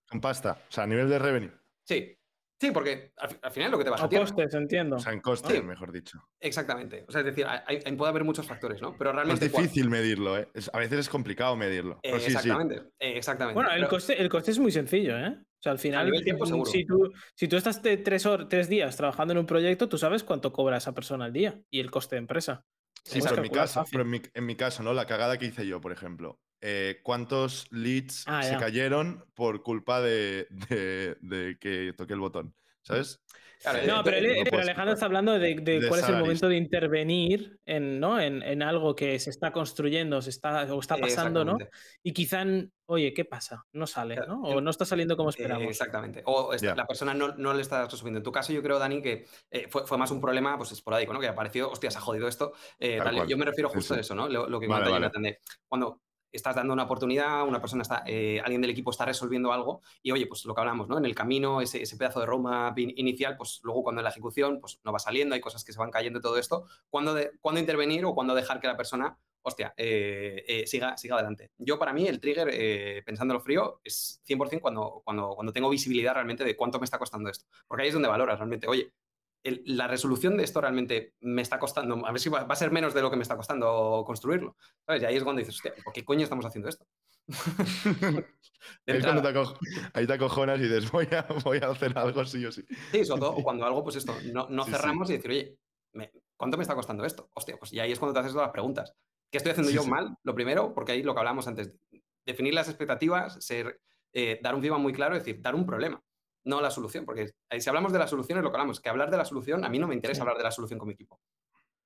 Con 0.08 0.20
pasta, 0.20 0.58
o 0.68 0.72
sea, 0.72 0.84
a 0.84 0.86
nivel 0.86 1.08
de 1.08 1.18
revenue. 1.18 1.52
Sí, 1.84 2.14
Sí, 2.60 2.70
porque 2.70 3.12
al, 3.16 3.38
al, 3.42 3.50
final 3.50 3.70
lo 3.72 3.78
que 3.78 3.84
te 3.84 3.90
vas 3.90 4.02
a 4.02 4.08
costes, 4.08 4.54
entiendo. 4.54 4.96
O 4.96 4.98
sea, 4.98 5.12
en 5.12 5.20
costes, 5.20 5.56
sí. 5.56 5.62
mejor 5.62 5.92
dicho. 5.92 6.18
Exactamente. 6.40 7.04
O 7.08 7.12
sea, 7.12 7.20
es 7.20 7.26
decir, 7.26 7.46
hay, 7.46 7.80
hay, 7.84 7.96
puede 7.96 8.10
haber 8.10 8.24
muchos 8.24 8.46
factores, 8.46 8.80
¿no? 8.80 8.96
Pero 8.96 9.12
realmente. 9.12 9.46
es 9.46 9.52
difícil 9.52 9.84
¿cuál? 9.84 9.90
medirlo, 9.90 10.38
¿eh? 10.38 10.48
Es, 10.54 10.70
a 10.72 10.78
veces 10.78 11.00
es 11.00 11.08
complicado 11.08 11.56
medirlo. 11.56 11.98
Eh, 12.02 12.18
sí, 12.20 12.26
exactamente. 12.26 12.78
Sí. 12.78 12.88
Eh, 13.00 13.16
exactamente. 13.16 13.54
Bueno, 13.54 13.70
el, 13.70 13.80
pero... 13.80 13.88
coste, 13.88 14.20
el 14.20 14.28
coste 14.28 14.52
es 14.52 14.58
muy 14.58 14.70
sencillo, 14.70 15.18
¿eh? 15.18 15.36
O 15.36 15.62
sea, 15.64 15.72
al 15.72 15.78
final, 15.78 16.10
tiempo, 16.22 16.46
seguro. 16.46 16.70
si, 16.70 16.84
tú, 16.84 17.10
si 17.34 17.48
tú 17.48 17.56
estás 17.56 17.80
tres, 17.82 18.26
horas, 18.26 18.46
tres 18.48 18.68
días 18.68 18.96
trabajando 18.96 19.32
en 19.32 19.38
un 19.38 19.46
proyecto, 19.46 19.88
tú 19.88 19.98
sabes 19.98 20.22
cuánto 20.22 20.52
cobra 20.52 20.76
esa 20.76 20.92
persona 20.92 21.24
al 21.24 21.32
día 21.32 21.60
y 21.70 21.80
el 21.80 21.90
coste 21.90 22.16
de 22.16 22.20
empresa. 22.20 22.64
Sí, 23.02 23.20
pero 23.22 23.36
en, 23.36 23.42
mi 23.42 23.50
caso, 23.50 23.84
pero 23.90 24.02
en, 24.02 24.10
mi, 24.10 24.22
en 24.32 24.46
mi 24.46 24.56
caso, 24.56 24.82
¿no? 24.82 24.92
La 24.94 25.06
cagada 25.06 25.38
que 25.38 25.46
hice 25.46 25.66
yo, 25.66 25.80
por 25.80 25.92
ejemplo. 25.92 26.38
Eh, 26.66 27.00
¿Cuántos 27.02 27.70
leads 27.70 28.24
ah, 28.26 28.42
se 28.42 28.56
cayeron 28.56 29.22
por 29.34 29.62
culpa 29.62 30.00
de, 30.00 30.46
de, 30.50 31.16
de 31.20 31.58
que 31.60 31.92
toqué 31.94 32.14
el 32.14 32.20
botón? 32.20 32.54
¿sabes? 32.84 33.20
Claro, 33.62 33.78
no, 33.86 34.04
pero, 34.04 34.20
no 34.20 34.44
pero 34.44 34.58
Alejandro 34.60 34.92
está 34.92 35.06
hablando 35.06 35.32
de, 35.32 35.54
de, 35.54 35.80
de 35.80 35.88
cuál 35.88 36.00
es 36.00 36.08
el 36.10 36.18
momento 36.18 36.48
de 36.48 36.56
intervenir 36.58 37.58
en, 37.64 37.98
¿no? 37.98 38.20
en, 38.20 38.42
en, 38.42 38.62
algo 38.62 38.94
que 38.94 39.18
se 39.18 39.30
está 39.30 39.52
construyendo 39.52 40.20
se 40.20 40.28
está, 40.28 40.64
o 40.74 40.80
está 40.80 40.98
pasando, 40.98 41.46
¿no? 41.46 41.56
Y 42.02 42.12
quizá, 42.12 42.44
oye, 42.84 43.14
¿qué 43.14 43.24
pasa? 43.24 43.64
No 43.72 43.86
sale, 43.86 44.16
¿no? 44.16 44.42
O 44.42 44.60
no 44.60 44.70
está 44.70 44.84
saliendo 44.84 45.16
como 45.16 45.30
esperamos. 45.30 45.64
Eh, 45.64 45.70
exactamente. 45.70 46.22
O 46.26 46.54
yeah. 46.54 46.74
la 46.74 46.86
persona 46.86 47.14
no, 47.14 47.36
no, 47.36 47.54
le 47.54 47.62
está 47.62 47.86
resolviendo. 47.86 48.18
En 48.18 48.24
tu 48.24 48.32
caso, 48.32 48.52
yo 48.52 48.62
creo, 48.62 48.78
Dani, 48.78 49.00
que 49.00 49.24
eh, 49.50 49.66
fue, 49.70 49.86
fue, 49.86 49.96
más 49.96 50.10
un 50.10 50.20
problema 50.20 50.58
pues, 50.58 50.72
esporádico, 50.72 51.14
¿no? 51.14 51.20
Que 51.20 51.28
apareció, 51.28 51.70
hostia, 51.70 51.90
se 51.90 51.96
ha 51.96 52.02
jodido 52.02 52.28
esto. 52.28 52.52
Eh, 52.78 52.98
tal, 53.02 53.26
yo 53.26 53.38
me 53.38 53.46
refiero 53.46 53.70
justo 53.70 53.94
sí, 53.94 53.94
sí. 53.94 53.98
a 53.98 54.00
eso, 54.02 54.14
¿no? 54.14 54.28
Lo, 54.28 54.46
lo 54.46 54.60
que 54.60 54.66
vale, 54.66 54.90
vale. 54.90 55.06
Jonathan, 55.06 55.36
cuando 55.66 56.02
estás 56.34 56.56
dando 56.56 56.72
una 56.72 56.82
oportunidad, 56.82 57.46
una 57.46 57.60
persona 57.60 57.82
está, 57.82 58.02
eh, 58.06 58.40
alguien 58.40 58.60
del 58.60 58.70
equipo 58.70 58.90
está 58.90 59.04
resolviendo 59.04 59.52
algo 59.52 59.82
y 60.02 60.10
oye, 60.10 60.26
pues 60.26 60.44
lo 60.44 60.54
que 60.54 60.60
hablamos, 60.60 60.88
¿no? 60.88 60.98
En 60.98 61.04
el 61.04 61.14
camino, 61.14 61.60
ese, 61.60 61.82
ese 61.82 61.96
pedazo 61.96 62.20
de 62.20 62.26
roadmap 62.26 62.78
inicial, 62.78 63.36
pues 63.36 63.60
luego 63.62 63.82
cuando 63.82 64.00
en 64.00 64.04
la 64.04 64.10
ejecución, 64.10 64.60
pues 64.60 64.80
no 64.84 64.92
va 64.92 64.98
saliendo, 64.98 65.34
hay 65.34 65.40
cosas 65.40 65.64
que 65.64 65.72
se 65.72 65.78
van 65.78 65.90
cayendo 65.90 66.20
todo 66.20 66.36
esto, 66.36 66.66
¿cuándo, 66.90 67.14
de, 67.14 67.32
¿cuándo 67.40 67.60
intervenir 67.60 68.04
o 68.04 68.14
cuándo 68.14 68.34
dejar 68.34 68.60
que 68.60 68.66
la 68.66 68.76
persona, 68.76 69.16
hostia, 69.42 69.74
eh, 69.76 70.44
eh, 70.46 70.66
siga, 70.66 70.96
siga 70.96 71.14
adelante? 71.14 71.52
Yo 71.58 71.78
para 71.78 71.92
mí 71.92 72.06
el 72.08 72.20
trigger, 72.20 73.04
pensándolo 73.04 73.40
frío, 73.40 73.80
es 73.84 74.20
100% 74.26 74.60
cuando, 74.60 75.02
cuando, 75.04 75.34
cuando 75.34 75.52
tengo 75.52 75.70
visibilidad 75.70 76.14
realmente 76.14 76.44
de 76.44 76.56
cuánto 76.56 76.80
me 76.80 76.84
está 76.84 76.98
costando 76.98 77.30
esto, 77.30 77.46
porque 77.68 77.82
ahí 77.82 77.88
es 77.88 77.94
donde 77.94 78.08
valoras 78.08 78.38
realmente, 78.38 78.66
oye, 78.66 78.92
el, 79.44 79.62
la 79.66 79.86
resolución 79.86 80.36
de 80.36 80.44
esto 80.44 80.60
realmente 80.60 81.14
me 81.20 81.42
está 81.42 81.58
costando, 81.58 82.04
a 82.04 82.10
ver 82.10 82.20
si 82.20 82.30
va, 82.30 82.44
va, 82.44 82.54
a 82.54 82.56
ser 82.56 82.72
menos 82.72 82.94
de 82.94 83.02
lo 83.02 83.10
que 83.10 83.16
me 83.16 83.22
está 83.22 83.36
costando 83.36 84.02
construirlo. 84.06 84.56
¿sabes? 84.86 85.02
Y 85.02 85.04
ahí 85.04 85.16
es 85.16 85.22
cuando 85.22 85.40
dices, 85.40 85.54
hostia, 85.54 85.74
¿por 85.84 85.92
qué 85.92 86.04
coño 86.04 86.24
estamos 86.24 86.46
haciendo 86.46 86.68
esto? 86.68 86.86
ahí, 89.94 90.06
te 90.06 90.12
acojonas 90.12 90.58
y 90.60 90.62
dices, 90.62 90.90
voy 90.90 91.06
a, 91.12 91.26
voy 91.44 91.58
a 91.58 91.68
hacer 91.68 91.96
algo 91.96 92.24
sí 92.24 92.44
o 92.44 92.50
sí. 92.50 92.64
Sí, 92.90 93.04
sobre 93.04 93.20
todo 93.20 93.34
cuando 93.44 93.66
algo, 93.66 93.84
pues 93.84 93.96
esto, 93.96 94.14
no, 94.32 94.48
no 94.48 94.64
cerramos 94.64 95.10
y 95.10 95.14
decir, 95.14 95.30
oye, 95.30 95.58
¿cuánto 96.36 96.56
me 96.56 96.62
está 96.62 96.74
costando 96.74 97.04
esto? 97.04 97.30
Hostia, 97.34 97.56
pues 97.58 97.72
y 97.72 97.80
ahí 97.80 97.92
es 97.92 97.98
cuando 97.98 98.14
te 98.14 98.20
haces 98.20 98.32
todas 98.32 98.46
las 98.46 98.52
preguntas. 98.52 98.94
¿Qué 99.30 99.38
estoy 99.38 99.52
haciendo 99.52 99.72
yo 99.72 99.84
mal? 99.84 100.16
Lo 100.22 100.34
primero, 100.34 100.72
porque 100.74 100.92
ahí 100.92 101.02
lo 101.02 101.12
que 101.12 101.20
hablábamos 101.20 101.46
antes, 101.48 101.76
definir 102.24 102.54
las 102.54 102.68
expectativas, 102.68 103.44
ser, 103.44 103.80
eh, 104.12 104.40
dar 104.42 104.54
un 104.54 104.62
feedback 104.62 104.78
muy 104.78 104.92
claro, 104.92 105.16
es 105.16 105.24
decir, 105.24 105.42
dar 105.42 105.54
un 105.54 105.66
problema, 105.66 106.02
no 106.44 106.60
la 106.60 106.70
solución. 106.70 107.04
Porque 107.04 107.32
si 107.58 107.68
hablamos 107.68 107.92
de 107.92 107.98
la 107.98 108.06
solución 108.06 108.38
es 108.38 108.44
lo 108.44 108.50
que 108.50 108.56
hablamos, 108.56 108.80
que 108.80 108.88
hablar 108.88 109.10
de 109.10 109.16
la 109.16 109.24
solución, 109.24 109.64
a 109.64 109.68
mí 109.68 109.78
no 109.78 109.88
me 109.88 109.94
interesa 109.94 110.22
hablar 110.22 110.36
de 110.36 110.44
la 110.44 110.50
solución 110.50 110.78
con 110.78 110.88
mi 110.88 110.94
equipo. 110.94 111.20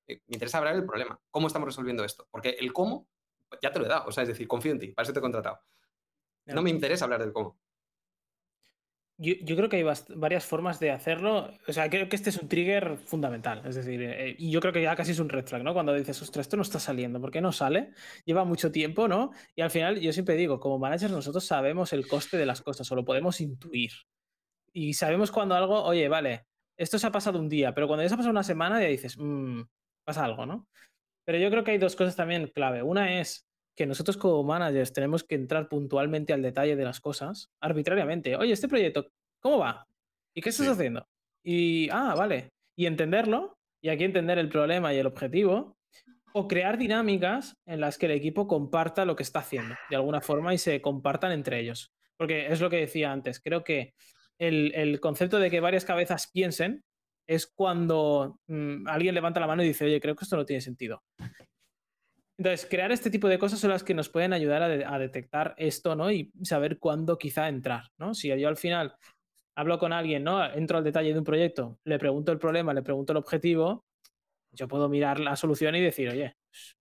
Eh, 0.07 0.21
me 0.27 0.35
interesa 0.35 0.59
hablar 0.59 0.75
del 0.75 0.87
problema, 0.87 1.21
cómo 1.31 1.47
estamos 1.47 1.67
resolviendo 1.67 2.05
esto. 2.05 2.27
Porque 2.31 2.51
el 2.51 2.73
cómo, 2.73 3.09
ya 3.63 3.73
te 3.73 3.79
lo 3.79 3.87
he 3.87 3.89
dado, 3.89 4.07
o 4.07 4.13
sea, 4.13 4.23
es 4.23 4.29
decir, 4.29 4.47
confío 4.49 4.73
en 4.73 4.79
ti, 4.79 4.89
para 4.89 5.05
eso 5.05 5.13
te 5.13 5.19
he 5.19 5.23
contratado. 5.23 5.61
No 6.47 6.63
me 6.63 6.71
interesa 6.71 7.05
hablar 7.05 7.21
del 7.21 7.33
cómo. 7.33 7.59
Yo, 9.21 9.57
creo 9.57 9.69
que 9.69 9.79
hay 9.79 9.85
varias 10.15 10.47
formas 10.47 10.79
de 10.79 10.93
hacerlo. 10.93 11.51
O 11.67 11.73
sea, 11.73 11.91
creo 11.91 12.09
que 12.09 12.15
este 12.15 12.31
es 12.31 12.41
un 12.41 12.49
trigger 12.49 12.99
fundamental. 12.99 13.63
Es 13.67 13.75
decir, 13.75 14.01
eh, 14.01 14.37
y 14.39 14.53
yo 14.53 14.61
creo 14.61 14.73
que 14.73 14.81
ya 14.81 14.95
casi 14.95 15.11
es 15.11 15.19
un 15.19 15.29
red 15.29 15.45
flag, 15.45 15.65
¿no? 15.65 15.75
Cuando 15.75 15.93
dices, 15.93 16.23
ostras, 16.23 16.47
esto 16.47 16.57
no 16.57 16.63
está 16.63 16.79
saliendo, 16.79 17.21
¿por 17.21 17.33
qué 17.33 17.41
no 17.41 17.51
sale? 17.51 17.91
Lleva 18.25 18.45
mucho 18.45 18.71
tiempo, 18.71 19.09
¿no? 19.09 19.33
Y 19.57 19.63
al 19.63 19.73
final, 19.73 19.99
yo 19.99 20.13
siempre 20.13 20.37
digo, 20.37 20.61
como 20.61 20.79
managers, 20.79 21.11
nosotros 21.13 21.45
sabemos 21.45 21.93
el 21.93 22.07
coste 22.07 22.37
de 22.37 22.47
las 22.47 22.63
cosas, 22.63 22.91
o 22.93 22.95
lo 22.95 23.05
podemos 23.05 23.41
intuir. 23.41 23.91
Y 24.79 24.95
sabemos 24.95 25.33
cuando 25.33 25.57
algo, 25.57 25.83
oye, 25.83 26.09
vale, 26.09 26.47
esto 26.77 27.01
se 27.01 27.07
ha 27.09 27.11
pasado 27.11 27.41
un 27.41 27.49
día, 27.49 27.75
pero 27.75 27.89
cuando 27.89 28.05
ya 28.05 28.09
se 28.11 28.15
ha 28.15 28.17
pasado 28.17 28.31
una 28.31 28.45
semana, 28.45 28.81
ya 28.81 28.87
dices, 28.87 29.17
mmm, 29.19 29.63
pasa 30.05 30.25
algo, 30.25 30.47
¿no? 30.47 30.69
Pero 31.25 31.37
yo 31.39 31.51
creo 31.51 31.65
que 31.65 31.73
hay 31.73 31.79
dos 31.79 31.97
cosas 31.97 32.15
también 32.15 32.47
clave. 32.55 32.81
Una 32.85 33.19
es 33.19 33.45
que 33.77 33.87
nosotros 33.87 34.17
como 34.17 34.45
managers 34.45 34.93
tenemos 34.93 35.25
que 35.25 35.35
entrar 35.35 35.69
puntualmente 35.69 36.33
al 36.33 36.43
detalle 36.43 36.77
de 36.77 36.85
las 36.85 37.01
cosas, 37.01 37.51
arbitrariamente. 37.61 38.37
Oye, 38.37 38.53
este 38.53 38.69
proyecto, 38.69 39.11
¿cómo 39.41 39.59
va? 39.59 39.85
¿Y 40.33 40.41
qué 40.43 40.51
estás 40.51 40.69
haciendo? 40.69 41.09
Y, 41.43 41.89
ah, 41.91 42.15
vale. 42.17 42.51
Y 42.77 42.87
entenderlo, 42.87 43.59
y 43.83 43.89
aquí 43.89 44.05
entender 44.05 44.39
el 44.39 44.49
problema 44.49 44.95
y 44.95 44.99
el 44.99 45.09
objetivo, 45.09 45.77
o 46.35 46.47
crear 46.47 46.79
dinámicas 46.79 47.57
en 47.67 47.81
las 47.81 47.99
que 47.99 48.07
el 48.07 48.13
equipo 48.13 48.47
comparta 48.47 49.05
lo 49.05 49.17
que 49.17 49.25
está 49.25 49.41
haciendo, 49.41 49.75
de 49.91 49.97
alguna 49.97 50.21
forma, 50.21 50.55
y 50.55 50.59
se 50.59 50.81
compartan 50.81 51.33
entre 51.33 51.59
ellos. 51.59 51.93
Porque 52.17 52.47
es 52.47 52.61
lo 52.61 52.71
que 52.71 52.77
decía 52.77 53.11
antes, 53.11 53.41
creo 53.41 53.65
que 53.65 53.95
el, 54.39 55.01
concepto 55.01 55.39
de 55.39 55.51
que 55.51 55.61
varias 55.61 55.85
cabezas 55.85 56.31
piensen 56.33 56.85
es 57.27 57.47
cuando 57.47 58.41
mm, 58.47 58.89
alguien 58.89 59.15
levanta 59.15 59.41
la 59.41 59.47
mano 59.47 59.63
y 59.63 59.69
dice, 59.69 59.85
oye, 59.85 60.01
creo 60.01 60.15
que 60.15 60.25
esto 60.25 60.37
no 60.37 60.47
tiene 60.47 60.61
sentido. 60.61 61.03
Entonces, 62.39 62.67
crear 62.71 62.93
este 62.93 63.11
tipo 63.11 63.29
de 63.29 63.39
cosas 63.39 63.59
son 63.59 63.71
las 63.71 63.83
que 63.83 63.95
nos 63.95 64.09
pueden 64.09 64.33
ayudar 64.33 64.63
a, 64.63 64.99
detectar 64.99 65.55
esto, 65.59 65.97
¿no? 65.97 66.11
Y 66.11 66.33
saber 66.43 66.79
cuándo 66.79 67.19
quizá 67.19 67.49
entrar, 67.49 67.85
¿no? 67.99 68.15
Si 68.15 68.29
yo 68.29 68.49
al 68.49 68.57
final 68.57 68.95
hablo 69.57 69.79
con 69.79 69.93
alguien, 69.93 70.23
¿no? 70.23 70.45
Entro 70.45 70.79
al 70.79 70.85
detalle 70.85 71.13
de 71.13 71.19
un 71.19 71.25
proyecto, 71.25 71.81
le 71.85 71.99
pregunto 71.99 72.31
el 72.31 72.39
problema, 72.39 72.73
le 72.73 72.83
pregunto 72.83 73.13
el 73.13 73.17
objetivo, 73.17 73.85
yo 74.53 74.69
puedo 74.69 74.89
mirar 74.89 75.19
la 75.19 75.35
solución 75.35 75.75
y 75.75 75.81
decir, 75.81 76.11
oye, 76.11 76.37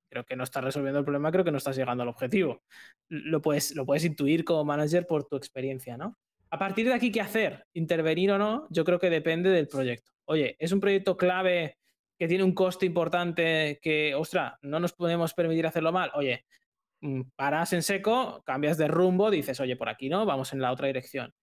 creo 0.09 0.23
que 0.25 0.35
no 0.35 0.43
estás 0.43 0.63
resolviendo 0.63 0.99
el 0.99 1.05
problema, 1.05 1.31
creo 1.31 1.43
que 1.43 1.51
no 1.51 1.57
estás 1.57 1.75
llegando 1.75 2.03
al 2.03 2.09
objetivo. 2.09 2.61
Lo 3.09 3.41
puedes, 3.41 3.75
lo 3.75 3.83
puedes 3.83 4.05
intuir 4.05 4.43
como 4.45 4.63
manager 4.63 5.07
por 5.07 5.25
tu 5.25 5.37
experiencia, 5.37 5.97
¿no? 5.97 6.15
A 6.49 6.57
partir 6.57 6.87
de 6.87 6.93
aquí, 6.93 7.11
¿qué 7.11 7.21
hacer? 7.21 7.65
¿Intervenir 7.73 8.31
o 8.31 8.37
no? 8.37 8.67
Yo 8.69 8.83
creo 8.85 8.99
que 8.99 9.09
depende 9.09 9.49
del 9.49 9.67
proyecto. 9.67 10.11
Oye, 10.25 10.55
¿es 10.59 10.71
un 10.71 10.79
proyecto 10.79 11.17
clave 11.17 11.77
que 12.17 12.27
tiene 12.27 12.43
un 12.43 12.53
coste 12.53 12.85
importante 12.85 13.79
que, 13.81 14.15
ostras, 14.15 14.53
no 14.61 14.79
nos 14.79 14.93
podemos 14.93 15.33
permitir 15.33 15.67
hacerlo 15.67 15.91
mal. 15.91 16.11
Oye, 16.15 16.45
mm, 17.01 17.21
paras 17.35 17.73
en 17.73 17.83
seco, 17.83 18.41
cambias 18.45 18.77
de 18.77 18.87
rumbo, 18.87 19.29
dices, 19.29 19.59
oye, 19.59 19.75
por 19.75 19.89
aquí 19.89 20.09
no, 20.09 20.25
vamos 20.25 20.53
en 20.53 20.61
la 20.61 20.71
otra 20.71 20.87
dirección. 20.87 21.33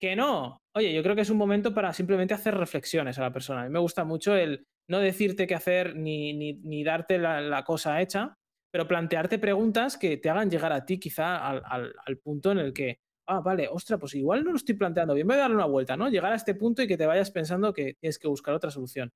Que 0.00 0.16
no, 0.16 0.62
oye, 0.74 0.92
yo 0.94 1.02
creo 1.02 1.14
que 1.14 1.22
es 1.22 1.30
un 1.30 1.38
momento 1.38 1.74
para 1.74 1.92
simplemente 1.92 2.34
hacer 2.34 2.56
reflexiones 2.56 3.18
a 3.18 3.22
la 3.22 3.32
persona. 3.32 3.62
A 3.62 3.64
mí 3.64 3.70
me 3.70 3.78
gusta 3.78 4.04
mucho 4.04 4.34
el 4.36 4.66
no 4.88 4.98
decirte 4.98 5.46
qué 5.46 5.54
hacer 5.54 5.96
ni, 5.96 6.32
ni, 6.34 6.84
darte 6.84 7.18
la, 7.18 7.64
cosa 7.64 8.00
hecha, 8.00 8.34
pero 8.70 8.88
plantearte 8.88 9.38
preguntas 9.38 9.96
que 9.96 10.16
te 10.16 10.30
hagan 10.30 10.50
llegar 10.50 10.72
a 10.72 10.84
ti 10.84 10.98
quizá 10.98 11.36
al, 11.46 11.92
al 12.06 12.18
punto 12.18 12.52
en 12.52 12.58
el 12.58 12.72
que, 12.72 13.00
ah, 13.30 13.40
vale, 13.40 13.68
ostras, 13.70 13.98
pues 14.00 14.14
igual 14.14 14.44
no 14.44 14.50
lo 14.50 14.56
estoy 14.56 14.74
planteando 14.74 15.14
bien, 15.14 15.26
voy 15.26 15.36
a 15.36 15.40
darle 15.40 15.56
una 15.56 15.66
vuelta, 15.66 15.96
¿no? 15.96 16.08
Llegar 16.08 16.32
a 16.32 16.36
este 16.36 16.54
punto 16.54 16.82
y 16.82 16.88
que 16.88 16.96
te 16.96 17.06
vayas 17.06 17.30
pensando 17.30 17.72
que 17.72 17.94
tienes 17.94 18.18
que 18.18 18.28
buscar 18.28 18.54
otra 18.54 18.70
solución 18.70 19.12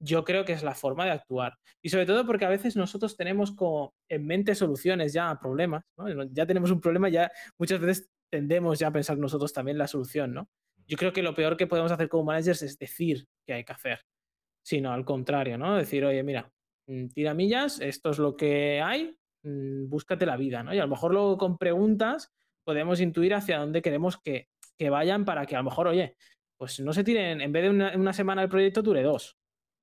yo 0.00 0.24
creo 0.24 0.44
que 0.44 0.54
es 0.54 0.62
la 0.62 0.74
forma 0.74 1.04
de 1.04 1.12
actuar. 1.12 1.58
Y 1.82 1.90
sobre 1.90 2.06
todo 2.06 2.26
porque 2.26 2.46
a 2.46 2.48
veces 2.48 2.74
nosotros 2.74 3.16
tenemos 3.16 3.52
como 3.52 3.94
en 4.08 4.26
mente 4.26 4.54
soluciones 4.54 5.12
ya 5.12 5.30
a 5.30 5.38
problemas, 5.38 5.84
Ya 6.30 6.46
tenemos 6.46 6.70
un 6.70 6.80
problema, 6.80 7.08
ya 7.08 7.30
muchas 7.58 7.80
veces 7.80 8.10
tendemos 8.30 8.78
ya 8.78 8.88
a 8.88 8.92
pensar 8.92 9.18
nosotros 9.18 9.52
también 9.52 9.78
la 9.78 9.86
solución, 9.86 10.32
¿no? 10.32 10.48
Yo 10.86 10.96
creo 10.96 11.12
que 11.12 11.22
lo 11.22 11.34
peor 11.34 11.56
que 11.56 11.66
podemos 11.66 11.92
hacer 11.92 12.08
como 12.08 12.24
managers 12.24 12.62
es 12.62 12.78
decir 12.78 13.26
qué 13.46 13.52
hay 13.54 13.64
que 13.64 13.72
hacer, 13.72 14.00
sino 14.62 14.92
al 14.92 15.04
contrario, 15.04 15.58
¿no? 15.58 15.76
Decir, 15.76 16.04
oye, 16.04 16.22
mira, 16.22 16.50
mm, 16.86 17.08
tira 17.08 17.34
millas, 17.34 17.80
esto 17.80 18.10
es 18.10 18.18
lo 18.18 18.36
que 18.36 18.80
hay, 18.80 19.16
mm, 19.42 19.88
búscate 19.88 20.26
la 20.26 20.36
vida, 20.36 20.62
¿no? 20.62 20.74
Y 20.74 20.78
a 20.78 20.84
lo 20.84 20.88
mejor 20.88 21.12
luego 21.12 21.36
con 21.36 21.58
preguntas 21.58 22.32
podemos 22.64 23.00
intuir 23.00 23.34
hacia 23.34 23.58
dónde 23.58 23.82
queremos 23.82 24.18
que, 24.18 24.48
vayan 24.90 25.24
para 25.26 25.44
que 25.44 25.56
a 25.56 25.58
lo 25.58 25.64
mejor, 25.64 25.88
oye, 25.88 26.16
pues 26.56 26.80
no 26.80 26.92
se 26.92 27.04
tiren, 27.04 27.40
en 27.40 27.52
vez 27.52 27.64
de 27.64 27.70
una, 27.70 27.96
una 27.96 28.12
semana 28.12 28.42
el 28.42 28.48
proyecto 28.48 28.80
dure 28.82 29.02
dos, 29.02 29.36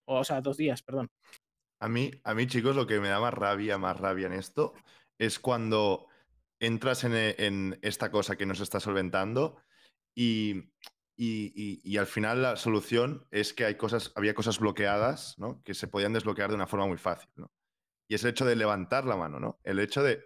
o, 0.05 0.23
sea, 0.23 0.41
dos 0.41 0.57
días, 0.57 0.81
perdón. 0.81 1.09
A 1.79 1.87
mí, 1.87 2.09
a 2.23 2.33
mí, 2.33 2.47
chicos, 2.47 2.75
lo 2.75 2.87
que 2.87 2.99
me 2.99 3.09
da 3.09 3.19
más 3.19 3.33
rabia, 3.33 3.77
más 3.77 3.99
rabia 3.99 4.25
en 4.25 4.33
esto, 4.33 4.73
es 5.19 5.37
cuando 5.39 6.07
entras 6.59 7.03
en, 7.03 7.77
esta 7.81 8.09
cosa 8.09 8.35
que 8.35 8.45
nos 8.45 8.59
está 8.59 8.79
solventando 8.79 9.57
y, 10.15 10.71
y, 11.15 11.97
al 11.97 12.07
final 12.07 12.41
la 12.41 12.55
solución 12.55 13.27
es 13.31 13.53
que 13.53 13.65
hay 13.65 13.75
cosas, 13.75 14.11
había 14.15 14.33
cosas 14.33 14.59
bloqueadas, 14.59 15.37
¿no? 15.37 15.61
Que 15.63 15.73
se 15.73 15.87
podían 15.87 16.13
desbloquear 16.13 16.49
de 16.49 16.55
una 16.55 16.67
forma 16.67 16.87
muy 16.87 16.97
fácil, 16.97 17.29
¿no? 17.35 17.51
Y 18.07 18.15
es 18.15 18.23
el 18.23 18.31
hecho 18.31 18.45
de 18.45 18.55
levantar 18.55 19.05
la 19.05 19.17
mano, 19.17 19.39
¿no? 19.39 19.59
El 19.63 19.79
hecho 19.79 20.01
de, 20.01 20.25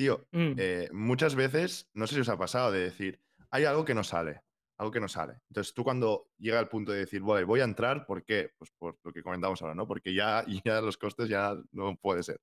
tío, 0.00 0.26
mm. 0.32 0.52
eh, 0.56 0.88
muchas 0.92 1.34
veces, 1.34 1.90
no 1.92 2.06
sé 2.06 2.14
si 2.14 2.22
os 2.22 2.28
ha 2.30 2.38
pasado, 2.38 2.72
de 2.72 2.80
decir, 2.80 3.20
hay 3.50 3.66
algo 3.66 3.84
que 3.84 3.92
no 3.92 4.02
sale 4.02 4.40
algo 4.78 4.92
que 4.92 5.00
no 5.00 5.08
sale. 5.08 5.34
Entonces 5.50 5.74
tú 5.74 5.84
cuando 5.84 6.30
llega 6.38 6.58
el 6.58 6.68
punto 6.68 6.90
de 6.90 7.00
decir, 7.00 7.20
voy, 7.20 7.44
voy 7.44 7.60
a 7.60 7.64
entrar, 7.64 8.06
¿por 8.06 8.24
qué? 8.24 8.54
Pues 8.56 8.70
por 8.78 8.98
lo 9.04 9.12
que 9.12 9.22
comentamos 9.22 9.60
ahora, 9.60 9.74
¿no? 9.74 9.86
Porque 9.86 10.14
ya, 10.14 10.42
ya 10.64 10.80
los 10.80 10.96
costes 10.96 11.28
ya 11.28 11.54
no 11.72 11.96
puede 11.96 12.22
ser. 12.22 12.40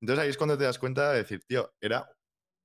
Entonces 0.00 0.24
ahí 0.24 0.30
es 0.30 0.36
cuando 0.36 0.58
te 0.58 0.64
das 0.64 0.80
cuenta 0.80 1.12
de 1.12 1.18
decir, 1.18 1.44
tío, 1.46 1.72
era, 1.80 2.10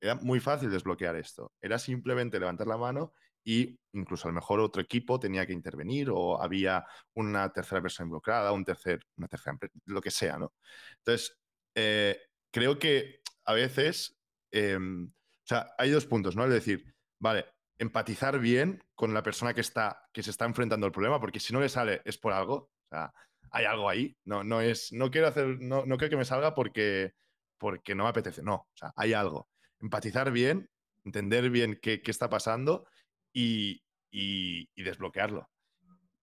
era 0.01 0.15
muy 0.15 0.39
fácil 0.39 0.71
desbloquear 0.71 1.15
esto. 1.17 1.53
Era 1.61 1.77
simplemente 1.77 2.39
levantar 2.39 2.65
la 2.65 2.77
mano 2.77 3.13
y 3.43 3.79
incluso 3.93 4.27
a 4.27 4.31
lo 4.31 4.35
mejor 4.35 4.59
otro 4.59 4.81
equipo 4.81 5.19
tenía 5.19 5.45
que 5.45 5.53
intervenir 5.53 6.09
o 6.09 6.41
había 6.41 6.83
una 7.13 7.53
tercera 7.53 7.83
persona 7.83 8.07
involucrada, 8.07 8.51
un 8.53 8.65
tercer, 8.65 9.01
una 9.17 9.27
tercera 9.27 9.55
lo 9.85 10.01
que 10.01 10.09
sea, 10.09 10.39
¿no? 10.39 10.55
Entonces, 10.97 11.37
eh, 11.75 12.19
creo 12.51 12.79
que 12.79 13.18
a 13.49 13.53
veces, 13.53 14.15
em, 14.51 15.07
o 15.07 15.47
sea, 15.47 15.73
hay 15.79 15.89
dos 15.89 16.05
puntos, 16.05 16.35
¿no? 16.35 16.43
Es 16.43 16.51
decir, 16.51 16.93
vale, 17.19 17.47
empatizar 17.79 18.37
bien 18.37 18.83
con 18.93 19.11
la 19.11 19.23
persona 19.23 19.55
que, 19.55 19.61
está, 19.61 20.03
que 20.13 20.21
se 20.21 20.29
está 20.29 20.45
enfrentando 20.45 20.85
al 20.85 20.91
problema, 20.91 21.19
porque 21.19 21.39
si 21.39 21.51
no 21.51 21.59
le 21.59 21.67
sale 21.67 22.03
es 22.05 22.19
por 22.19 22.31
algo, 22.31 22.55
o 22.55 22.87
sea, 22.91 23.11
hay 23.49 23.65
algo 23.65 23.89
ahí, 23.89 24.15
no, 24.23 24.43
no 24.43 24.61
es, 24.61 24.93
no 24.93 25.09
quiero 25.09 25.29
hacer, 25.29 25.59
no, 25.59 25.83
no 25.87 25.97
quiero 25.97 26.11
que 26.11 26.17
me 26.17 26.25
salga 26.25 26.53
porque, 26.53 27.13
porque 27.57 27.95
no 27.95 28.03
me 28.03 28.09
apetece, 28.11 28.43
no, 28.43 28.53
o 28.53 28.75
sea, 28.75 28.93
hay 28.95 29.13
algo. 29.13 29.49
Empatizar 29.79 30.29
bien, 30.31 30.69
entender 31.03 31.49
bien 31.49 31.79
qué, 31.81 32.03
qué 32.03 32.11
está 32.11 32.29
pasando 32.29 32.85
y, 33.33 33.81
y, 34.11 34.83
desbloquearlo. 34.83 35.49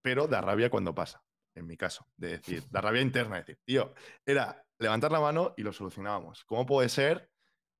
Pero 0.00 0.28
da 0.28 0.40
rabia 0.42 0.70
cuando 0.70 0.94
pasa, 0.94 1.24
en 1.56 1.66
mi 1.66 1.76
caso, 1.76 2.06
de 2.16 2.38
decir, 2.38 2.62
da 2.70 2.80
rabia 2.80 3.02
interna, 3.02 3.34
de 3.36 3.40
decir, 3.40 3.58
tío, 3.64 3.94
era 4.24 4.64
levantar 4.78 5.12
la 5.12 5.20
mano 5.20 5.54
y 5.56 5.62
lo 5.62 5.72
solucionábamos. 5.72 6.44
¿Cómo 6.44 6.66
puede 6.66 6.88
ser 6.88 7.30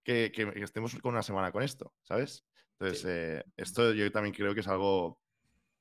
que, 0.04 0.32
que 0.32 0.62
estemos 0.62 0.94
con 1.00 1.12
una 1.12 1.22
semana 1.22 1.52
con 1.52 1.62
esto? 1.62 1.92
¿Sabes? 2.02 2.46
Entonces, 2.78 3.04
eh, 3.06 3.44
esto 3.56 3.92
yo 3.92 4.10
también 4.12 4.34
creo 4.34 4.54
que 4.54 4.60
es 4.60 4.68
algo 4.68 5.18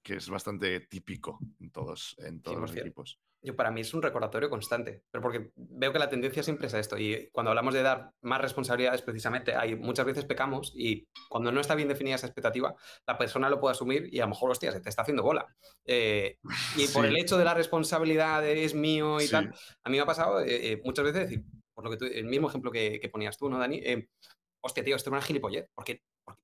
que 0.06 0.18
es 0.18 0.30
bastante 0.30 0.82
típico 0.82 1.39
en 1.60 1.72
todos, 1.72 2.15
en 2.20 2.39
todos 2.39 2.62
los 2.62 2.76
equipos. 2.76 3.20
Yo, 3.41 3.56
para 3.56 3.72
mí 3.72 3.82
es 3.82 3.91
un 3.91 4.04
recordatorio 4.04 4.52
constante, 4.52 5.02
pero 5.10 5.24
porque 5.24 5.50
veo 5.56 5.91
que 5.91 5.98
la 5.98 6.10
tendencia 6.10 6.44
siempre 6.44 6.68
es 6.68 6.76
a 6.76 6.80
esto. 6.80 6.96
Y 6.96 7.30
cuando 7.32 7.50
hablamos 7.50 7.74
de 7.74 7.82
dar 7.82 8.12
más 8.22 8.39
responsabilidades, 8.39 9.02
precisamente, 9.02 9.56
hay 9.56 9.76
muchas 9.76 10.06
veces 10.06 10.26
pecamos 10.26 10.72
y 10.76 11.08
cuando 11.28 11.52
no 11.52 11.60
está 11.60 11.74
bien 11.74 11.88
definida 11.88 12.15
esa 12.15 12.28
expectativa, 12.28 12.76
la 13.08 13.18
persona 13.18 13.50
lo 13.50 13.60
puede 13.60 13.72
asumir 13.72 14.08
y 14.12 14.20
a 14.20 14.26
lo 14.26 14.30
mejor, 14.30 14.52
hostia, 14.52 14.72
se 14.72 14.80
te 14.80 14.89
está 14.89 15.02
haciendo 15.02 15.24
bola. 15.24 15.48
Eh, 15.86 16.38
y 16.78 16.88
por 16.89 17.08
el 17.08 17.18
hecho 17.18 17.39
de 17.39 17.46
la 17.46 17.56
responsabilidad 17.56 18.48
es 18.48 18.76
mío 18.76 19.20
y 19.20 19.28
tal, 19.28 19.56
a 19.84 19.89
mí 19.89 19.98
me 19.98 20.04
ha 20.04 20.06
pasado 20.06 20.41
eh, 20.41 20.80
muchas 20.86 21.06
veces 21.06 21.30
decir, 21.30 21.44
por 21.74 21.84
lo 21.84 21.89
que 21.89 21.98
tú, 21.98 22.06
el 22.06 22.26
mismo 22.26 22.48
ejemplo 22.48 22.72
que, 22.72 23.00
que 23.00 23.10
ponías 23.10 23.38
tú, 23.39 23.50
¿no, 23.50 23.58
Dani? 23.58 23.82
hostia, 24.65 24.84
tío, 24.84 24.96
esto 24.96 25.10
es 25.10 25.13
una 25.13 25.22
gilipollez. 25.22 25.68
Porque, 25.76 26.02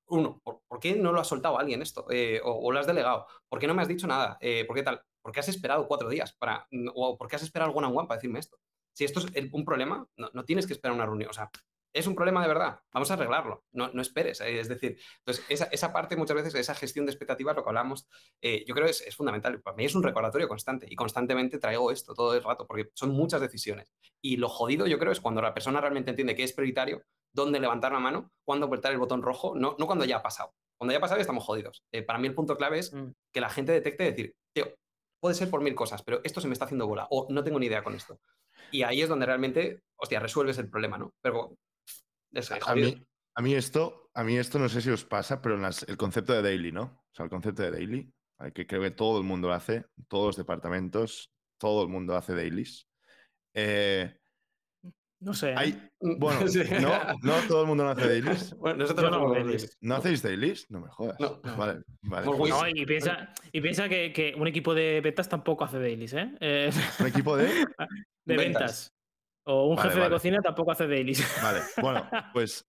uno, 0.08 0.42
¿por, 0.44 0.80
qué 0.80 0.96
no 0.96 1.12
lo 1.12 1.20
ha 1.20 1.24
soltado 1.24 1.58
alguien 1.60 1.82
esto? 1.82 2.06
Eh, 2.10 2.42
o, 2.44 2.72
lo 2.72 2.80
has 2.80 2.88
delegado? 2.88 3.28
¿Por 3.50 3.60
qué 3.60 3.68
no 3.68 3.74
me 3.74 3.82
has 3.82 3.88
dicho 3.88 4.08
nada? 4.08 4.38
Eh, 4.42 4.66
¿Por 4.66 4.76
qué 4.76 4.84
tal? 4.84 5.02
¿Por 5.22 5.32
qué 5.32 5.40
has 5.40 5.50
esperado 5.50 5.88
cuatro 5.88 6.10
días 6.10 6.34
para, 6.34 6.68
o 6.96 7.18
por 7.18 7.28
qué 7.28 7.36
has 7.36 7.44
esperado 7.44 7.72
on 7.72 7.86
one 7.86 8.08
para 8.08 8.18
decirme 8.18 8.40
esto? 8.40 8.58
Si 8.94 9.06
esto 9.06 9.22
es 9.34 9.54
un 9.54 9.64
problema, 9.64 10.06
no, 10.18 10.44
tienes 10.44 10.68
que 10.68 10.74
esperar 10.74 10.96
una 10.96 11.06
reunión. 11.06 11.30
O 11.30 11.34
sea, 11.34 11.50
es 11.94 12.08
un 12.08 12.16
problema 12.16 12.42
de 12.42 12.48
verdad, 12.48 12.80
vamos 12.94 13.12
a 13.12 13.16
arreglarlo, 13.16 13.66
no, 13.74 13.90
no 13.94 14.02
esperes. 14.02 14.42
eh, 14.42 14.60
Es 14.60 14.70
decir, 14.70 14.98
entonces 15.20 15.46
esa, 15.50 15.66
esa 15.66 15.94
parte 15.94 16.16
muchas 16.16 16.36
veces, 16.36 16.56
esa 16.56 16.76
gestión 16.76 17.06
de 17.06 17.12
expectativas, 17.12 17.56
lo 17.56 17.64
que 17.64 17.70
hablamos, 17.70 18.08
eh, 18.42 18.64
yo 18.66 18.74
creo 18.74 18.88
es, 18.88 19.02
es 19.02 19.16
fundamental. 19.16 19.62
Para 19.62 19.76
mí 19.78 19.86
es 19.86 19.96
un 19.96 20.04
recordatorio 20.04 20.48
constante 20.48 20.88
y 20.90 20.96
constantemente 20.96 21.60
traigo 21.60 21.92
esto 21.92 22.14
todo 22.14 22.34
el 22.36 22.44
rato 22.44 22.66
porque 22.68 22.90
son 22.94 23.12
muchas 23.12 23.42
decisiones. 23.42 23.94
Y 24.22 24.38
lo 24.38 24.50
jodido 24.50 24.88
yo 24.88 25.00
creo 25.00 25.12
es 25.12 25.22
cuando 25.22 25.42
la 25.42 25.54
persona 25.54 25.82
realmente 25.82 26.12
entiende 26.12 26.36
que 26.36 26.44
es 26.44 26.54
prioritario, 26.54 27.04
dónde 27.34 27.60
levantar 27.60 27.92
la 27.92 28.00
mano, 28.00 28.32
cuándo 28.46 28.66
apretar 28.68 28.92
el 28.92 28.98
botón 28.98 29.22
rojo, 29.22 29.54
no, 29.56 29.76
no 29.80 29.86
cuando 29.86 30.06
ya 30.06 30.18
ha 30.18 30.24
pasado. 30.24 30.54
Cuando 30.78 30.92
ya 30.94 30.98
ha 30.98 31.02
pasado 31.02 31.18
ya 31.18 31.22
estamos 31.22 31.44
jodidos. 31.44 31.84
Eh, 31.92 32.02
para 32.04 32.20
mí 32.20 32.28
el 32.28 32.34
punto 32.36 32.58
clave 32.58 32.80
es 32.80 32.94
Mm. 32.94 33.12
que 33.34 33.42
la 33.42 33.50
gente 33.50 33.72
detecte 33.72 34.04
decir, 34.04 34.34
tío, 34.54 34.74
puede 35.22 35.36
ser 35.36 35.50
por 35.50 35.62
mil 35.62 35.76
cosas, 35.76 36.02
pero 36.04 36.20
esto 36.24 36.42
se 36.42 36.48
me 36.48 36.54
está 36.54 36.66
haciendo 36.66 36.88
bola 36.88 37.08
o 37.12 37.28
no 37.30 37.44
tengo 37.44 37.60
ni 37.60 37.68
idea 37.68 37.84
con 37.84 37.94
esto. 37.96 38.20
Y 38.72 38.84
ahí 38.84 39.02
es 39.02 39.10
donde 39.10 39.26
realmente, 39.26 39.82
hostia, 39.98 40.20
resuelves 40.20 40.58
el 40.58 40.70
problema, 40.70 40.98
¿no? 40.98 41.14
Pero 41.22 41.56
es 42.34 42.52
A 42.52 42.76
mí, 42.76 43.06
a 43.36 43.42
mí 43.42 43.54
esto, 43.56 44.10
a 44.14 44.24
mí 44.24 44.38
esto 44.38 44.58
no 44.60 44.70
sé 44.70 44.82
si 44.82 44.90
os 44.90 45.06
pasa, 45.06 45.42
pero 45.42 45.56
en 45.56 45.62
las- 45.62 45.84
el 45.84 45.98
concepto 45.98 46.34
de 46.34 46.42
daily, 46.42 46.72
¿no? 46.72 46.84
O 46.84 47.14
sea, 47.16 47.26
el 47.26 47.30
concepto 47.30 47.62
de 47.64 47.72
daily, 47.72 48.14
que 48.54 48.66
creo 48.66 48.82
que 48.82 48.92
todo 48.92 49.20
el 49.20 49.24
mundo 49.24 49.50
lo 49.50 49.54
hace, 49.54 49.86
todos 50.08 50.28
los 50.28 50.38
departamentos, 50.38 51.32
todo 51.60 51.84
el 51.84 51.90
mundo 51.90 52.16
hace 52.16 52.34
dailies. 52.34 52.88
Eh, 53.54 54.18
No 55.22 55.34
sé. 55.36 55.52
¿eh? 55.52 55.56
hay, 55.56 55.90
bueno, 56.00 56.46
Sí. 56.48 56.60
no, 56.82 56.92
no 57.22 57.34
todo 57.48 57.62
el 57.62 57.68
mundo 57.68 57.84
no 57.86 57.92
hace 57.92 58.08
dailies. 58.08 58.56
Bueno, 58.60 58.78
nosotros 58.80 59.06
Yo 59.06 59.10
no 59.12 59.18
hacemos 59.18 59.36
dailies. 59.38 59.78
¿No 59.82 59.96
hacéis 59.96 60.22
dailies? 60.24 60.70
No 60.72 60.82
me 60.82 60.90
jodas. 60.90 61.20
No. 61.20 61.40
Vale, 61.56 61.82
vale. 62.02 62.26
Por 62.26 62.38
pues 62.38 62.50
No, 62.52 62.68
y 62.68 62.86
piensa, 62.86 63.32
y 63.52 63.62
piensa 63.62 63.88
que, 63.88 64.12
que 64.12 64.34
un 64.36 64.48
equipo 64.48 64.74
de 64.74 65.00
betas 65.02 65.30
tampoco 65.30 65.64
hace 65.64 65.80
dailies, 65.80 66.14
¿eh? 66.14 66.32
Eh, 66.40 66.72
un 67.00 67.08
equipo 67.08 67.38
de. 67.38 67.46
de 68.26 68.36
Ventas. 68.38 68.38
ventas. 68.38 68.94
O 69.44 69.70
un 69.70 69.76
Vale, 69.76 69.90
jefe 69.90 70.00
vale. 70.02 70.10
de 70.12 70.16
cocina 70.16 70.38
tampoco 70.44 70.72
hace 70.72 70.88
dailies. 70.88 71.24
Vale, 71.42 71.62
bueno, 71.82 72.08
pues. 72.34 72.66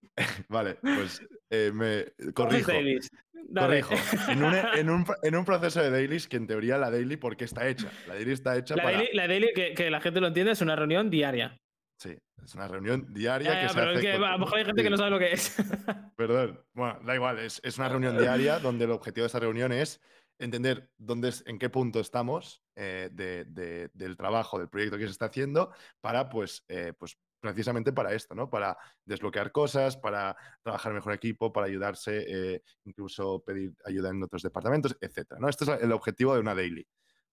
Vale, 0.48 0.76
pues 0.80 1.20
eh, 1.50 1.70
me 1.72 2.06
corrijo. 2.32 2.70
dailies. 2.72 3.10
Corrijo. 3.54 3.94
En 4.28 4.42
un, 4.44 4.54
en, 4.54 4.90
un, 4.90 5.04
en 5.22 5.36
un 5.36 5.44
proceso 5.44 5.82
de 5.82 5.90
dailies 5.90 6.28
que 6.28 6.36
en 6.38 6.46
teoría 6.46 6.78
la 6.78 6.90
daily, 6.90 7.16
porque 7.16 7.44
está 7.44 7.66
hecha? 7.68 7.90
La 8.06 8.14
daily 8.14 8.32
está 8.32 8.56
hecha 8.56 8.76
La 8.76 8.82
para. 8.84 8.96
daily, 8.98 9.10
la 9.14 9.28
daily, 9.28 9.48
que, 9.54 9.74
que 9.74 9.90
la 9.90 10.00
gente 10.00 10.20
lo 10.20 10.28
entiende, 10.28 10.52
es 10.52 10.60
una 10.62 10.76
reunión 10.76 11.10
diaria. 11.10 11.58
Sí, 12.02 12.18
es 12.44 12.54
una 12.56 12.66
reunión 12.66 13.12
diaria 13.14 13.52
Ya, 13.52 13.60
que 13.60 13.62
ya, 13.66 13.68
se 13.68 13.74
pero 13.78 13.90
hace 13.90 13.98
es 14.00 14.04
que 14.04 14.12
con- 14.18 14.24
a 14.24 14.32
lo 14.32 14.38
mejor 14.40 14.58
hay 14.58 14.64
gente 14.64 14.80
Sí, 14.80 14.84
que 14.84 14.90
no 14.90 14.96
sabe 14.96 15.10
lo 15.10 15.18
que 15.20 15.32
es. 15.32 15.54
Perdón. 16.16 16.64
Bueno, 16.72 16.98
da 17.04 17.14
igual, 17.14 17.38
es, 17.38 17.60
es 17.62 17.78
una 17.78 17.88
reunión 17.88 18.18
diaria 18.18 18.58
donde 18.58 18.86
el 18.86 18.90
objetivo 18.90 19.22
de 19.22 19.26
esta 19.26 19.38
reunión 19.38 19.70
es 19.70 20.00
entender 20.40 20.90
dónde 20.98 21.28
es, 21.28 21.44
en 21.46 21.58
qué 21.60 21.70
punto 21.70 22.00
estamos 22.00 22.64
eh, 22.74 23.08
de- 23.12 23.44
de- 23.44 23.90
del 23.94 24.16
trabajo, 24.16 24.58
del 24.58 24.68
proyecto 24.68 24.98
que 24.98 25.04
se 25.04 25.12
está 25.12 25.26
haciendo, 25.26 25.72
para 26.00 26.28
pues, 26.28 26.64
eh, 26.68 26.92
pues 26.98 27.16
precisamente 27.38 27.92
para 27.92 28.12
esto, 28.14 28.34
¿no? 28.34 28.50
Para 28.50 28.76
desbloquear 29.04 29.52
cosas, 29.52 29.96
para 29.96 30.36
trabajar 30.62 30.92
mejor 30.94 31.12
equipo, 31.12 31.52
para 31.52 31.66
ayudarse, 31.68 32.24
eh, 32.26 32.62
incluso 32.84 33.44
pedir 33.44 33.74
ayuda 33.84 34.10
en 34.10 34.22
otros 34.24 34.42
departamentos, 34.42 34.96
etcétera, 35.00 35.38
¿no? 35.40 35.48
Este 35.48 35.64
es 35.64 35.70
el 35.82 35.92
objetivo 35.92 36.34
de 36.34 36.40
una 36.40 36.54
daily. 36.54 36.84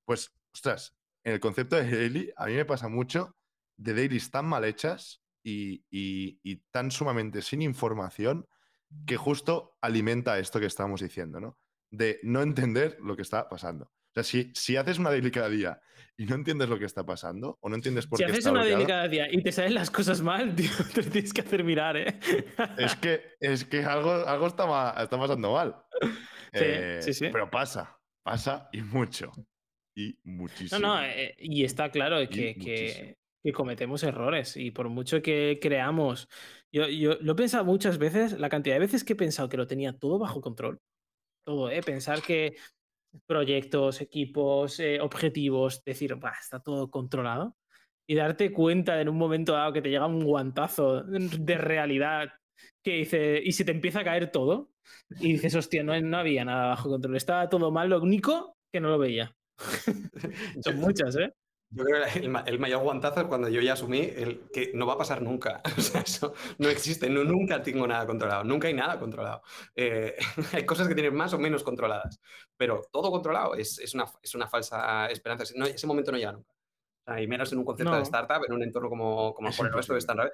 Pues, 0.06 0.32
ostras, 0.54 0.96
en 1.24 1.34
el 1.34 1.40
concepto 1.40 1.76
de 1.76 1.90
daily, 1.90 2.32
a 2.38 2.46
mí 2.46 2.54
me 2.54 2.66
pasa 2.66 2.88
mucho 2.88 3.36
de 3.80 3.94
dailies 3.94 4.30
tan 4.32 4.46
mal 4.46 4.66
hechas 4.66 5.22
y, 5.44 5.86
y- 5.90 6.40
y 6.44 6.58
tan 6.72 6.92
sumamente 6.92 7.42
sin 7.42 7.62
información 7.62 8.46
que 9.06 9.18
justo 9.18 9.78
alimenta 9.82 10.38
esto 10.40 10.60
que 10.60 10.66
estamos 10.66 11.02
diciendo, 11.02 11.40
¿no? 11.40 11.58
De 11.92 12.20
no 12.24 12.42
entender 12.42 12.98
lo 13.02 13.16
que 13.16 13.22
está 13.22 13.48
pasando. 13.48 13.86
O 13.86 14.12
sea, 14.14 14.24
si, 14.24 14.52
si 14.56 14.76
haces 14.76 14.98
una 15.00 15.12
daily 15.12 15.32
cada 15.32 15.50
día 15.50 15.80
y 16.18 16.26
no 16.26 16.36
entiendes 16.36 16.68
lo 16.68 16.78
que 16.80 16.86
está 16.86 17.06
pasando 17.06 17.58
o 17.62 17.70
no 17.70 17.76
entiendes 17.76 18.08
por 18.08 18.18
Si 18.18 18.24
qué 18.26 18.32
haces 18.32 18.40
está 18.40 18.52
una 18.52 18.66
daily 18.66 18.86
cada 18.86 19.08
día 19.08 19.28
y 19.32 19.42
te 19.44 19.52
salen 19.52 19.76
las 19.76 19.92
cosas 19.92 20.22
mal, 20.22 20.56
tío, 20.56 20.70
te 20.94 21.04
tienes 21.04 21.32
que 21.34 21.42
hacer 21.42 21.64
mirar, 21.64 21.96
¿eh? 21.98 22.20
es 22.78 22.96
que, 22.96 23.22
es 23.40 23.64
que 23.66 23.84
algo, 23.84 24.12
algo 24.12 24.48
está, 24.48 24.66
ma- 24.66 24.96
está 25.02 25.18
pasando 25.18 25.54
mal. 25.54 25.76
Eh, 26.52 26.98
Sí, 27.02 27.14
sí, 27.14 27.26
sí. 27.26 27.32
Pero 27.32 27.50
pasa, 27.52 28.00
pasa 28.24 28.70
y 28.74 28.82
mucho. 28.82 29.32
Y 29.96 30.18
No, 30.24 30.32
muchísimo. 30.38 30.80
no, 30.82 31.04
eh, 31.04 31.36
y 31.38 31.64
está 31.64 31.92
claro 31.92 32.18
que, 32.28 32.56
que- 32.56 33.19
que 33.44 33.54
cometemos 33.54 34.04
errores 34.04 34.58
y 34.58 34.72
por 34.72 34.90
mucho 34.90 35.22
que 35.22 35.60
creamos, 35.62 36.28
yo, 36.72 36.88
yo 36.88 37.16
lo 37.22 37.34
he 37.34 37.36
pensado 37.36 37.66
muchas 37.66 37.98
veces, 37.98 38.40
la 38.40 38.50
cantidad 38.50 38.76
de 38.76 38.80
veces 38.82 39.04
que 39.04 39.14
he 39.14 39.16
pensado 39.16 39.50
que 39.50 39.58
lo 39.58 39.68
tenía 39.68 39.94
todo 39.98 40.20
bajo 40.20 40.42
control, 40.42 40.80
todo, 41.46 41.70
¿eh? 41.72 41.82
pensar 41.84 42.22
que 42.22 42.56
proyectos, 43.28 44.02
equipos, 44.02 44.80
eh, 44.80 45.00
objetivos, 45.02 45.84
decir, 45.84 46.16
"Bah, 46.16 46.34
está 46.40 46.60
todo 46.62 46.90
controlado 46.92 47.56
y 48.08 48.16
darte 48.16 48.52
cuenta 48.52 49.02
en 49.02 49.10
un 49.10 49.18
momento 49.18 49.54
dado 49.54 49.74
que 49.74 49.82
te 49.82 49.90
llega 49.90 50.08
un 50.08 50.24
guantazo 50.24 51.04
de 51.04 51.58
realidad 51.58 52.30
que 52.84 52.94
dice, 52.94 53.42
y 53.44 53.52
se 53.54 53.66
te 53.66 53.72
empieza 53.72 54.02
a 54.02 54.04
caer 54.04 54.32
todo 54.32 54.72
y 55.20 55.34
dices, 55.34 55.56
hostia, 55.56 55.84
no, 55.84 56.00
no 56.02 56.18
había 56.18 56.46
nada 56.46 56.68
bajo 56.70 56.90
control, 56.90 57.16
estaba 57.18 57.50
todo 57.50 57.72
mal, 57.72 57.90
lo 57.90 58.02
único 58.02 58.58
que 58.72 58.80
no 58.82 58.90
lo 58.90 58.98
veía. 59.00 59.36
Son 60.64 60.78
muchas, 60.78 61.16
¿eh? 61.18 61.32
Yo 61.72 61.84
creo 61.84 62.04
que 62.04 62.20
el, 62.20 62.36
el 62.48 62.60
mayor 62.60 62.82
guantazo 62.82 63.22
es 63.22 63.28
cuando 63.28 63.48
yo 63.48 63.62
ya 63.62 63.74
asumí 63.74 64.00
el 64.00 64.50
que 64.52 64.72
no 64.74 64.88
va 64.88 64.94
a 64.94 64.98
pasar 64.98 65.22
nunca. 65.22 65.62
O 65.78 65.82
sea, 65.82 66.02
eso 66.02 66.34
no 66.58 66.68
existe. 66.70 67.10
No, 67.10 67.24
nunca 67.24 67.62
tengo 67.62 67.86
nada 67.86 68.08
controlado. 68.08 68.44
Nunca 68.44 68.68
hay 68.68 68.74
nada 68.74 69.00
controlado. 69.00 69.44
Eh, 69.76 70.16
hay 70.54 70.66
cosas 70.66 70.88
que 70.88 70.96
tienen 70.96 71.14
más 71.16 71.34
o 71.34 71.38
menos 71.40 71.64
controladas. 71.64 72.20
Pero 72.58 72.82
todo 72.92 73.12
controlado 73.12 73.54
es, 73.56 73.78
es, 73.80 73.94
una, 73.94 74.06
es 74.22 74.34
una 74.34 74.48
falsa 74.48 75.08
esperanza. 75.12 75.44
No, 75.56 75.66
ese 75.66 75.86
momento 75.86 76.12
no 76.12 76.18
llega 76.18 76.32
nunca. 76.32 76.52
O 76.52 77.12
sea, 77.12 77.22
y 77.22 77.28
menos 77.28 77.52
en 77.54 77.60
un 77.60 77.66
concepto 77.66 77.92
No. 77.92 77.98
de 77.98 78.04
startup, 78.04 78.44
en 78.48 78.54
un 78.54 78.64
entorno 78.64 78.90
como, 78.90 79.34
como 79.36 79.52
por 79.52 79.68
el 79.68 79.74
resto 79.74 79.94
de 79.94 80.00
startup. 80.00 80.32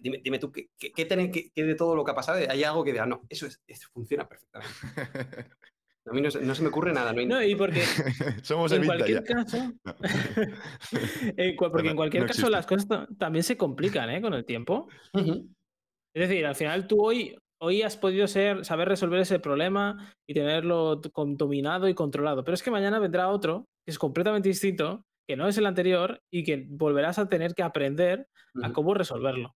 Dime, 0.00 0.18
dime 0.22 0.38
tú, 0.38 0.50
¿qué, 0.52 0.68
qué, 0.78 0.92
qué- 0.92 1.50
qué 1.54 1.64
de 1.64 1.74
todo 1.74 1.94
lo 1.96 2.04
que 2.04 2.12
ha 2.12 2.14
pasado 2.14 2.38
hay 2.48 2.64
algo 2.64 2.84
que 2.84 2.92
diga, 2.92 3.06
no, 3.06 3.22
eso, 3.28 3.46
es, 3.46 3.60
eso 3.66 3.88
funciona 3.92 4.28
perfectamente? 4.28 4.70
A 6.10 6.12
mí 6.14 6.20
no, 6.20 6.30
se- 6.30 6.40
no 6.40 6.54
se 6.54 6.62
me 6.62 6.68
ocurre 6.68 6.92
nada. 6.92 7.12
No 7.12 7.20
hay- 7.20 7.26
No, 7.26 7.42
y 7.42 7.54
porque 7.54 7.80
Somos 8.42 8.72
en 8.72 8.84
cualquier 8.86 9.24
ya. 9.24 9.34
caso, 9.34 9.58
en 11.36 11.56
porque 11.56 11.82
No, 11.84 11.90
en 11.90 11.96
cualquier 11.96 12.22
no 12.22 12.26
caso 12.28 12.40
existe. 12.40 12.50
las 12.50 12.66
cosas 12.66 12.88
ta- 12.88 13.08
también 13.18 13.42
se 13.42 13.56
complican 13.56 14.10
¿eh? 14.10 14.20
con 14.20 14.34
el 14.34 14.44
tiempo. 14.44 14.88
Es 15.14 16.28
decir, 16.28 16.46
al 16.46 16.54
final 16.54 16.86
tú 16.86 17.04
hoy, 17.04 17.36
hoy 17.60 17.82
has 17.82 17.96
podido 17.96 18.26
ser, 18.26 18.64
saber 18.64 18.88
resolver 18.88 19.20
ese 19.20 19.38
problema 19.38 20.12
y 20.28 20.34
tenerlo 20.34 20.96
dominado 20.96 21.88
y 21.88 21.94
controlado. 21.94 22.44
Pero 22.44 22.54
es 22.54 22.62
que 22.62 22.70
mañana 22.70 22.98
vendrá 22.98 23.28
otro 23.28 23.66
que 23.86 23.90
es 23.92 23.98
completamente 23.98 24.48
distinto, 24.48 25.04
que 25.28 25.36
no 25.36 25.46
es 25.46 25.58
el 25.58 25.66
anterior 25.66 26.20
y 26.32 26.42
que 26.44 26.66
volverás 26.68 27.18
a 27.18 27.28
tener 27.28 27.54
que 27.54 27.62
aprender 27.62 28.26
a 28.62 28.72
cómo 28.72 28.94
resolverlo. 28.94 29.54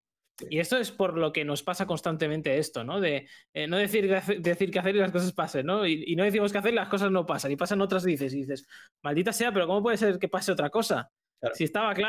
Y 0.49 0.59
esto 0.59 0.77
es 0.77 0.91
por 0.91 1.17
lo 1.17 1.31
que 1.31 1.45
nos 1.45 1.61
pasa 1.61 1.85
constantemente 1.85 2.57
esto, 2.57 2.83
¿no? 2.83 2.99
De 2.99 3.27
eh, 3.53 3.67
no 3.67 3.77
decir, 3.77 4.07
que 4.07 4.39
decir 4.39 4.71
qué 4.71 4.79
hacer 4.79 4.95
y 4.95 4.99
las 4.99 5.11
cosas 5.11 5.33
pasen, 5.33 5.65
¿no? 5.65 5.85
Y, 5.85 6.03
y 6.07 6.15
no 6.15 6.23
decimos 6.23 6.51
qué 6.51 6.57
hacer 6.57 6.73
y 6.73 6.77
las 6.77 6.89
cosas 6.89 7.11
no 7.11 7.25
pasan. 7.25 7.51
Y 7.51 7.55
pasan 7.55 7.81
otras 7.81 8.05
y 8.05 8.11
dices, 8.11 8.33
y 8.33 8.41
dices, 8.41 8.67
maldita 9.03 9.33
sea, 9.33 9.51
pero 9.51 9.67
¿cómo 9.67 9.83
puede 9.83 9.97
ser 9.97 10.17
que 10.17 10.29
pase 10.29 10.51
otra 10.51 10.69
cosa? 10.69 11.11
Claro. 11.39 11.55
Si 11.55 11.63
estaba 11.63 11.93
que 11.95 12.03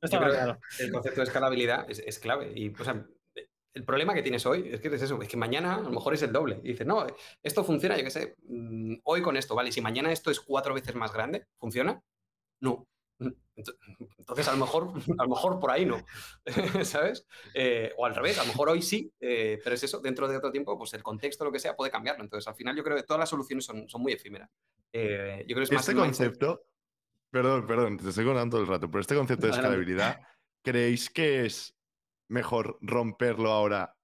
que 0.00 0.08
claro. 0.08 0.58
el 0.78 0.92
concepto 0.92 1.20
de 1.20 1.24
escalabilidad 1.24 1.90
es, 1.90 1.98
es 1.98 2.18
clave. 2.18 2.52
Y, 2.54 2.70
o 2.70 2.84
sea, 2.84 3.06
el 3.76 3.84
problema 3.84 4.14
que 4.14 4.22
tienes 4.22 4.46
hoy 4.46 4.70
es 4.72 4.80
que 4.80 4.88
es 4.88 5.02
eso, 5.02 5.20
es 5.20 5.28
que 5.28 5.36
mañana 5.36 5.74
a 5.74 5.80
lo 5.82 5.90
mejor 5.90 6.14
es 6.14 6.22
el 6.22 6.32
doble. 6.32 6.58
Y 6.64 6.68
dices, 6.68 6.86
no, 6.86 7.06
esto 7.42 7.62
funciona, 7.62 7.98
yo 7.98 8.04
qué 8.04 8.10
sé, 8.10 8.34
mm, 8.48 8.94
hoy 9.04 9.20
con 9.20 9.36
esto, 9.36 9.54
¿vale? 9.54 9.70
Si 9.70 9.82
mañana 9.82 10.10
esto 10.10 10.30
es 10.30 10.40
cuatro 10.40 10.72
veces 10.72 10.94
más 10.94 11.12
grande, 11.12 11.44
¿funciona? 11.58 12.00
No. 12.60 12.86
Ento- 13.18 13.76
Entonces, 14.18 14.48
a 14.48 14.52
lo 14.52 14.58
mejor, 14.58 14.92
a 15.18 15.22
lo 15.24 15.28
mejor 15.30 15.58
por 15.58 15.70
ahí 15.70 15.86
no, 15.86 16.04
¿sabes? 16.84 17.26
Eh, 17.54 17.92
o 17.96 18.04
al 18.04 18.14
revés, 18.14 18.38
a 18.38 18.42
lo 18.42 18.48
mejor 18.48 18.68
hoy 18.68 18.82
sí, 18.82 19.10
eh, 19.20 19.58
pero 19.64 19.74
es 19.74 19.82
eso, 19.82 20.00
dentro 20.00 20.28
de 20.28 20.36
otro 20.36 20.52
tiempo, 20.52 20.76
pues 20.76 20.92
el 20.94 21.02
contexto, 21.02 21.44
lo 21.44 21.52
que 21.52 21.58
sea, 21.58 21.74
puede 21.74 21.90
cambiarlo. 21.90 22.22
Entonces, 22.22 22.46
al 22.48 22.54
final 22.54 22.76
yo 22.76 22.84
creo 22.84 22.96
que 22.96 23.02
todas 23.04 23.20
las 23.20 23.30
soluciones 23.30 23.64
son, 23.64 23.88
son 23.88 24.02
muy 24.02 24.12
efímeras. 24.12 24.50
Eh, 24.92 25.44
yo 25.48 25.54
creo 25.54 25.58
que 25.58 25.62
es 25.64 25.72
más 25.72 25.88
Este 25.88 25.94
concepto, 26.00 26.66
perdón, 27.30 27.66
perdón, 27.66 27.96
te 27.96 28.08
estoy 28.08 28.24
contando 28.24 28.56
todo 28.56 28.62
el 28.62 28.68
rato, 28.68 28.90
pero 28.90 29.00
este 29.00 29.14
concepto 29.14 29.46
de 29.46 29.52
escalabilidad, 29.52 30.20
¿creéis 30.62 31.08
que 31.10 31.46
es 31.46 31.74
mejor 32.28 32.78
romperlo 32.80 33.50
ahora 33.50 33.96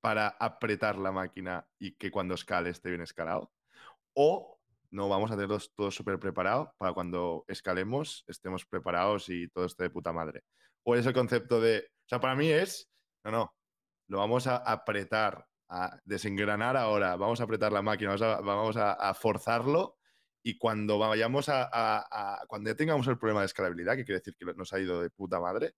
para 0.00 0.28
apretar 0.28 0.96
la 0.96 1.12
máquina 1.12 1.66
y 1.78 1.92
que 1.92 2.10
cuando 2.10 2.34
escale 2.34 2.70
esté 2.70 2.88
bien 2.90 3.02
escalado? 3.02 3.52
¿O 4.14 4.53
no 4.94 5.08
vamos 5.08 5.30
a 5.30 5.34
tenerlos 5.34 5.72
todo 5.76 5.90
súper 5.90 6.18
preparado 6.18 6.72
para 6.78 6.92
cuando 6.94 7.44
escalemos 7.48 8.24
estemos 8.28 8.64
preparados 8.66 9.28
y 9.28 9.48
todo 9.48 9.66
esté 9.66 9.84
de 9.84 9.90
puta 9.90 10.12
madre? 10.12 10.42
¿O 10.84 10.94
es 10.96 11.06
el 11.06 11.14
concepto 11.14 11.60
de, 11.60 11.80
o 11.80 12.08
sea, 12.08 12.20
para 12.20 12.34
mí 12.36 12.48
es, 12.50 12.90
no, 13.24 13.30
no, 13.32 13.54
lo 14.08 14.18
vamos 14.18 14.46
a 14.46 14.56
apretar, 14.58 15.46
a 15.68 15.98
desengranar 16.04 16.76
ahora, 16.76 17.16
vamos 17.16 17.40
a 17.40 17.44
apretar 17.44 17.72
la 17.72 17.82
máquina, 17.82 18.10
vamos 18.10 18.22
a, 18.22 18.40
vamos 18.40 18.76
a- 18.76 18.92
a 18.94 19.14
forzarlo 19.14 19.98
y 20.42 20.58
cuando 20.58 20.98
vayamos 20.98 21.48
a, 21.48 22.44
Cuando 22.48 22.70
ya 22.70 22.76
tengamos 22.76 23.06
el 23.08 23.18
problema 23.18 23.40
de 23.40 23.46
escalabilidad, 23.46 23.96
que 23.96 24.04
quiere 24.04 24.20
decir 24.20 24.36
que 24.36 24.44
nos 24.54 24.72
ha 24.72 24.78
ido 24.80 25.00
de 25.00 25.10
puta 25.10 25.40
madre, 25.40 25.72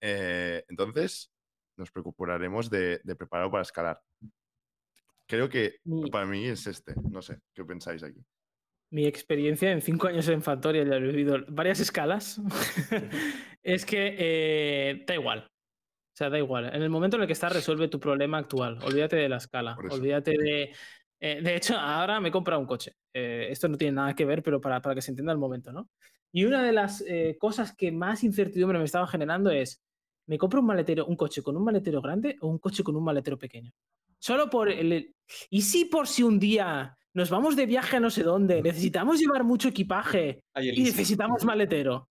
eh, 0.00 0.64
entonces 0.68 1.32
nos 1.76 1.90
preocuparemos 1.92 2.68
de, 2.68 3.00
de 3.04 3.16
prepararlo 3.16 3.52
para 3.52 3.62
escalar. 3.62 4.00
Creo 5.26 5.48
que 5.48 5.76
para 6.10 6.26
mí 6.26 6.46
es 6.46 6.66
este. 6.66 6.94
No 7.10 7.22
sé, 7.22 7.38
¿qué 7.54 7.64
pensáis 7.64 8.02
aquí? 8.02 8.24
Mi 8.90 9.06
experiencia 9.06 9.70
en 9.70 9.82
cinco 9.82 10.08
años 10.08 10.28
en 10.28 10.42
Factorial, 10.42 10.88
ya 10.88 10.96
he 10.96 11.00
vivido 11.00 11.38
varias 11.48 11.80
escalas, 11.80 12.40
es 13.62 13.84
que 13.84 14.16
eh, 14.18 15.04
da 15.06 15.14
igual. 15.14 15.48
O 15.48 16.18
sea, 16.18 16.30
da 16.30 16.38
igual. 16.38 16.74
En 16.74 16.82
el 16.82 16.90
momento 16.90 17.16
en 17.16 17.22
el 17.22 17.26
que 17.28 17.32
estás, 17.32 17.52
resuelve 17.52 17.86
tu 17.86 18.00
problema 18.00 18.38
actual. 18.38 18.78
Olvídate 18.82 19.14
de 19.14 19.28
la 19.28 19.36
escala. 19.36 19.76
Olvídate 19.88 20.32
de. 20.32 20.74
Eh, 21.20 21.40
de 21.40 21.54
hecho, 21.56 21.76
ahora 21.76 22.18
me 22.18 22.30
he 22.30 22.32
comprado 22.32 22.60
un 22.60 22.66
coche. 22.66 22.96
Eh, 23.14 23.46
esto 23.50 23.68
no 23.68 23.76
tiene 23.76 23.92
nada 23.92 24.16
que 24.16 24.24
ver, 24.24 24.42
pero 24.42 24.60
para, 24.60 24.82
para, 24.82 24.96
que 24.96 25.00
se 25.00 25.12
entienda 25.12 25.32
el 25.32 25.38
momento, 25.38 25.70
¿no? 25.70 25.88
Y 26.32 26.44
una 26.44 26.62
de 26.64 26.72
las 26.72 27.04
eh, 27.06 27.36
cosas 27.38 27.72
que 27.72 27.92
más 27.92 28.24
incertidumbre 28.24 28.78
me 28.78 28.84
estaba 28.84 29.06
generando 29.06 29.50
es: 29.50 29.80
¿me 30.26 30.38
compro 30.38 30.58
un 30.58 30.66
maletero, 30.66 31.06
un 31.06 31.14
coche 31.14 31.40
con 31.40 31.56
un 31.56 31.62
maletero 31.62 32.02
grande 32.02 32.36
o 32.40 32.48
un 32.48 32.58
coche 32.58 32.82
con 32.82 32.96
un 32.96 33.04
maletero 33.04 33.38
pequeño? 33.38 33.72
Solo 34.18 34.50
por 34.50 34.68
el. 34.70 35.14
¿Y 35.50 35.62
si 35.62 35.84
por 35.84 36.08
si 36.08 36.24
un 36.24 36.40
día 36.40 36.96
nos 37.14 37.30
vamos 37.30 37.56
de 37.56 37.66
viaje 37.66 37.96
a 37.96 38.00
no 38.00 38.10
sé 38.10 38.22
dónde, 38.22 38.62
necesitamos 38.62 39.18
llevar 39.18 39.44
mucho 39.44 39.68
equipaje 39.68 40.42
y 40.54 40.82
necesitamos 40.82 41.44
maletero? 41.44 42.08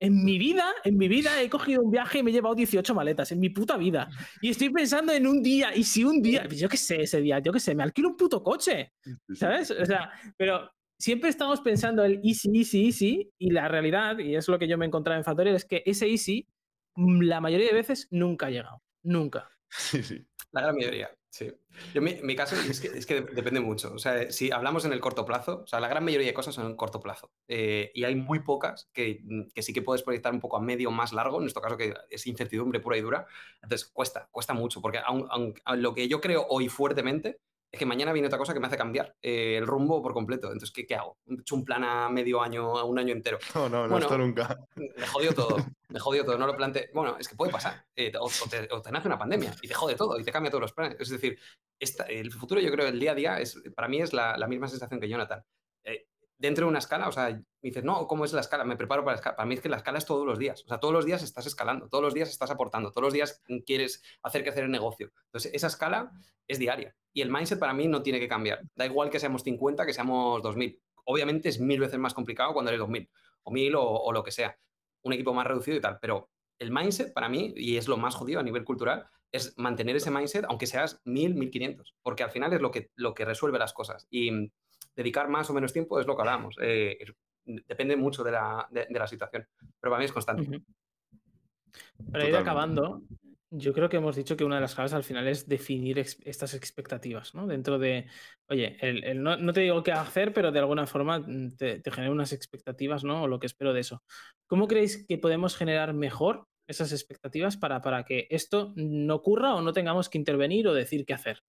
En 0.00 0.24
mi 0.24 0.38
vida, 0.38 0.72
en 0.84 0.96
mi 0.96 1.08
vida 1.08 1.42
he 1.42 1.50
cogido 1.50 1.82
un 1.82 1.90
viaje 1.90 2.18
y 2.18 2.22
me 2.22 2.30
he 2.30 2.34
llevado 2.34 2.54
18 2.54 2.94
maletas, 2.94 3.32
en 3.32 3.40
mi 3.40 3.50
puta 3.50 3.76
vida. 3.76 4.08
Y 4.40 4.50
estoy 4.50 4.70
pensando 4.70 5.12
en 5.12 5.26
un 5.26 5.42
día, 5.42 5.74
y 5.74 5.82
si 5.82 6.04
un 6.04 6.22
día, 6.22 6.46
yo 6.46 6.68
qué 6.68 6.76
sé, 6.76 7.02
ese 7.02 7.20
día, 7.20 7.40
yo 7.40 7.52
qué 7.52 7.58
sé, 7.58 7.74
me 7.74 7.82
alquilo 7.82 8.10
un 8.10 8.16
puto 8.16 8.40
coche, 8.40 8.92
¿sabes? 9.34 9.72
O 9.72 9.84
sea, 9.84 10.12
pero 10.36 10.70
siempre 11.00 11.30
estamos 11.30 11.60
pensando 11.60 12.04
el 12.04 12.20
easy, 12.22 12.50
easy, 12.56 12.86
easy, 12.86 13.32
y 13.38 13.50
la 13.50 13.66
realidad, 13.66 14.18
y 14.18 14.36
es 14.36 14.46
lo 14.46 14.58
que 14.58 14.68
yo 14.68 14.78
me 14.78 14.84
he 14.84 14.88
encontrado 14.88 15.18
en 15.18 15.24
Factorial, 15.24 15.56
es 15.56 15.64
que 15.64 15.82
ese 15.84 16.08
easy, 16.08 16.46
mm, 16.94 17.22
la 17.22 17.40
mayoría 17.40 17.66
de 17.66 17.74
veces, 17.74 18.06
nunca 18.12 18.46
ha 18.46 18.50
llegado. 18.50 18.82
Nunca. 19.02 19.50
Sí, 19.70 20.02
sí. 20.02 20.24
La 20.52 20.62
gran 20.62 20.76
mayoría. 20.76 21.10
Sí. 21.30 21.52
Yo, 21.92 22.00
mi, 22.00 22.14
mi 22.22 22.34
caso 22.34 22.56
es 22.56 22.80
que, 22.80 22.88
es 22.88 23.06
que, 23.06 23.20
depende 23.20 23.60
mucho. 23.60 23.92
O 23.92 23.98
sea, 23.98 24.30
si 24.32 24.50
hablamos 24.50 24.84
en 24.84 24.92
el 24.92 25.00
corto 25.00 25.26
plazo, 25.26 25.62
o 25.62 25.66
sea, 25.66 25.78
la 25.78 25.88
gran 25.88 26.04
mayoría 26.04 26.26
de 26.26 26.34
cosas 26.34 26.54
son 26.54 26.66
en 26.66 26.76
corto 26.76 27.00
plazo. 27.00 27.30
Eh, 27.46 27.90
y 27.94 28.04
hay 28.04 28.14
muy 28.14 28.40
pocas 28.40 28.88
que, 28.92 29.22
que, 29.54 29.62
sí 29.62 29.72
que 29.72 29.82
puedes 29.82 30.02
proyectar 30.02 30.32
un 30.32 30.40
poco 30.40 30.56
a 30.56 30.60
medio 30.60 30.90
más 30.90 31.12
largo, 31.12 31.36
en 31.36 31.42
nuestro 31.42 31.62
caso 31.62 31.76
que 31.76 31.94
es 32.10 32.26
incertidumbre 32.26 32.80
pura 32.80 32.96
y 32.96 33.02
dura. 33.02 33.26
Entonces 33.62 33.88
cuesta, 33.88 34.28
cuesta 34.32 34.54
mucho, 34.54 34.80
porque 34.80 34.98
aun, 35.04 35.26
aun, 35.30 35.54
aun 35.64 35.82
lo 35.82 35.94
que 35.94 36.08
yo 36.08 36.20
creo 36.20 36.46
hoy 36.48 36.68
fuertemente 36.68 37.40
es 37.70 37.78
que 37.78 37.86
mañana 37.86 38.12
viene 38.12 38.28
otra 38.28 38.38
cosa 38.38 38.54
que 38.54 38.60
me 38.60 38.66
hace 38.66 38.78
cambiar 38.78 39.14
eh, 39.20 39.56
el 39.58 39.66
rumbo 39.66 40.00
por 40.02 40.14
completo. 40.14 40.46
Entonces, 40.46 40.72
¿qué, 40.72 40.86
¿qué, 40.86 40.94
hago? 40.94 41.18
¿He 41.26 41.34
hecho 41.34 41.54
un 41.54 41.64
plan 41.64 41.84
a 41.84 42.08
medio 42.08 42.40
año, 42.40 42.78
a 42.78 42.84
un 42.84 42.98
año 42.98 43.12
entero? 43.12 43.38
No, 43.54 43.68
no, 43.68 43.82
no, 43.82 43.88
bueno, 43.88 44.06
esto 44.06 44.18
nunca. 44.18 44.58
Me 44.76 45.06
jodió 45.06 45.34
todo, 45.34 45.56
me 45.88 45.98
jodió 45.98 46.24
todo, 46.24 46.38
no 46.38 46.46
lo 46.46 46.56
planteé. 46.56 46.90
Bueno, 46.94 47.16
es 47.18 47.28
que 47.28 47.34
puede 47.34 47.52
pasar. 47.52 47.84
Eh, 47.94 48.12
o, 48.18 48.26
o, 48.26 48.48
te, 48.48 48.68
o, 48.72 48.80
te, 48.80 48.92
nace 48.92 49.08
una 49.08 49.18
pandemia 49.18 49.54
y 49.60 49.68
te 49.68 49.74
jode 49.74 49.94
todo 49.96 50.18
y 50.18 50.24
te 50.24 50.32
cambia 50.32 50.50
todos 50.50 50.62
los 50.62 50.72
planes. 50.72 50.96
Es 51.00 51.08
decir, 51.08 51.38
esta, 51.78 52.04
el 52.04 52.32
futuro 52.32 52.60
yo 52.60 52.70
creo 52.70 52.86
el 52.88 53.00
día 53.00 53.12
a 53.12 53.14
día 53.14 53.40
es, 53.40 53.60
para 53.74 53.88
mí 53.88 54.00
es 54.00 54.12
la, 54.12 54.36
la 54.36 54.46
misma 54.46 54.68
sensación 54.68 55.00
que 55.00 55.08
Jonathan. 55.08 55.44
Eh, 55.84 56.06
dentro 56.38 56.66
de 56.66 56.70
una 56.70 56.78
escala, 56.78 57.08
o 57.08 57.12
sea, 57.12 57.30
me 57.30 57.44
dices, 57.60 57.84
no, 57.84 58.06
¿cómo 58.06 58.24
es 58.24 58.32
la 58.32 58.40
escala? 58.40 58.64
Me 58.64 58.76
preparo 58.76 59.04
para 59.04 59.14
la 59.14 59.18
escala. 59.18 59.36
Para 59.36 59.46
mí 59.46 59.54
es 59.54 59.60
que 59.60 59.68
la 59.68 59.78
escala 59.78 59.98
es 59.98 60.06
todos 60.06 60.26
los 60.26 60.38
días. 60.38 60.62
O 60.64 60.68
sea, 60.68 60.78
todos 60.78 60.94
los 60.94 61.04
días 61.04 61.22
estás 61.22 61.46
escalando, 61.46 61.88
todos 61.88 62.04
los 62.04 62.14
días 62.14 62.28
estás 62.28 62.50
aportando, 62.50 62.90
todos 62.90 63.02
los 63.02 63.12
días 63.12 63.42
quieres 63.66 64.02
hacer 64.22 64.44
que 64.44 64.50
hacer 64.50 64.64
el 64.64 64.70
negocio. 64.70 65.10
Entonces, 65.26 65.52
esa 65.54 65.66
escala 65.66 66.12
es 66.46 66.58
diaria. 66.58 66.94
Y 67.18 67.20
el 67.20 67.32
mindset 67.32 67.58
para 67.58 67.74
mí 67.74 67.88
no 67.88 68.00
tiene 68.00 68.20
que 68.20 68.28
cambiar. 68.28 68.60
Da 68.76 68.86
igual 68.86 69.10
que 69.10 69.18
seamos 69.18 69.42
50, 69.42 69.84
que 69.84 69.92
seamos 69.92 70.40
2000. 70.40 70.80
Obviamente 71.06 71.48
es 71.48 71.58
mil 71.58 71.80
veces 71.80 71.98
más 71.98 72.14
complicado 72.14 72.52
cuando 72.52 72.70
eres 72.70 72.78
2000 72.78 73.10
o 73.42 73.50
1000 73.50 73.74
o, 73.74 73.82
o 73.82 74.12
lo 74.12 74.22
que 74.22 74.30
sea. 74.30 74.56
Un 75.02 75.14
equipo 75.14 75.34
más 75.34 75.44
reducido 75.44 75.76
y 75.76 75.80
tal. 75.80 75.98
Pero 76.00 76.30
el 76.60 76.70
mindset 76.70 77.12
para 77.12 77.28
mí, 77.28 77.52
y 77.56 77.76
es 77.76 77.88
lo 77.88 77.96
más 77.96 78.14
jodido 78.14 78.38
a 78.38 78.44
nivel 78.44 78.62
cultural, 78.62 79.08
es 79.32 79.58
mantener 79.58 79.96
ese 79.96 80.12
mindset, 80.12 80.44
aunque 80.48 80.68
seas 80.68 81.00
1000, 81.06 81.34
1500. 81.34 81.96
Porque 82.04 82.22
al 82.22 82.30
final 82.30 82.52
es 82.52 82.60
lo 82.60 82.70
que, 82.70 82.92
lo 82.94 83.14
que 83.14 83.24
resuelve 83.24 83.58
las 83.58 83.72
cosas. 83.72 84.06
Y 84.12 84.52
dedicar 84.94 85.28
más 85.28 85.50
o 85.50 85.54
menos 85.54 85.72
tiempo 85.72 85.98
es 85.98 86.06
lo 86.06 86.14
que 86.14 86.22
hablamos. 86.22 86.54
Eh, 86.62 86.98
depende 87.44 87.96
mucho 87.96 88.22
de 88.22 88.30
la, 88.30 88.68
de, 88.70 88.86
de, 88.88 88.98
la, 89.00 89.08
situación, 89.08 89.44
pero 89.80 89.90
para 89.90 89.98
mí 89.98 90.04
es 90.04 90.12
constante. 90.12 90.42
Uh 90.42 90.52
-huh. 90.52 92.12
Para 92.12 92.28
ir 92.28 92.36
acabando, 92.36 93.02
yo 93.50 93.72
creo 93.72 93.88
que 93.88 93.96
hemos 93.96 94.16
dicho 94.16 94.36
que 94.36 94.44
una 94.44 94.56
de 94.56 94.60
las 94.60 94.74
claves 94.74 94.92
al 94.92 95.04
final 95.04 95.26
es 95.26 95.48
definir 95.48 95.98
estas 95.98 96.54
expectativas, 96.54 97.34
¿no? 97.34 97.46
Dentro 97.46 97.78
de, 97.78 98.06
oye, 98.48 98.76
el, 98.80 99.22
no, 99.22 99.52
te 99.52 99.60
digo 99.60 99.82
qué 99.82 99.92
hacer, 99.92 100.32
pero 100.32 100.52
de 100.52 100.58
alguna 100.58 100.86
forma 100.86 101.24
te, 101.56 101.80
te 101.80 101.90
genera 101.90 102.12
unas 102.12 102.32
expectativas, 102.32 103.04
¿no? 103.04 103.22
O 103.22 103.28
lo 103.28 103.38
que 103.38 103.46
espero 103.46 103.72
de 103.72 103.80
eso. 103.80 104.02
¿Cómo 104.46 104.68
creéis 104.68 105.06
que 105.06 105.18
podemos 105.18 105.56
generar 105.56 105.94
mejor 105.94 106.46
esas 106.66 106.92
expectativas 106.92 107.56
para, 107.56 107.80
para 107.80 108.04
que 108.04 108.26
esto 108.30 108.72
no 108.76 109.14
ocurra 109.14 109.54
o 109.54 109.62
no 109.62 109.72
tengamos 109.72 110.08
que 110.08 110.18
intervenir 110.18 110.68
o 110.68 110.74
decir 110.74 111.06
qué 111.06 111.14
hacer? 111.14 111.42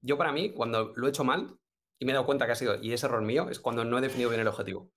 Yo 0.00 0.18
para 0.18 0.32
mí, 0.32 0.52
cuando 0.52 0.92
lo 0.96 1.06
he 1.06 1.10
hecho 1.10 1.24
mal, 1.24 1.56
y 2.00 2.04
me 2.04 2.12
he 2.12 2.14
dado 2.14 2.26
cuenta 2.26 2.46
que 2.46 2.52
ha 2.52 2.56
sido, 2.56 2.80
y 2.82 2.92
es 2.92 3.02
error 3.02 3.22
mío, 3.22 3.48
es 3.50 3.60
cuando 3.60 3.84
no 3.84 3.98
he 3.98 4.00
definido 4.00 4.30
bien 4.30 4.40
el 4.40 4.48
objetivo. 4.48 4.90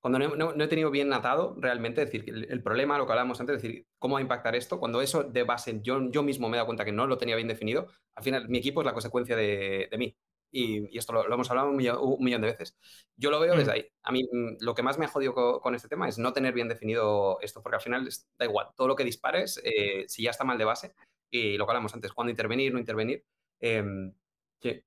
Cuando 0.00 0.18
no, 0.18 0.36
no, 0.36 0.54
no 0.54 0.64
he 0.64 0.68
tenido 0.68 0.90
bien 0.90 1.12
atado 1.12 1.54
realmente, 1.58 2.02
es 2.02 2.10
decir, 2.10 2.28
el, 2.28 2.46
el, 2.50 2.62
problema, 2.62 2.96
lo 2.96 3.06
que 3.06 3.12
hablábamos 3.12 3.40
antes, 3.40 3.56
es 3.56 3.62
decir, 3.62 3.86
cómo 3.98 4.14
va 4.14 4.20
a 4.20 4.22
impactar 4.22 4.56
esto, 4.56 4.78
cuando 4.78 5.02
eso 5.02 5.24
de 5.24 5.42
base 5.42 5.80
yo, 5.82 6.10
yo 6.10 6.22
mismo 6.22 6.48
me 6.48 6.56
he 6.56 6.58
dado 6.58 6.66
cuenta 6.66 6.84
que 6.84 6.92
no 6.92 7.06
lo 7.06 7.18
tenía 7.18 7.36
bien 7.36 7.48
definido, 7.48 7.88
al 8.14 8.24
final 8.24 8.48
mi 8.48 8.58
equipo 8.58 8.80
es 8.80 8.86
la 8.86 8.92
consecuencia 8.92 9.36
de, 9.36 9.88
de 9.90 9.98
mí. 9.98 10.16
Y, 10.50 10.94
y, 10.94 10.98
esto 10.98 11.12
lo, 11.12 11.26
lo, 11.28 11.34
hemos 11.34 11.50
hablado 11.50 11.68
un 11.68 11.76
millón, 11.76 11.98
un 12.00 12.24
millón, 12.24 12.40
de 12.40 12.46
veces. 12.46 12.78
Yo 13.16 13.30
lo 13.30 13.40
veo 13.40 13.54
mm. 13.54 13.58
desde 13.58 13.72
ahí. 13.72 13.86
A 14.02 14.12
mí 14.12 14.22
mm, 14.22 14.56
lo 14.60 14.74
que 14.74 14.82
más 14.82 14.96
me 14.96 15.04
ha 15.04 15.08
jodido 15.08 15.34
con, 15.34 15.60
con, 15.60 15.74
este 15.74 15.88
tema 15.88 16.08
es 16.08 16.18
no 16.18 16.32
tener 16.32 16.54
bien 16.54 16.68
definido 16.68 17.38
esto, 17.42 17.62
porque 17.62 17.76
al 17.76 17.82
final 17.82 18.08
da 18.38 18.46
igual, 18.46 18.68
todo 18.76 18.88
lo 18.88 18.96
que 18.96 19.04
dispares, 19.04 19.60
eh, 19.64 20.04
si 20.08 20.22
ya 20.22 20.30
está 20.30 20.44
mal 20.44 20.56
de 20.56 20.64
base, 20.64 20.94
y 21.30 21.58
lo 21.58 21.66
que 21.66 21.72
hablamos 21.72 21.92
antes, 21.94 22.12
cuándo 22.12 22.30
intervenir, 22.30 22.72
no 22.72 22.78
intervenir, 22.78 23.24
eh, 23.60 23.84
sí. 24.62 24.82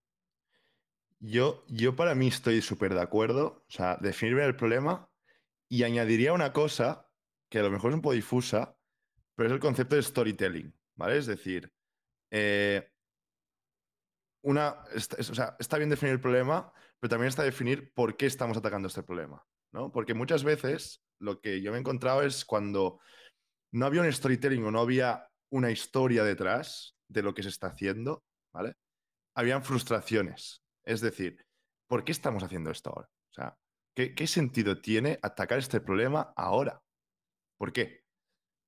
Yo, 1.19 1.65
yo 1.67 1.95
para 1.95 2.15
mí 2.15 2.27
estoy 2.27 2.61
súper 2.61 2.93
de 2.93 3.01
acuerdo, 3.01 3.65
o 3.67 3.71
sea, 3.71 3.97
definir 3.97 4.35
bien 4.35 4.47
el 4.47 4.55
problema 4.55 5.09
y 5.67 5.83
añadiría 5.83 6.33
una 6.33 6.53
cosa 6.53 7.09
que 7.49 7.59
a 7.59 7.63
lo 7.63 7.71
mejor 7.71 7.91
es 7.91 7.95
un 7.95 8.01
poco 8.01 8.13
difusa, 8.13 8.77
pero 9.35 9.47
es 9.47 9.53
el 9.53 9.59
concepto 9.59 9.95
de 9.95 10.03
storytelling, 10.03 10.73
¿vale? 10.95 11.17
Es 11.17 11.25
decir, 11.25 11.71
eh, 12.31 12.89
una, 14.43 14.83
o 14.95 15.23
sea, 15.23 15.55
está 15.59 15.77
bien 15.77 15.89
definir 15.89 16.13
el 16.13 16.21
problema, 16.21 16.71
pero 16.99 17.09
también 17.09 17.29
está 17.29 17.43
definir 17.43 17.93
por 17.93 18.15
qué 18.15 18.25
estamos 18.25 18.57
atacando 18.57 18.87
este 18.87 19.03
problema, 19.03 19.45
¿no? 19.71 19.91
Porque 19.91 20.13
muchas 20.13 20.43
veces 20.43 21.03
lo 21.19 21.41
que 21.41 21.61
yo 21.61 21.71
me 21.71 21.77
he 21.77 21.81
encontrado 21.81 22.23
es 22.23 22.45
cuando 22.45 22.99
no 23.71 23.85
había 23.85 24.01
un 24.01 24.11
storytelling 24.11 24.63
o 24.65 24.71
no 24.71 24.79
había 24.79 25.29
una 25.49 25.71
historia 25.71 26.23
detrás 26.23 26.95
de 27.07 27.23
lo 27.23 27.33
que 27.33 27.43
se 27.43 27.49
está 27.49 27.67
haciendo, 27.67 28.23
¿vale? 28.53 28.75
Habían 29.35 29.63
frustraciones, 29.63 30.63
es 30.89 31.01
decir, 31.01 31.45
¿por 31.87 32.03
qué 32.03 32.11
estamos 32.11 32.41
haciendo 32.41 32.71
esto 32.71 32.89
ahora? 32.89 33.09
O 33.29 33.33
sea, 33.33 33.57
¿qué, 33.93 34.27
sentido 34.27 34.81
tiene 34.81 35.19
atacar 35.21 35.59
este 35.59 35.79
problema 35.79 36.33
ahora? 36.35 36.81
¿Por 37.57 37.71
qué? 37.71 38.01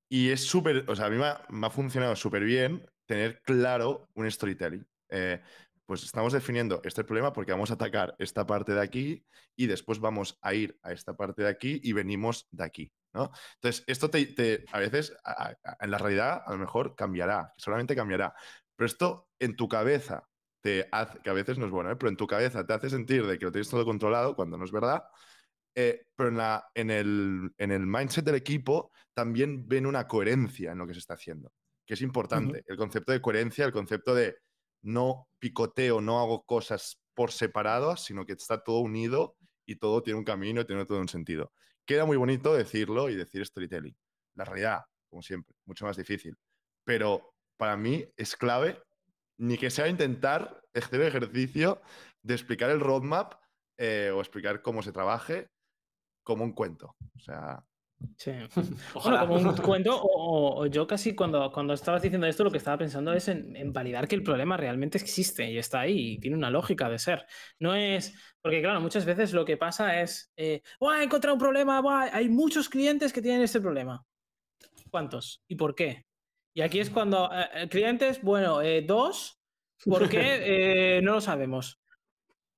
Y 0.08 0.30
es 0.30 0.46
súper, 0.46 0.86
o 0.88 0.96
sea, 0.96 1.08
a 1.08 1.10
mí 1.10 1.18
me 1.18 1.66
ha, 1.66 1.70
funcionado 1.72 2.16
súper 2.16 2.44
bien 2.44 2.86
tener 3.08 3.42
claro 3.42 4.08
un 4.14 4.30
storytelling. 4.30 4.88
Eh, 5.10 5.42
pues 5.88 6.04
estamos 6.04 6.32
definiendo 6.32 6.80
este 6.84 7.04
problema 7.04 7.34
porque 7.34 7.54
vamos 7.54 7.72
a 7.72 7.74
atacar 7.74 8.16
esta 8.20 8.46
parte 8.46 8.74
de 8.74 8.82
aquí 8.82 9.26
y 9.56 9.66
después 9.66 10.00
vamos 10.00 10.38
a 10.42 10.54
ir 10.54 10.78
a 10.84 10.92
esta 10.92 11.16
parte 11.16 11.42
de 11.42 11.50
aquí 11.50 11.82
y 11.84 11.94
venimos 11.94 12.48
de 12.52 12.64
aquí. 12.64 12.94
¿no? 13.14 13.32
Entonces, 13.56 13.84
esto 13.88 14.12
te, 14.12 14.64
a 14.72 14.80
veces, 14.80 15.18
en 15.80 15.92
la 15.92 15.98
realidad, 15.98 16.44
a 16.46 16.52
lo 16.52 16.60
mejor 16.60 16.96
cambiará, 16.96 17.52
solamente 17.58 17.96
cambiará. 17.96 18.36
Pero 18.76 18.86
esto 18.86 19.30
en 19.40 19.56
tu 19.56 19.68
cabeza 19.68 20.31
te 20.62 20.88
hace, 20.92 21.20
que 21.20 21.30
a 21.30 21.34
veces 21.34 21.58
no 21.58 21.66
es 21.66 21.72
bueno, 21.72 21.92
¿eh? 21.92 21.96
pero 21.96 22.10
en 22.10 22.18
tu 22.18 22.28
cabeza 22.28 22.66
te 22.66 22.74
hace 22.74 22.90
sentir 22.90 23.26
de 23.26 23.38
que 23.38 23.46
lo 23.46 23.52
tienes 23.52 23.70
todo 23.70 23.84
controlado 23.84 24.36
cuando 24.36 24.58
no 24.58 24.66
es 24.66 24.72
verdad. 24.72 25.04
Eh, 25.74 26.06
pero 26.16 26.30
en, 26.30 26.38
la, 26.38 26.70
en, 26.74 26.92
el, 26.92 27.52
en, 27.58 27.72
el, 27.72 27.88
mindset 27.88 28.26
del 28.26 28.36
equipo 28.36 28.92
también 29.14 29.68
ven 29.68 29.86
una 29.86 30.06
coherencia 30.08 30.74
en 30.74 30.78
lo 30.78 30.86
que 30.86 30.94
se 30.94 31.00
está 31.00 31.14
haciendo, 31.14 31.54
que 31.86 31.94
es 31.94 32.02
importante. 32.02 32.60
Uh 32.60 32.62
-huh. 32.62 32.66
El 32.68 32.78
concepto 32.78 33.12
de 33.12 33.22
coherencia, 33.22 33.66
el 33.66 33.72
concepto 33.72 34.14
de 34.14 34.38
no 34.82 35.30
picoteo, 35.40 36.02
no 36.02 36.20
hago 36.20 36.44
cosas 36.44 37.00
por 37.14 37.32
separado, 37.32 37.96
sino 37.98 38.26
que 38.26 38.34
está 38.34 38.64
todo 38.64 38.80
unido 38.80 39.38
y 39.66 39.78
todo 39.78 40.02
tiene 40.04 40.20
un 40.20 40.26
camino 40.26 40.62
y 40.62 40.66
tiene 40.66 40.86
todo 40.86 41.00
un 41.00 41.08
sentido. 41.08 41.54
Queda 41.86 42.06
muy 42.06 42.18
bonito 42.18 42.54
decirlo 42.54 43.10
y 43.10 43.16
decir 43.16 43.46
storytelling. 43.46 43.96
La 44.36 44.46
realidad, 44.46 44.82
como 45.10 45.22
siempre, 45.22 45.56
mucho 45.66 45.86
más 45.86 45.98
difícil. 45.98 46.36
Pero 46.84 47.34
para 47.58 47.78
mí 47.78 48.06
es 48.18 48.36
clave 48.36 48.82
ni 49.42 49.58
que 49.58 49.72
sea 49.72 49.88
intentar 49.88 50.62
hacer 50.74 51.02
el 51.02 51.08
ejercicio 51.08 51.82
de 52.22 52.36
explicar 52.36 52.70
el 52.70 52.80
roadmap 52.80 53.34
eh, 53.78 54.12
o 54.14 54.20
explicar 54.20 54.62
cómo 54.62 54.84
se 54.84 54.92
trabaje 54.92 55.50
como 56.24 56.44
un 56.44 56.54
cuento. 56.54 56.96
O 57.16 57.20
sea. 57.20 57.66
Sí. 58.18 58.32
Bueno, 59.04 59.20
como 59.28 59.36
un 59.36 59.56
cuento, 59.58 60.00
o, 60.00 60.62
o, 60.62 60.66
yo 60.68 60.86
casi 60.86 61.16
cuando, 61.16 61.52
cuando 61.52 61.74
estabas 61.74 62.04
diciendo 62.04 62.28
esto, 62.28 62.44
lo 62.44 62.52
que 62.52 62.58
estaba 62.58 62.78
pensando 62.78 63.14
es 63.14 63.28
en, 63.28 63.56
en, 63.56 63.74
validar 63.74 64.08
que 64.08 64.16
el 64.16 64.24
problema 64.24 64.58
realmente 64.58 64.98
existe 65.00 65.50
y 65.50 65.58
está 65.58 65.82
ahí 65.82 66.14
y 66.14 66.20
tiene 66.20 66.38
una 66.38 66.52
lógica 66.52 66.88
de 66.90 67.00
ser. 67.00 67.26
No 67.60 67.74
es. 67.74 68.14
Porque, 68.42 68.62
claro, 68.62 68.80
muchas 68.80 69.06
veces 69.06 69.34
lo 69.34 69.44
que 69.44 69.58
pasa 69.58 70.02
es. 70.02 70.32
Eh, 70.36 70.62
he 70.80 71.04
encontrado 71.04 71.34
un 71.34 71.42
problema, 71.42 71.82
hay 72.14 72.30
muchos 72.30 72.70
clientes 72.70 73.12
que 73.12 73.22
tienen 73.24 73.42
este 73.42 73.60
problema. 73.60 74.06
¿Cuántos? 74.92 75.44
¿Y 75.48 75.56
por 75.56 75.74
qué? 75.74 76.06
Y 76.54 76.62
aquí 76.62 76.80
es 76.80 76.90
cuando 76.90 77.30
eh, 77.32 77.68
clientes, 77.70 78.22
bueno, 78.22 78.62
eh, 78.62 78.82
dos, 78.82 79.40
¿por 79.86 80.10
qué? 80.10 80.20
Eh, 80.98 81.02
no 81.02 81.14
lo 81.14 81.22
sabemos. 81.22 81.80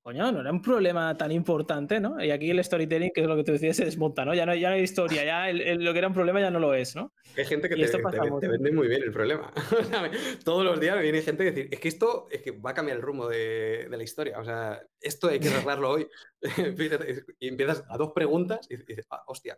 coño, 0.02 0.32
no 0.32 0.40
era 0.40 0.50
un 0.50 0.60
problema 0.60 1.16
tan 1.16 1.30
importante, 1.30 2.00
¿no? 2.00 2.22
Y 2.22 2.30
aquí 2.30 2.50
el 2.50 2.62
storytelling, 2.62 3.10
que 3.14 3.22
es 3.22 3.26
lo 3.26 3.36
que 3.36 3.44
tú 3.44 3.52
decías, 3.52 3.76
se 3.76 3.84
desmonta, 3.84 4.24
¿no? 4.24 4.34
Ya 4.34 4.44
no, 4.44 4.54
ya 4.54 4.68
no 4.68 4.74
hay 4.74 4.82
historia, 4.82 5.24
ya 5.24 5.52
lo 5.52 5.92
que 5.92 5.98
era 5.98 6.08
un 6.08 6.14
problema 6.14 6.40
ya 6.40 6.50
no 6.50 6.58
lo 6.58 6.74
es, 6.74 6.96
¿no? 6.96 7.12
Hay 7.36 7.44
gente 7.44 7.68
que 7.68 7.76
te, 7.76 8.48
vende 8.48 8.72
muy 8.72 8.88
bien 8.88 9.02
el 9.02 9.12
problema. 9.12 9.52
Todos 10.44 10.64
los 10.64 10.80
días 10.80 10.96
me 10.96 11.02
viene 11.02 11.22
gente 11.22 11.44
que 11.44 11.52
dice, 11.52 11.68
es 11.70 11.80
que 11.80 11.88
esto 11.88 12.26
es 12.30 12.42
que 12.42 12.50
va 12.50 12.70
a 12.70 12.74
cambiar 12.74 12.98
el 12.98 13.02
rumbo 13.02 13.28
de, 13.28 13.86
la 13.88 14.02
historia, 14.02 14.40
o 14.40 14.44
sea, 14.44 14.82
esto 15.00 15.28
hay 15.28 15.38
que 15.38 15.48
arreglarlo 15.48 15.90
hoy. 15.90 16.08
y 17.38 17.48
empiezas 17.48 17.84
a 17.88 17.96
dos 17.96 18.12
preguntas 18.12 18.66
y 18.68 18.76
dices, 18.76 19.06
ah, 19.10 19.22
hostia. 19.26 19.56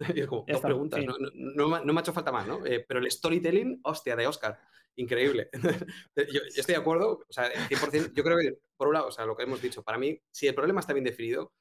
Como, 0.28 0.44
dos 0.46 0.60
preguntas, 0.60 1.04
no, 1.34 1.68
me 1.68 1.92
ha 1.98 2.00
hecho 2.00 2.12
falta 2.12 2.32
más, 2.32 2.46
¿no? 2.46 2.64
Eh, 2.66 2.84
pero 2.86 3.00
el 3.00 3.10
storytelling, 3.10 3.80
hostia, 3.82 4.16
de 4.16 4.26
Oscar 4.26 4.58
increíble. 4.96 5.50
yo, 6.16 6.40
estoy 6.54 6.74
de 6.74 6.80
acuerdo, 6.80 7.24
o 7.28 7.32
sea, 7.32 7.52
100%, 7.52 8.12
yo 8.14 8.24
creo 8.24 8.38
que, 8.38 8.58
por 8.76 8.88
un 8.88 8.94
lado, 8.94 9.08
o 9.08 9.12
sea, 9.12 9.26
lo 9.26 9.36
que 9.36 9.44
hemos 9.44 9.60
dicho, 9.60 9.82
para 9.82 9.98
mí, 9.98 10.18
si 10.30 10.46
el 10.46 10.54
problema 10.54 10.80
está 10.80 10.92
bien 10.92 11.04
definido, 11.04 11.52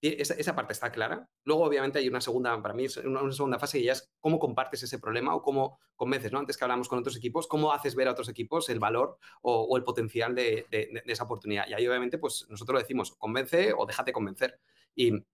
esa, 0.00 0.34
esa, 0.34 0.54
parte 0.54 0.74
está 0.74 0.92
clara. 0.92 1.26
Luego, 1.44 1.64
obviamente, 1.64 1.98
hay 1.98 2.08
una 2.08 2.20
segunda, 2.20 2.60
para 2.60 2.74
mí, 2.74 2.86
una, 3.04 3.32
segunda 3.32 3.58
fase 3.58 3.78
y 3.78 3.84
ya 3.84 3.92
es 3.92 4.12
cómo 4.20 4.38
compartes 4.38 4.82
ese 4.82 4.98
problema 4.98 5.34
o 5.34 5.42
cómo 5.42 5.78
convences, 5.96 6.30
¿no? 6.30 6.38
Antes 6.38 6.58
que 6.58 6.64
hablamos 6.64 6.88
con 6.88 6.98
otros 6.98 7.16
equipos, 7.16 7.46
cómo 7.46 7.72
haces 7.72 7.94
ver 7.94 8.08
a 8.08 8.12
otros 8.12 8.28
equipos 8.28 8.68
el 8.68 8.78
valor 8.78 9.18
o, 9.40 9.74
el 9.78 9.82
potencial 9.82 10.34
de, 10.34 10.66
de, 10.70 11.02
esa 11.06 11.24
oportunidad. 11.24 11.66
Y 11.68 11.74
ahí, 11.74 11.88
obviamente, 11.88 12.18
pues 12.18 12.46
nosotros 12.50 12.74
lo 12.74 12.80
decimos, 12.80 13.14
convence 13.16 13.72
o 13.74 13.86
déjate 13.86 14.12
convencer. 14.12 14.60
Y 14.94 15.24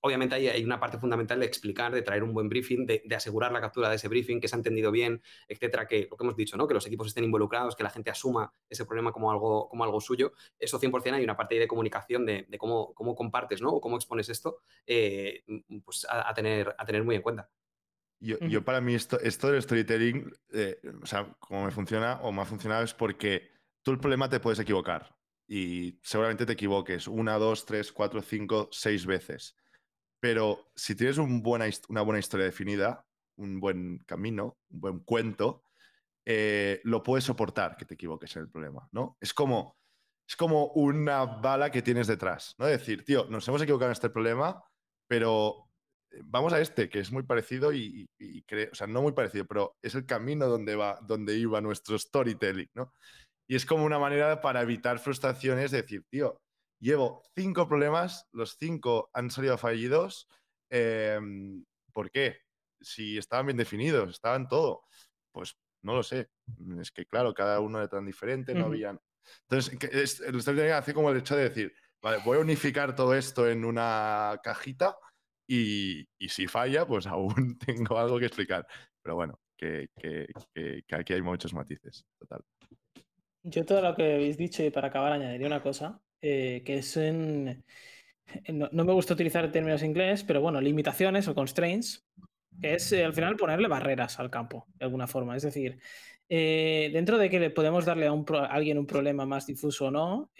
obviamente 0.00 0.34
hay, 0.34 0.64
una 0.64 0.78
parte 0.78 0.98
fundamental 0.98 1.40
de 1.40 1.46
explicar, 1.46 1.92
de 1.92 2.02
traer 2.02 2.22
un 2.22 2.32
buen 2.32 2.48
briefing, 2.48 2.86
de, 2.86 3.02
asegurar 3.14 3.52
la 3.52 3.60
captura 3.60 3.88
de 3.88 3.96
ese 3.96 4.08
briefing, 4.08 4.40
que 4.40 4.48
se 4.48 4.56
ha 4.56 4.58
entendido 4.58 4.90
bien, 4.90 5.22
etcétera, 5.48 5.86
que 5.86 6.08
lo 6.10 6.16
que 6.16 6.24
hemos 6.24 6.36
dicho, 6.36 6.56
¿no? 6.56 6.68
Que 6.68 6.74
los 6.74 6.86
equipos 6.86 7.08
estén 7.08 7.24
involucrados, 7.24 7.74
que 7.74 7.82
la 7.82 7.90
gente 7.90 8.10
asuma 8.10 8.52
ese 8.68 8.84
problema 8.84 9.12
como 9.12 9.30
algo, 9.30 9.68
como 9.68 9.84
algo 9.84 10.00
suyo. 10.00 10.32
Eso 10.58 10.80
100% 10.80 11.14
hay 11.14 11.24
una 11.24 11.36
parte 11.36 11.58
de 11.58 11.66
comunicación 11.66 12.26
de, 12.26 12.46
cómo, 12.58 12.94
cómo, 12.94 13.14
compartes, 13.14 13.60
¿no? 13.60 13.70
O 13.70 13.80
cómo 13.80 13.96
expones 13.96 14.28
esto, 14.28 14.60
eh, 14.86 15.44
pues 15.84 16.06
a, 16.08 16.32
tener, 16.34 16.74
a 16.78 16.84
tener 16.84 17.02
muy 17.02 17.16
en 17.16 17.22
cuenta. 17.22 17.50
Yo, 18.20 18.64
para 18.64 18.80
mí 18.80 18.94
esto, 18.94 19.20
esto 19.20 19.50
del 19.50 19.62
storytelling, 19.62 20.32
eh, 20.52 20.80
o 21.02 21.06
sea, 21.06 21.36
como 21.38 21.64
me 21.64 21.70
funciona 21.70 22.20
o 22.22 22.32
me 22.32 22.42
ha 22.42 22.44
funcionado 22.44 22.82
es 22.82 22.92
porque 22.92 23.48
tú 23.82 23.92
el 23.92 24.00
problema 24.00 24.28
te 24.28 24.40
puedes 24.40 24.58
equivocar 24.58 25.16
y 25.46 25.98
seguramente 26.02 26.44
te 26.44 26.52
equivoques 26.52 27.06
una, 27.06 27.38
dos, 27.38 27.64
tres, 27.64 27.92
cuatro, 27.92 28.20
cinco, 28.20 28.68
seis 28.72 29.06
veces. 29.06 29.56
Pero 30.20 30.70
si 30.74 30.94
tienes 30.94 31.18
una 31.18 31.40
buena 32.02 32.18
historia 32.18 32.46
definida, 32.46 33.04
un 33.36 33.60
buen 33.60 33.98
camino, 34.06 34.56
un 34.70 34.80
buen 34.80 34.98
cuento, 35.00 35.62
eh, 36.26 36.80
lo 36.84 37.02
puedes 37.02 37.24
soportar 37.24 37.76
que 37.76 37.86
te 37.86 37.94
equivoques 37.94 38.36
en 38.36 38.42
el 38.42 38.50
problema, 38.50 38.86
¿no? 38.92 39.16
Es 39.20 39.32
como, 39.32 39.78
es 40.28 40.36
como 40.36 40.66
una 40.72 41.24
bala 41.24 41.70
que 41.70 41.80
tienes 41.80 42.06
detrás, 42.06 42.54
¿no? 42.58 42.66
decir, 42.66 43.02
tío, 43.02 43.26
nos 43.30 43.48
hemos 43.48 43.62
equivocado 43.62 43.88
en 43.88 43.92
este 43.92 44.10
problema, 44.10 44.62
pero 45.08 45.70
eh, 46.10 46.20
vamos 46.22 46.52
a 46.52 46.60
este, 46.60 46.90
que 46.90 46.98
es 46.98 47.10
muy 47.10 47.22
parecido 47.22 47.72
y, 47.72 48.06
o 48.70 48.74
sea, 48.74 48.86
no 48.86 49.00
muy 49.00 49.12
parecido, 49.12 49.46
pero 49.46 49.72
es 49.82 49.94
el 49.94 50.04
camino 50.04 50.46
donde, 50.48 50.76
va, 50.76 50.98
donde 51.00 51.34
iba 51.38 51.62
nuestro 51.62 51.98
storytelling, 51.98 52.68
¿no? 52.74 52.92
Y 53.48 53.56
es 53.56 53.64
como 53.64 53.84
una 53.84 53.98
manera 53.98 54.42
para 54.42 54.60
evitar 54.60 54.98
frustraciones, 54.98 55.70
de 55.70 55.80
decir, 55.80 56.04
tío, 56.10 56.36
Llevo 56.80 57.22
cinco 57.34 57.66
problemas, 57.66 58.28
los 58.32 58.56
cinco 58.56 59.10
han 59.12 59.30
salido 59.30 59.58
fallidos. 59.58 60.28
Em, 60.70 61.64
¿Por 61.92 62.10
qué? 62.10 62.38
Si 62.80 63.18
estaban 63.18 63.46
bien 63.46 63.56
definidos, 63.56 64.10
estaban 64.10 64.46
todo. 64.46 64.82
Pues 65.32 65.56
no 65.82 65.94
lo 65.94 66.02
sé. 66.02 66.30
Es 66.80 66.92
que, 66.92 67.06
claro, 67.06 67.34
cada 67.34 67.60
uno 67.60 67.78
era 67.78 67.88
tan 67.88 68.06
diferente, 68.06 68.54
no 68.54 68.66
habían. 68.66 69.00
Entonces, 69.42 69.76
el 70.22 70.40
storytelling 70.40 70.72
hace 70.72 70.94
como 70.94 71.10
el 71.10 71.18
hecho 71.18 71.36
de 71.36 71.48
decir, 71.48 71.74
vale, 72.00 72.18
voy 72.24 72.38
a 72.38 72.40
unificar 72.40 72.94
todo 72.94 73.14
esto 73.14 73.48
en 73.48 73.64
una 73.64 74.40
cajita 74.42 74.96
y, 75.46 76.06
si 76.28 76.46
falla, 76.46 76.86
pues 76.86 77.06
aún 77.08 77.58
tengo 77.58 77.98
algo 77.98 78.18
que 78.18 78.26
explicar. 78.26 78.66
Pero 79.02 79.16
bueno, 79.16 79.40
que, 79.56 79.88
que, 79.96 80.28
que 80.54 80.94
aquí 80.94 81.12
hay 81.12 81.22
muchos 81.22 81.52
matices. 81.52 82.06
Total. 82.18 82.42
Yo 83.42 83.64
todo 83.64 83.80
lo 83.80 83.94
que 83.94 84.14
habéis 84.14 84.36
dicho 84.36 84.62
y 84.62 84.70
para 84.70 84.88
acabar 84.88 85.12
añadiría 85.12 85.46
una 85.46 85.62
cosa, 85.62 86.00
eh, 86.20 86.62
que 86.64 86.78
es 86.78 86.96
en... 86.96 87.64
No, 88.48 88.84
me 88.84 88.92
gusta 88.92 89.14
utilizar 89.14 89.50
términos 89.50 89.82
en 89.82 89.90
inglés, 89.90 90.22
pero 90.22 90.42
bueno, 90.42 90.60
limitaciones 90.60 91.26
o 91.28 91.34
constraints, 91.34 92.06
que 92.60 92.74
es 92.74 92.92
eh, 92.92 93.04
al 93.04 93.14
final 93.14 93.36
ponerle 93.36 93.68
barreras 93.68 94.18
al 94.18 94.30
campo, 94.30 94.66
de 94.74 94.84
alguna 94.84 95.06
forma. 95.06 95.34
Es 95.34 95.44
decir, 95.44 95.80
eh, 96.28 96.90
dentro 96.92 97.16
de 97.16 97.30
que 97.30 97.40
le 97.40 97.50
podemos 97.50 97.86
darle 97.86 98.06
a, 98.06 98.12
un 98.12 98.26
alguien 98.50 98.78
un 98.78 98.86
problema 98.86 99.24
más 99.24 99.46
difuso 99.46 99.86
o 99.86 99.90
no, 99.90 100.30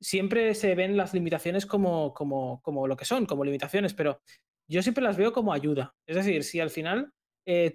siempre 0.00 0.54
se 0.54 0.74
ven 0.74 0.96
las 0.96 1.14
limitaciones 1.14 1.64
como, 1.64 2.12
como, 2.12 2.60
como, 2.60 2.86
lo 2.86 2.96
que 2.96 3.06
son, 3.06 3.24
como 3.24 3.44
limitaciones, 3.44 3.94
pero 3.94 4.20
yo 4.68 4.82
siempre 4.82 5.04
las 5.04 5.16
veo 5.16 5.32
como 5.32 5.54
ayuda. 5.54 5.94
Es 6.06 6.16
decir, 6.16 6.44
si 6.44 6.60
al 6.60 6.70
final 6.70 7.10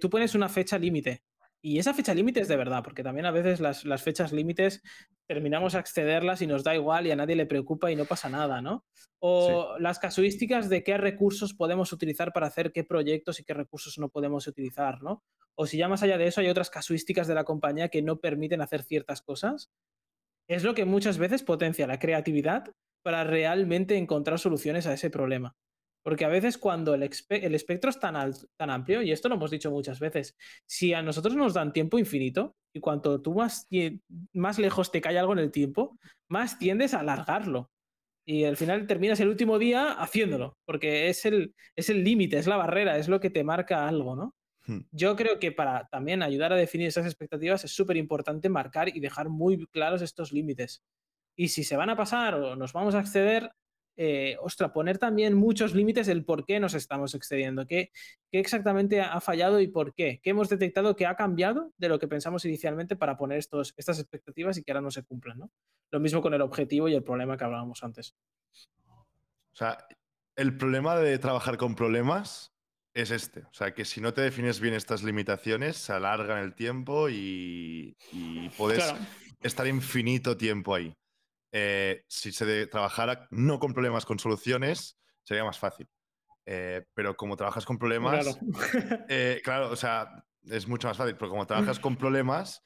tú 0.00 0.10
pones 0.10 0.36
una 0.36 0.48
fecha 0.48 0.78
límite 0.78 1.22
y 1.68 1.78
esa 1.78 1.92
fecha 1.92 2.14
límite 2.14 2.40
es 2.40 2.48
de 2.48 2.56
verdad, 2.56 2.82
porque 2.82 3.02
también 3.02 3.26
a 3.26 3.30
veces 3.30 3.60
las, 3.60 4.02
fechas 4.02 4.32
límites 4.32 4.82
terminamos 5.26 5.74
a 5.74 5.80
accederlas 5.80 6.40
y 6.40 6.46
nos 6.46 6.64
da 6.64 6.74
igual 6.74 7.06
y 7.06 7.10
a 7.10 7.16
nadie 7.16 7.36
le 7.36 7.44
preocupa 7.44 7.90
y 7.90 7.96
no 7.96 8.06
pasa 8.06 8.30
nada, 8.30 8.62
¿no? 8.62 8.86
O 9.18 9.76
las 9.78 9.98
casuísticas 9.98 10.70
de 10.70 10.82
qué 10.82 10.96
recursos 10.96 11.52
podemos 11.52 11.92
utilizar 11.92 12.32
para 12.32 12.46
hacer 12.46 12.72
qué 12.72 12.84
proyectos 12.84 13.38
y 13.38 13.44
qué 13.44 13.52
recursos 13.52 13.98
no 13.98 14.08
podemos 14.08 14.46
utilizar, 14.46 15.02
¿no? 15.02 15.22
O 15.56 15.66
si 15.66 15.76
ya 15.76 15.88
más 15.88 16.02
allá 16.02 16.16
de 16.16 16.28
eso 16.28 16.40
hay 16.40 16.48
otras 16.48 16.70
casuísticas 16.70 17.26
de 17.26 17.34
la 17.34 17.44
compañía 17.44 17.90
que 17.90 18.00
no 18.00 18.18
permiten 18.18 18.62
hacer 18.62 18.82
ciertas 18.82 19.20
cosas, 19.20 19.70
es 20.48 20.64
lo 20.64 20.74
que 20.74 20.86
muchas 20.86 21.18
veces 21.18 21.42
potencia 21.42 21.86
la 21.86 21.98
creatividad 21.98 22.64
para 23.02 23.24
realmente 23.24 23.98
encontrar 23.98 24.38
soluciones 24.38 24.86
a 24.86 24.94
ese 24.94 25.10
problema. 25.10 25.54
Porque 26.08 26.24
a 26.24 26.28
veces 26.28 26.56
cuando 26.56 26.94
el, 26.94 27.02
espectro 27.02 27.90
es 27.90 28.00
tan, 28.00 28.32
tan 28.56 28.70
amplio, 28.70 29.02
y 29.02 29.12
esto 29.12 29.28
lo 29.28 29.34
hemos 29.34 29.50
dicho 29.50 29.70
muchas 29.70 30.00
veces, 30.00 30.38
si 30.64 30.94
a 30.94 31.02
nosotros 31.02 31.36
nos 31.36 31.52
dan 31.52 31.74
tiempo 31.74 31.98
infinito, 31.98 32.56
y 32.72 32.80
cuanto 32.80 33.20
tú 33.20 33.34
más, 33.34 33.68
más 34.32 34.58
lejos 34.58 34.90
te 34.90 35.02
cae 35.02 35.18
algo 35.18 35.34
en 35.34 35.40
el 35.40 35.50
tiempo, 35.52 35.98
más 36.26 36.58
tiendes 36.58 36.94
a 36.94 37.00
alargarlo. 37.00 37.70
Y 38.24 38.44
al 38.44 38.56
final 38.56 38.86
terminas 38.86 39.20
el 39.20 39.28
último 39.28 39.58
día 39.58 39.92
haciéndolo, 39.92 40.56
porque 40.64 41.10
es 41.10 41.26
el 41.26 41.54
es 41.76 41.90
el 41.90 42.02
límite, 42.02 42.38
es 42.38 42.46
la 42.46 42.56
barrera, 42.56 42.96
es 42.96 43.08
lo 43.08 43.20
que 43.20 43.28
te 43.28 43.44
marca 43.44 43.86
algo, 43.86 44.16
¿no? 44.16 44.34
Hmm. 44.66 44.86
Yo 44.90 45.14
creo 45.14 45.38
que 45.38 45.52
para 45.52 45.88
también 45.88 46.22
ayudar 46.22 46.54
a 46.54 46.56
definir 46.56 46.86
esas 46.86 47.04
expectativas 47.04 47.64
es 47.64 47.72
súper 47.72 47.98
importante 47.98 48.48
marcar 48.48 48.88
y 48.88 49.00
dejar 49.00 49.28
muy 49.28 49.66
claros 49.66 50.00
estos 50.00 50.32
límites. 50.32 50.82
Y 51.36 51.48
si 51.48 51.64
se 51.64 51.76
van 51.76 51.90
a 51.90 51.98
pasar 51.98 52.32
o 52.32 52.56
nos 52.56 52.72
vamos 52.72 52.94
a 52.94 53.00
acceder, 53.00 53.52
eh, 54.00 54.36
ostra, 54.40 54.72
poner 54.72 54.96
también 54.96 55.34
muchos 55.34 55.74
límites 55.74 56.06
del 56.06 56.24
por 56.24 56.46
qué 56.46 56.60
nos 56.60 56.74
estamos 56.74 57.16
excediendo, 57.16 57.66
qué, 57.66 57.90
qué, 58.30 58.38
exactamente 58.38 59.00
ha 59.00 59.20
fallado 59.20 59.60
y 59.60 59.66
por 59.66 59.92
qué, 59.92 60.20
qué 60.22 60.30
hemos 60.30 60.48
detectado 60.48 60.94
que 60.94 61.04
ha 61.04 61.16
cambiado 61.16 61.72
de 61.76 61.88
lo 61.88 61.98
que 61.98 62.06
pensamos 62.06 62.44
inicialmente 62.44 62.94
para 62.94 63.16
poner 63.16 63.38
estos, 63.38 63.74
estas 63.76 63.98
expectativas 63.98 64.56
y 64.56 64.62
que 64.62 64.70
ahora 64.70 64.82
no 64.82 64.92
se 64.92 65.02
cumplan. 65.02 65.38
¿no? 65.38 65.50
Lo 65.90 65.98
mismo 65.98 66.22
con 66.22 66.32
el 66.32 66.42
objetivo 66.42 66.88
y 66.88 66.94
el 66.94 67.02
problema 67.02 67.36
que 67.36 67.42
hablábamos 67.42 67.82
antes. 67.82 68.14
O 68.54 69.56
sea, 69.56 69.76
el 70.36 70.56
problema 70.56 70.96
de 70.96 71.18
trabajar 71.18 71.56
con 71.56 71.74
problemas 71.74 72.52
es 72.94 73.10
este. 73.10 73.40
O 73.40 73.52
sea, 73.52 73.74
que 73.74 73.84
si 73.84 74.00
no 74.00 74.14
te 74.14 74.20
defines 74.20 74.60
bien 74.60 74.74
estas 74.74 75.02
limitaciones, 75.02 75.76
se 75.76 75.92
alargan 75.92 76.38
el 76.38 76.54
tiempo 76.54 77.08
y, 77.08 77.96
puedes 78.56 78.94
estar 79.40 79.66
infinito 79.66 80.36
tiempo 80.36 80.76
ahí. 80.76 80.94
Eh, 81.52 82.04
si 82.06 82.32
se 82.32 82.66
trabajara 82.66 83.26
no 83.30 83.58
con 83.58 83.72
problemas, 83.72 84.04
con 84.04 84.18
soluciones, 84.18 84.98
sería 85.22 85.44
más 85.44 85.58
fácil. 85.58 85.88
Eh, 86.46 86.84
pero 86.94 87.14
como 87.14 87.36
trabajas 87.36 87.66
con 87.66 87.78
problemas, 87.78 88.38
eh, 89.08 89.40
claro. 89.44 89.70
o 89.70 89.76
sea, 89.76 90.24
es 90.44 90.66
mucho 90.66 90.88
más 90.88 90.96
fácil, 90.96 91.16
pero 91.16 91.30
como 91.30 91.46
trabajas 91.46 91.78
con 91.80 91.96
problemas, 91.96 92.62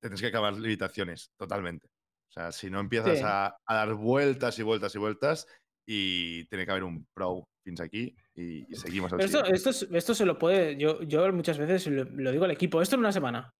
tienes 0.00 0.20
que 0.20 0.28
acabar 0.28 0.54
limitaciones, 0.54 1.32
totalmente. 1.36 1.88
O 2.28 2.32
sea, 2.32 2.52
si 2.52 2.70
no 2.70 2.80
empiezas 2.80 3.20
a, 3.22 3.56
dar 3.68 3.94
vueltas 3.94 4.58
y 4.58 4.62
vueltas 4.62 4.94
y 4.94 4.98
vueltas, 4.98 5.46
y 5.86 6.44
tiene 6.46 6.64
que 6.64 6.70
haber 6.70 6.84
un 6.84 7.06
pro 7.12 7.46
fins 7.62 7.80
aquí 7.80 8.14
y, 8.34 8.64
seguimos 8.74 9.12
esto, 9.18 9.44
esto, 9.44 9.70
esto, 9.70 10.14
se 10.14 10.24
lo 10.24 10.38
puede, 10.38 10.76
yo, 10.76 11.02
yo 11.02 11.30
muchas 11.32 11.58
veces 11.58 11.86
lo, 11.86 12.32
digo 12.32 12.44
al 12.44 12.50
equipo, 12.50 12.80
esto 12.82 12.96
en 12.96 13.00
una 13.00 13.12
semana. 13.12 13.52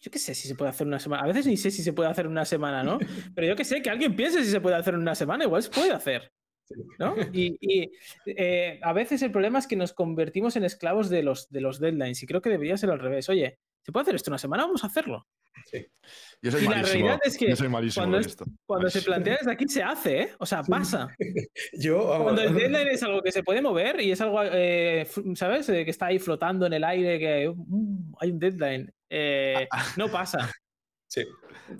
Yo 0.00 0.10
qué 0.10 0.18
sé 0.18 0.34
si 0.34 0.48
se 0.48 0.54
puede 0.54 0.70
hacer 0.70 0.86
una 0.86 0.98
semana. 0.98 1.22
A 1.22 1.26
veces 1.26 1.46
ni 1.46 1.56
sé 1.56 1.70
si 1.70 1.82
se 1.82 1.92
puede 1.92 2.10
hacer 2.10 2.26
una 2.26 2.44
semana, 2.44 2.82
¿no? 2.82 2.98
Pero 3.34 3.46
yo 3.46 3.56
qué 3.56 3.64
sé, 3.64 3.82
que 3.82 3.90
alguien 3.90 4.16
piense 4.16 4.44
si 4.44 4.50
se 4.50 4.60
puede 4.60 4.76
hacer 4.76 4.94
en 4.94 5.00
una 5.00 5.14
semana, 5.14 5.44
igual 5.44 5.62
se 5.62 5.70
puede 5.70 5.92
hacer. 5.92 6.32
¿no? 6.98 7.16
Y, 7.32 7.90
eh, 8.26 8.78
a 8.82 8.92
veces 8.92 9.22
el 9.22 9.32
problema 9.32 9.58
es 9.58 9.66
que 9.66 9.76
nos 9.76 9.92
convertimos 9.92 10.54
en 10.54 10.64
esclavos 10.64 11.10
de 11.10 11.22
los, 11.22 11.50
de 11.50 11.60
los 11.60 11.80
deadlines 11.80 12.22
y 12.22 12.26
creo 12.26 12.40
que 12.40 12.50
debería 12.50 12.76
ser 12.76 12.90
al 12.90 13.00
revés. 13.00 13.28
Oye, 13.28 13.58
¿se 13.82 13.92
puede 13.92 14.02
hacer 14.02 14.14
esto 14.14 14.30
una 14.30 14.38
semana? 14.38 14.64
Vamos 14.64 14.84
a 14.84 14.86
hacerlo. 14.86 15.26
Sí. 15.66 15.86
Yo 16.42 16.50
soy 16.50 16.64
y 16.64 16.68
la 16.68 16.82
realidad 16.82 17.18
es 17.22 17.36
que 17.36 17.54
cuando, 17.94 18.20
cuando 18.64 18.88
se 18.88 19.02
plantea 19.02 19.36
desde 19.38 19.52
aquí 19.52 19.68
se 19.68 19.82
hace, 19.82 20.22
¿eh? 20.22 20.30
O 20.38 20.46
sea, 20.46 20.62
pasa. 20.62 21.08
Yo, 21.74 22.06
Cuando 22.22 22.42
el 22.42 22.54
deadline 22.54 22.88
es 22.88 23.02
algo 23.02 23.20
que 23.20 23.32
se 23.32 23.42
puede 23.42 23.60
mover 23.60 24.00
y 24.00 24.12
es 24.12 24.20
algo, 24.20 24.40
eh, 24.44 25.06
¿sabes? 25.34 25.68
Eh, 25.68 25.84
que 25.84 25.90
está 25.90 26.06
ahí 26.06 26.18
flotando 26.18 26.66
en 26.66 26.72
el 26.72 26.84
aire, 26.84 27.18
que 27.18 27.52
mm, 27.54 28.14
hay 28.20 28.30
un 28.30 28.38
deadline. 28.38 28.92
Eh, 29.10 29.68
no 29.96 30.10
pasa. 30.10 30.38
Sí, 31.12 31.24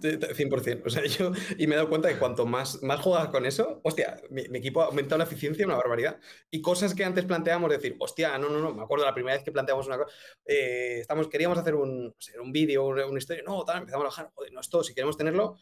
100%. 0.00 0.82
O 0.84 0.90
sea, 0.90 1.06
yo, 1.06 1.30
y 1.56 1.68
me 1.68 1.74
he 1.74 1.76
dado 1.76 1.88
cuenta 1.88 2.08
que 2.08 2.18
cuanto 2.18 2.46
más, 2.46 2.82
más 2.82 2.98
juegas 2.98 3.28
con 3.28 3.46
eso, 3.46 3.80
hostia, 3.84 4.20
mi, 4.28 4.42
equipo 4.58 4.82
ha 4.82 4.86
aumentado 4.86 5.18
la 5.18 5.24
eficiencia 5.24 5.64
una 5.64 5.76
barbaridad. 5.76 6.18
Y 6.50 6.60
cosas 6.60 6.96
que 6.96 7.04
antes 7.04 7.26
planteábamos, 7.26 7.70
decir, 7.70 7.94
hostia, 8.00 8.36
no, 8.38 8.48
no, 8.48 8.58
no, 8.58 8.74
me 8.74 8.82
acuerdo 8.82 9.04
la 9.04 9.14
primera 9.14 9.36
vez 9.36 9.44
que 9.44 9.52
planteamos 9.52 9.86
una 9.86 9.98
cosa, 9.98 10.12
eh, 10.44 10.98
estamos, 11.02 11.28
queríamos 11.28 11.58
hacer 11.58 11.76
un, 11.76 12.06
no 12.06 12.42
un 12.42 12.50
vídeo, 12.50 12.84
una, 12.88 13.06
una, 13.06 13.18
historia, 13.18 13.44
no, 13.46 13.64
tal, 13.64 13.78
empezamos 13.78 14.04
a 14.04 14.08
bajar, 14.08 14.32
joder, 14.34 14.52
no 14.52 14.60
es 14.60 14.68
todo, 14.68 14.82
si 14.82 14.94
queremos 14.94 15.16
tenerlo, 15.16 15.58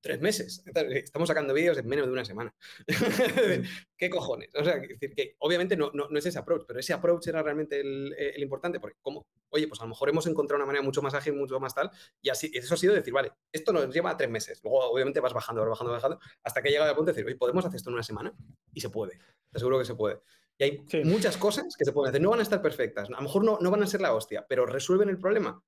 tres 0.00 0.20
meses. 0.20 0.62
Estamos 0.66 1.28
sacando 1.28 1.54
vídeos 1.54 1.78
en 1.78 1.86
menos 1.86 2.06
de 2.06 2.12
una 2.12 2.24
semana. 2.24 2.54
¿Qué 3.96 4.10
cojones? 4.10 4.50
O 4.54 4.62
sea, 4.62 4.76
decir 4.76 5.14
que 5.14 5.36
obviamente 5.38 5.76
no, 5.76 5.90
no, 5.94 6.06
es 6.16 6.26
ese 6.26 6.38
approach, 6.38 6.64
pero 6.66 6.80
ese 6.80 6.92
approach 6.92 7.26
era 7.28 7.42
realmente 7.42 7.80
el, 7.80 8.14
el, 8.18 8.42
importante, 8.42 8.80
porque 8.80 8.98
como, 9.00 9.26
oye, 9.50 9.66
pues 9.66 9.80
a 9.80 9.84
lo 9.84 9.90
mejor 9.90 10.10
hemos 10.10 10.26
encontrado 10.26 10.58
una 10.58 10.66
manera 10.66 10.84
mucho 10.84 11.00
más 11.00 11.14
ágil, 11.14 11.34
mucho 11.34 11.58
más 11.58 11.74
tal, 11.74 11.90
y 12.20 12.28
así, 12.28 12.50
eso 12.52 12.74
ha 12.74 12.76
sido 12.76 12.94
decir, 12.94 13.12
vale, 13.12 13.32
esto 13.50 13.72
nos 13.72 13.92
lleva 13.94 14.16
tres 14.16 14.30
meses. 14.30 14.60
Luego, 14.62 14.80
obviamente, 14.90 15.20
vas 15.20 15.32
bajando, 15.32 15.62
vas 15.62 15.70
bajando, 15.70 15.92
bajando, 15.92 16.18
hasta 16.42 16.62
que 16.62 16.70
llega 16.70 16.88
al 16.88 16.94
punto 16.94 17.12
de 17.12 17.12
decir, 17.12 17.26
oye, 17.26 17.36
podemos 17.36 17.64
hacer 17.64 17.76
esto 17.76 17.90
en 17.90 17.94
una 17.94 18.02
semana, 18.02 18.34
y 18.72 18.80
se 18.80 18.90
puede. 18.90 19.16
Te 19.50 19.56
aseguro 19.56 19.78
que 19.78 19.84
se 19.86 19.94
puede. 19.94 20.20
Y 20.58 20.64
hay 20.64 20.86
muchas 21.04 21.36
cosas 21.36 21.74
que 21.76 21.84
se 21.84 21.92
pueden 21.92 22.10
hacer. 22.10 22.20
No 22.20 22.30
van 22.30 22.40
a 22.40 22.44
estar 22.44 22.62
perfectas, 22.62 23.08
a 23.08 23.12
lo 23.12 23.22
mejor 23.22 23.44
no, 23.44 23.58
no 23.60 23.70
van 23.70 23.82
a 23.82 23.86
ser 23.86 24.00
la 24.00 24.14
hostia, 24.14 24.44
pero 24.48 24.66
resuelven 24.66 25.08
el 25.08 25.18
problema. 25.18 25.62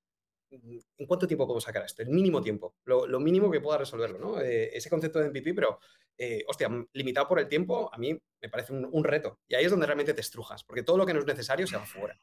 ¿En 0.63 1.07
cuánto 1.07 1.27
tiempo 1.27 1.47
puedo 1.47 1.61
sacar 1.61 1.85
esto? 1.85 2.03
El 2.03 2.11
mínimo 2.11 2.43
tiempo, 2.43 2.77
lo, 2.85 3.21
mínimo 3.21 3.51
que 3.51 3.61
pueda 3.61 3.79
resolverlo, 3.79 4.19
¿no? 4.19 4.41
Eh, 4.41 4.71
ese 4.77 4.91
concepto 4.91 5.19
de 5.19 5.31
MVP, 5.31 5.55
pero, 5.55 5.79
eh, 6.19 6.45
hostia, 6.49 6.71
limitado 6.93 7.29
por 7.29 7.41
el 7.41 7.49
tiempo, 7.49 7.91
a 7.93 7.99
mí 7.99 8.13
me 8.13 8.49
parece 8.49 8.73
un, 8.73 9.05
reto. 9.05 9.41
Y 9.49 9.55
ahí 9.55 9.65
es 9.65 9.71
donde 9.71 9.87
realmente 9.87 10.15
te 10.15 10.21
estrujas, 10.21 10.65
porque 10.65 10.83
todo 10.83 10.97
lo 10.97 11.07
que 11.07 11.15
no 11.15 11.21
es 11.21 11.27
necesario 11.27 11.67
se 11.67 11.77
va 11.77 11.87
fuera. 11.87 12.19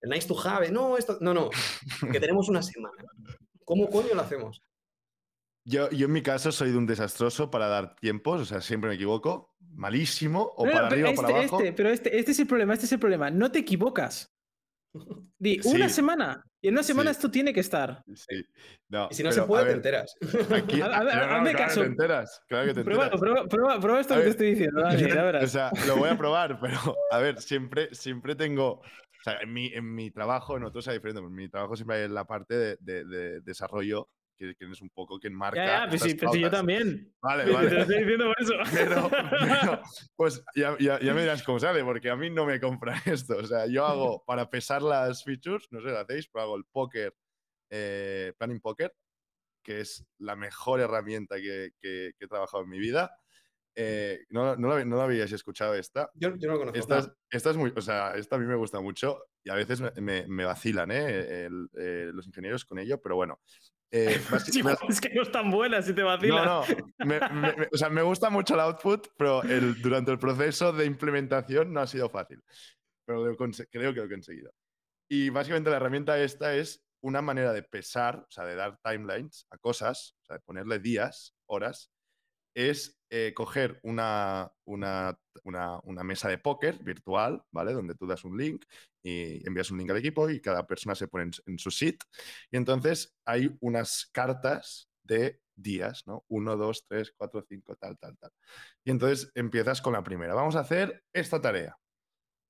El 0.00 0.10
nice 0.10 0.28
to 0.28 0.38
have, 0.40 0.70
no, 0.70 0.96
esto, 0.96 1.18
no, 1.20 1.34
no, 1.34 1.50
que 2.12 2.20
tenemos 2.20 2.48
una 2.48 2.62
semana. 2.62 3.04
¿Cómo 3.64 3.88
coño 3.88 4.14
lo 4.14 4.22
hacemos? 4.22 4.62
Yo, 5.64 5.90
yo 5.90 6.06
en 6.06 6.12
mi 6.12 6.22
caso 6.22 6.50
soy 6.50 6.70
de 6.70 6.78
un 6.78 6.86
desastroso 6.86 7.50
para 7.50 7.68
dar 7.68 7.94
tiempos, 7.96 8.40
o 8.40 8.44
sea, 8.46 8.60
siempre 8.62 8.88
me 8.88 8.94
equivoco, 8.94 9.54
malísimo, 9.58 10.52
o 10.56 10.64
para 10.64 10.86
arriba 10.86 11.10
o 11.10 11.14
para 11.14 11.28
este, 11.28 11.38
abajo. 11.40 11.58
Este, 11.60 11.72
pero 11.72 11.90
este, 11.90 12.18
este 12.18 12.32
es 12.32 12.38
el 12.38 12.46
problema, 12.46 12.72
este 12.72 12.86
es 12.86 12.92
el 12.92 12.98
problema, 12.98 13.30
no 13.30 13.52
te 13.52 13.58
equivocas. 13.58 14.37
Di, 15.38 15.60
una 15.64 15.88
semana. 15.88 16.44
Y 16.60 16.68
en 16.68 16.74
una 16.74 16.82
semana 16.82 17.12
esto 17.12 17.30
tiene 17.30 17.52
que 17.52 17.60
estar. 17.60 18.02
Sí. 18.14 18.44
y 19.10 19.14
si 19.14 19.22
no 19.22 19.30
se 19.30 19.42
puede, 19.42 19.66
te 19.66 19.72
enteras. 19.72 20.16
Aquí, 20.50 20.80
a, 20.82 21.04
ver, 21.04 21.18
hazme 21.18 21.52
caso. 21.54 21.80
Te 21.80 21.86
enteras. 21.86 22.42
Claro 22.48 22.66
que 22.66 22.74
te 22.74 22.80
enteras. 22.80 23.10
Prueba, 23.10 23.46
prueba, 23.46 23.80
prueba 23.80 24.00
esto 24.00 24.14
que 24.16 24.22
te 24.22 24.28
estoy 24.30 24.50
diciendo. 24.50 24.82
Dani, 24.82 25.04
o 25.44 25.46
sea, 25.46 25.70
lo 25.86 25.96
voy 25.96 26.08
a 26.08 26.18
probar, 26.18 26.58
pero 26.60 26.96
a 27.10 27.18
ver, 27.18 27.40
siempre, 27.40 27.94
siempre 27.94 28.34
tengo. 28.34 28.80
O 28.80 29.22
sea, 29.22 29.38
en 29.40 29.52
mi, 29.52 29.66
en 29.68 29.94
mi 29.94 30.10
trabajo, 30.10 30.56
en 30.56 30.64
otros 30.64 30.88
hay 30.88 30.94
diferente. 30.94 31.20
En 31.20 31.32
mi 31.32 31.48
trabajo 31.48 31.76
siempre 31.76 32.02
hay 32.02 32.08
la 32.08 32.24
parte 32.24 32.56
de, 32.56 32.76
de, 32.80 33.04
de 33.04 33.40
desarrollo 33.40 34.08
que, 34.38 34.54
que, 34.54 34.64
es 34.70 34.80
un 34.80 34.90
poco 34.90 35.18
quien 35.18 35.34
marca. 35.34 35.64
Ya, 35.64 35.84
ya, 35.84 35.88
pues 35.88 36.02
sí, 36.02 36.14
pues 36.14 36.38
yo 36.38 36.50
también. 36.50 37.12
Vale, 37.20 37.50
vale. 37.52 37.68
Te 37.68 37.74
lo 37.74 37.80
estoy 37.82 37.98
diciendo 37.98 38.24
por 38.26 38.42
eso. 38.42 38.54
Pero, 38.72 39.10
pero 39.10 39.82
pues 40.16 40.44
ya, 40.54 40.76
ya, 40.78 41.00
ya, 41.00 41.12
me 41.12 41.22
dirás 41.22 41.42
cómo 41.42 41.58
sale, 41.58 41.84
porque 41.84 42.08
a 42.08 42.16
mí 42.16 42.30
no 42.30 42.46
me 42.46 42.60
compra 42.60 42.94
esto. 43.06 43.36
O 43.36 43.44
sea, 43.44 43.66
yo 43.66 43.84
hago 43.84 44.24
para 44.24 44.48
pesar 44.48 44.82
las 44.82 45.24
features, 45.24 45.66
no 45.70 45.80
sé, 45.80 45.88
lo 45.88 45.98
hacéis, 45.98 46.28
pero 46.28 46.44
hago 46.44 46.56
el 46.56 46.64
poker, 46.64 47.14
eh, 47.70 48.32
Planning 48.38 48.60
Poker, 48.60 48.94
que 49.62 49.80
es 49.80 50.06
la 50.18 50.36
mejor 50.36 50.80
herramienta 50.80 51.36
que, 51.36 51.72
que, 51.80 52.12
que 52.16 52.24
he 52.24 52.28
trabajado 52.28 52.62
en 52.62 52.70
mi 52.70 52.78
vida. 52.78 53.10
Eh, 53.80 54.26
no, 54.30 54.56
no, 54.56 54.68
la, 54.68 54.84
no, 54.84 54.96
la, 54.96 55.04
habíais 55.04 55.30
escuchado 55.30 55.74
esta. 55.74 56.10
Yo, 56.14 56.34
yo 56.36 56.48
no 56.48 56.54
la 56.54 56.58
conozco. 56.58 56.78
Esta, 56.78 57.14
esta, 57.30 57.50
es 57.50 57.56
muy, 57.56 57.72
o 57.76 57.80
sea, 57.80 58.16
esta 58.16 58.34
a 58.34 58.38
mí 58.40 58.44
me 58.44 58.56
gusta 58.56 58.80
mucho 58.80 59.26
y 59.44 59.50
a 59.50 59.54
veces 59.54 59.80
me, 59.80 59.92
me, 60.00 60.26
me 60.26 60.44
vacilan 60.44 60.90
¿eh? 60.90 61.44
El, 61.46 61.68
eh, 61.78 62.10
los 62.12 62.26
ingenieros 62.26 62.64
con 62.64 62.80
ello, 62.80 63.00
pero 63.00 63.14
bueno. 63.14 63.40
Eh, 63.90 64.20
sí, 64.52 64.60
es 64.88 65.00
que 65.00 65.14
no 65.14 65.22
es 65.22 65.32
tan 65.32 65.50
buena 65.50 65.82
si 65.82 65.94
te 65.94 66.02
vacilan. 66.02 66.44
No, 66.44 66.64
no. 66.66 67.06
Me, 67.06 67.18
o 67.72 67.76
sea, 67.76 67.88
me 67.88 68.02
gusta 68.02 68.30
mucho 68.30 68.54
el 68.54 68.60
output, 68.60 69.08
pero 69.16 69.42
el, 69.42 69.80
durante 69.80 70.10
el 70.10 70.18
proceso 70.18 70.72
de 70.72 70.84
implementación 70.84 71.72
no 71.72 71.80
ha 71.80 71.86
sido 71.86 72.08
fácil. 72.08 72.42
Pero 73.04 73.22
creo 73.70 73.94
que 73.94 74.00
lo 74.00 74.04
he 74.04 74.10
conseguido. 74.10 74.52
Y 75.10 75.30
básicamente 75.30 75.70
la 75.70 75.76
herramienta 75.76 76.20
esta 76.20 76.54
es 76.54 76.84
una 77.00 77.22
manera 77.22 77.52
de 77.52 77.62
pesar, 77.62 78.16
o 78.16 78.30
sea, 78.30 78.44
de 78.44 78.56
dar 78.56 78.78
timelines 78.82 79.46
a 79.50 79.56
cosas, 79.56 80.16
o 80.22 80.24
sea, 80.26 80.36
de 80.36 80.42
ponerle 80.42 80.78
días, 80.78 81.34
horas, 81.46 81.90
es 82.54 82.97
eh, 83.10 83.32
coger 83.34 83.80
una, 83.84 84.52
una, 84.64 85.18
una, 85.44 85.80
una, 85.84 86.04
mesa 86.04 86.28
de 86.28 86.36
póker 86.36 86.82
virtual, 86.82 87.42
¿vale? 87.50 87.72
Donde 87.72 87.94
tú 87.94 88.06
das 88.06 88.22
un 88.24 88.36
link 88.36 88.66
y 89.02 89.46
envías 89.46 89.70
un 89.70 89.78
link 89.78 89.90
al 89.90 89.96
equipo 89.96 90.28
y 90.28 90.40
cada 90.40 90.66
persona 90.66 90.94
se 90.94 91.08
pone 91.08 91.30
en, 91.46 91.58
su 91.58 91.70
sit. 91.70 92.02
Y 92.50 92.58
entonces 92.58 93.16
hay 93.24 93.56
unas 93.60 94.10
cartas 94.12 94.90
de 95.02 95.40
días, 95.54 96.06
¿no? 96.06 96.26
Uno, 96.28 96.56
dos, 96.56 96.84
tres, 96.86 97.14
cuatro, 97.16 97.42
cinco, 97.48 97.76
tal, 97.76 97.98
tal, 97.98 98.18
tal. 98.18 98.30
Y 98.84 98.90
entonces 98.90 99.32
empiezas 99.34 99.80
con 99.80 99.94
la 99.94 100.02
primera. 100.02 100.34
Vamos 100.34 100.56
a 100.56 100.60
hacer 100.60 101.02
esta 101.12 101.40
tarea. 101.40 101.78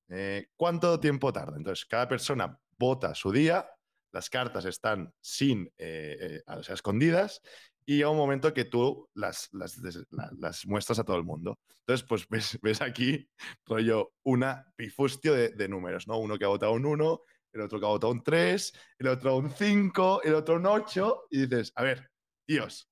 Eh, 0.09 0.49
¿Cuánto 0.57 0.99
tiempo 0.99 1.33
tarda? 1.33 1.57
Entonces, 1.57 1.87
cada 1.87 2.09
persona 2.09 2.59
vota 2.79 3.15
su 3.15 3.31
día, 3.31 3.71
las 4.11 4.29
cartas 4.29 4.65
están 4.65 5.13
sin, 5.21 5.73
eh, 5.77 6.43
o 6.47 6.63
sea, 6.65 6.75
escondidas 6.75 7.43
y 7.89 7.97
llega 7.97 8.11
un 8.11 8.19
momento 8.19 8.53
que 8.53 8.67
tú 8.67 9.09
las, 9.15 9.49
las, 9.53 10.67
muestras 10.67 10.99
a 10.99 11.05
todo 11.05 11.17
el 11.17 11.25
mundo. 11.25 11.59
Entonces, 11.87 12.07
pues 12.07 12.29
ves, 12.29 12.59
ves 12.61 12.83
aquí, 12.83 13.27
rollo, 13.65 14.13
una 14.25 14.71
pifustio 14.77 15.33
de, 15.33 15.49
de, 15.49 15.69
números, 15.69 16.07
¿no? 16.07 16.19
Uno 16.19 16.37
que 16.37 16.45
ha 16.45 16.49
votado 16.49 16.73
un 16.73 16.85
1, 16.85 17.21
el 17.55 17.61
otro 17.63 17.81
que 17.81 17.87
ha 17.87 17.89
votado 17.89 18.13
un 18.13 18.23
3, 18.23 18.73
el 18.99 19.09
otro 19.09 19.39
un 19.39 19.51
5, 19.51 20.21
el 20.23 20.35
otro 20.35 20.57
un 20.57 20.67
8, 20.67 21.29
y 21.31 21.47
dices, 21.47 21.73
a 21.77 21.83
ver, 21.83 22.11
Dios, 22.47 22.91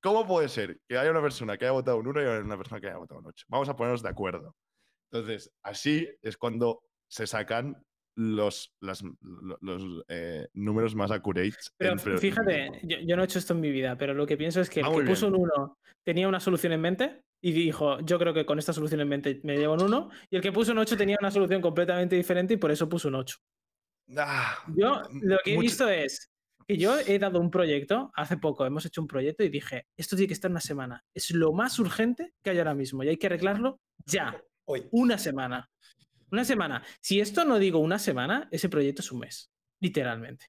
¿cómo 0.00 0.24
puede 0.24 0.48
ser 0.48 0.78
que 0.86 0.96
haya 0.96 1.10
una 1.10 1.22
persona 1.22 1.58
que 1.58 1.64
haya 1.64 1.72
votado 1.72 1.96
un 1.96 2.06
1 2.06 2.22
y 2.22 2.26
una 2.44 2.56
persona 2.56 2.80
que 2.80 2.86
haya 2.86 2.98
votado 2.98 3.18
un 3.18 3.26
8? 3.26 3.46
Vamos 3.48 3.68
a 3.68 3.74
ponernos 3.74 4.04
de 4.04 4.10
acuerdo. 4.10 4.54
Entonces, 5.10 5.52
así 5.64 6.08
es 6.22 6.36
cuando 6.36 6.84
se 7.08 7.26
sacan 7.26 7.84
los, 8.16 8.74
las, 8.80 9.04
los 9.60 10.04
eh, 10.08 10.48
números 10.54 10.94
más 10.94 11.10
accurates. 11.10 11.72
Pero 11.76 11.98
fíjate, 11.98 12.80
yo, 12.82 12.98
yo, 12.98 13.16
no 13.16 13.22
he 13.22 13.26
hecho 13.26 13.38
esto 13.38 13.52
en 13.52 13.60
mi 13.60 13.70
vida, 13.70 13.96
pero 13.96 14.14
lo 14.14 14.26
que 14.26 14.36
pienso 14.36 14.60
es 14.60 14.70
que 14.70 14.80
el 14.80 14.86
ah, 14.86 14.92
que 14.96 15.04
puso 15.04 15.28
un 15.28 15.36
1 15.36 15.78
tenía 16.02 16.26
una 16.26 16.40
solución 16.40 16.72
en 16.72 16.80
mente 16.80 17.22
y 17.42 17.52
dijo, 17.52 18.00
yo 18.00 18.18
creo 18.18 18.32
que 18.32 18.46
con 18.46 18.58
esta 18.58 18.72
solución 18.72 19.00
en 19.00 19.08
mente 19.08 19.40
me 19.44 19.58
llevo 19.58 19.74
un 19.74 19.82
1, 19.82 20.10
y 20.30 20.36
el 20.36 20.42
que 20.42 20.52
puso 20.52 20.72
un 20.72 20.78
8 20.78 20.96
tenía 20.96 21.16
una 21.20 21.30
solución 21.30 21.60
completamente 21.60 22.16
diferente 22.16 22.54
y 22.54 22.56
por 22.56 22.70
eso 22.70 22.88
puso 22.88 23.08
un 23.08 23.16
8. 23.16 23.36
Ah, 24.16 24.58
yo 24.74 25.02
lo 25.22 25.36
que 25.44 25.54
he 25.54 25.58
visto 25.58 25.88
es 25.88 26.30
que 26.66 26.78
yo 26.78 26.98
he 26.98 27.18
dado 27.18 27.40
un 27.40 27.50
proyecto, 27.50 28.10
hace 28.14 28.38
poco 28.38 28.64
hemos 28.64 28.86
hecho 28.86 29.00
un 29.00 29.06
proyecto 29.06 29.44
y 29.44 29.48
dije, 29.50 29.86
esto 29.96 30.16
tiene 30.16 30.28
que 30.28 30.34
estar 30.34 30.50
una 30.50 30.60
semana, 30.60 31.04
es 31.14 31.30
lo 31.30 31.52
más 31.52 31.78
urgente 31.78 32.32
que 32.42 32.50
hay 32.50 32.58
ahora 32.58 32.74
mismo 32.74 33.04
y 33.04 33.08
hay 33.08 33.16
que 33.18 33.26
arreglarlo 33.26 33.78
ya, 34.06 34.40
hoy, 34.64 34.86
una 34.90 35.18
semana. 35.18 35.68
Una 36.30 36.44
semana. 36.44 36.82
Si 37.00 37.20
esto 37.20 37.44
no 37.44 37.58
digo 37.58 37.78
una 37.78 37.98
semana, 37.98 38.48
ese 38.50 38.68
proyecto 38.68 39.02
es 39.02 39.12
un 39.12 39.20
mes, 39.20 39.50
literalmente. 39.80 40.46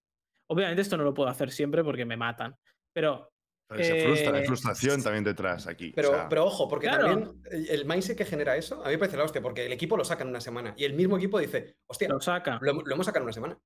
Obviamente 0.50 0.82
esto 0.82 0.98
no 0.98 1.04
lo 1.04 1.14
puedo 1.14 1.30
hacer 1.30 1.52
siempre 1.52 1.84
porque 1.84 2.06
me 2.06 2.18
matan, 2.18 2.56
pero... 2.94 3.32
se 3.76 4.04
frustra, 4.04 4.38
hay 4.38 4.44
eh, 4.44 4.48
frustración 4.48 5.04
también 5.04 5.24
detrás 5.24 5.68
aquí. 5.68 5.92
Pero, 5.96 6.12
o 6.12 6.14
sea... 6.14 6.30
pero 6.30 6.46
ojo, 6.46 6.68
porque 6.68 6.88
también 6.88 7.42
el 7.52 7.86
mindset 7.86 8.18
que 8.18 8.26
genera 8.26 8.56
eso, 8.56 8.82
a 8.84 8.88
mí 8.88 8.94
me 8.94 8.98
parece 8.98 9.18
la 9.18 9.26
hostia, 9.26 9.42
porque 9.42 9.66
el 9.66 9.74
equipo 9.74 9.98
lo 9.98 10.06
saca 10.06 10.24
en 10.24 10.30
una 10.30 10.42
semana 10.42 10.74
y 10.78 10.86
el 10.86 10.94
mismo 10.94 11.18
equipo 11.18 11.40
dice, 11.40 11.78
hostia, 11.86 12.08
lo, 12.08 12.22
saca. 12.22 12.60
lo, 12.62 12.74
lo 12.74 12.94
hemos 12.94 13.06
sacado 13.06 13.24
en 13.24 13.26
una 13.26 13.34
semana. 13.34 13.60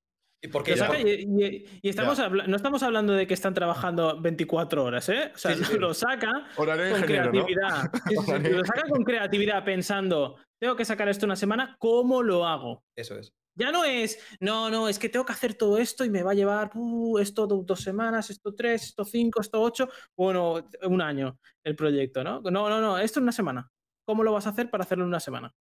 ¿Y, 0.44 0.48
porque 0.48 0.76
saca 0.76 1.00
y, 1.00 1.28
y, 1.28 1.80
y 1.84 1.90
estamos 1.90 2.18
no 2.48 2.56
estamos 2.56 2.82
hablando 2.82 3.14
de 3.14 3.28
que 3.28 3.36
están 3.36 3.54
trabajando 3.54 4.20
24 4.20 4.84
horas, 4.84 5.08
¿eh? 5.10 5.32
O 5.36 5.38
sea, 5.38 5.56
sí, 5.56 5.64
sí. 5.64 5.78
lo 5.78 5.94
saca 5.94 6.48
Horario 6.58 6.92
con 6.94 7.02
creatividad. 7.04 7.92
¿no? 8.28 8.50
lo 8.50 8.66
saca 8.66 8.90
con 8.90 9.04
creatividad 9.04 9.64
pensando, 9.64 10.38
tengo 10.60 10.76
que 10.76 10.86
sacar 10.86 11.08
esto 11.10 11.28
una 11.28 11.36
semana, 11.36 11.76
¿cómo 11.78 12.24
lo 12.24 12.48
hago? 12.48 12.84
Eso 12.96 13.20
es. 13.20 13.34
Ya 13.54 13.72
no 13.72 13.84
es, 13.84 14.18
no, 14.40 14.70
no, 14.70 14.88
es 14.88 14.98
que 14.98 15.10
tengo 15.10 15.26
que 15.26 15.34
hacer 15.34 15.54
todo 15.54 15.78
esto 15.78 16.06
y 16.06 16.10
me 16.10 16.24
va 16.24 16.32
a 16.32 16.36
llevar 16.36 16.72
uh, 16.74 17.20
esto 17.20 17.46
dos 17.46 17.82
semanas, 17.82 18.30
esto 18.30 18.56
tres, 18.56 18.84
esto 18.84 19.04
cinco, 19.04 19.42
esto 19.42 19.62
ocho, 19.62 19.90
bueno, 20.16 20.68
un 20.84 21.02
año 21.02 21.38
el 21.64 21.76
proyecto, 21.76 22.24
¿no? 22.24 22.42
No, 22.42 22.70
no, 22.70 22.82
no, 22.82 22.98
esto 22.98 23.20
es 23.20 23.24
una 23.24 23.32
semana. 23.32 23.70
¿Cómo 24.06 24.24
lo 24.24 24.32
vas 24.32 24.48
a 24.48 24.52
hacer 24.52 24.70
para 24.70 24.84
hacerlo 24.84 25.04
en 25.04 25.10
una 25.10 25.20
semana? 25.20 25.54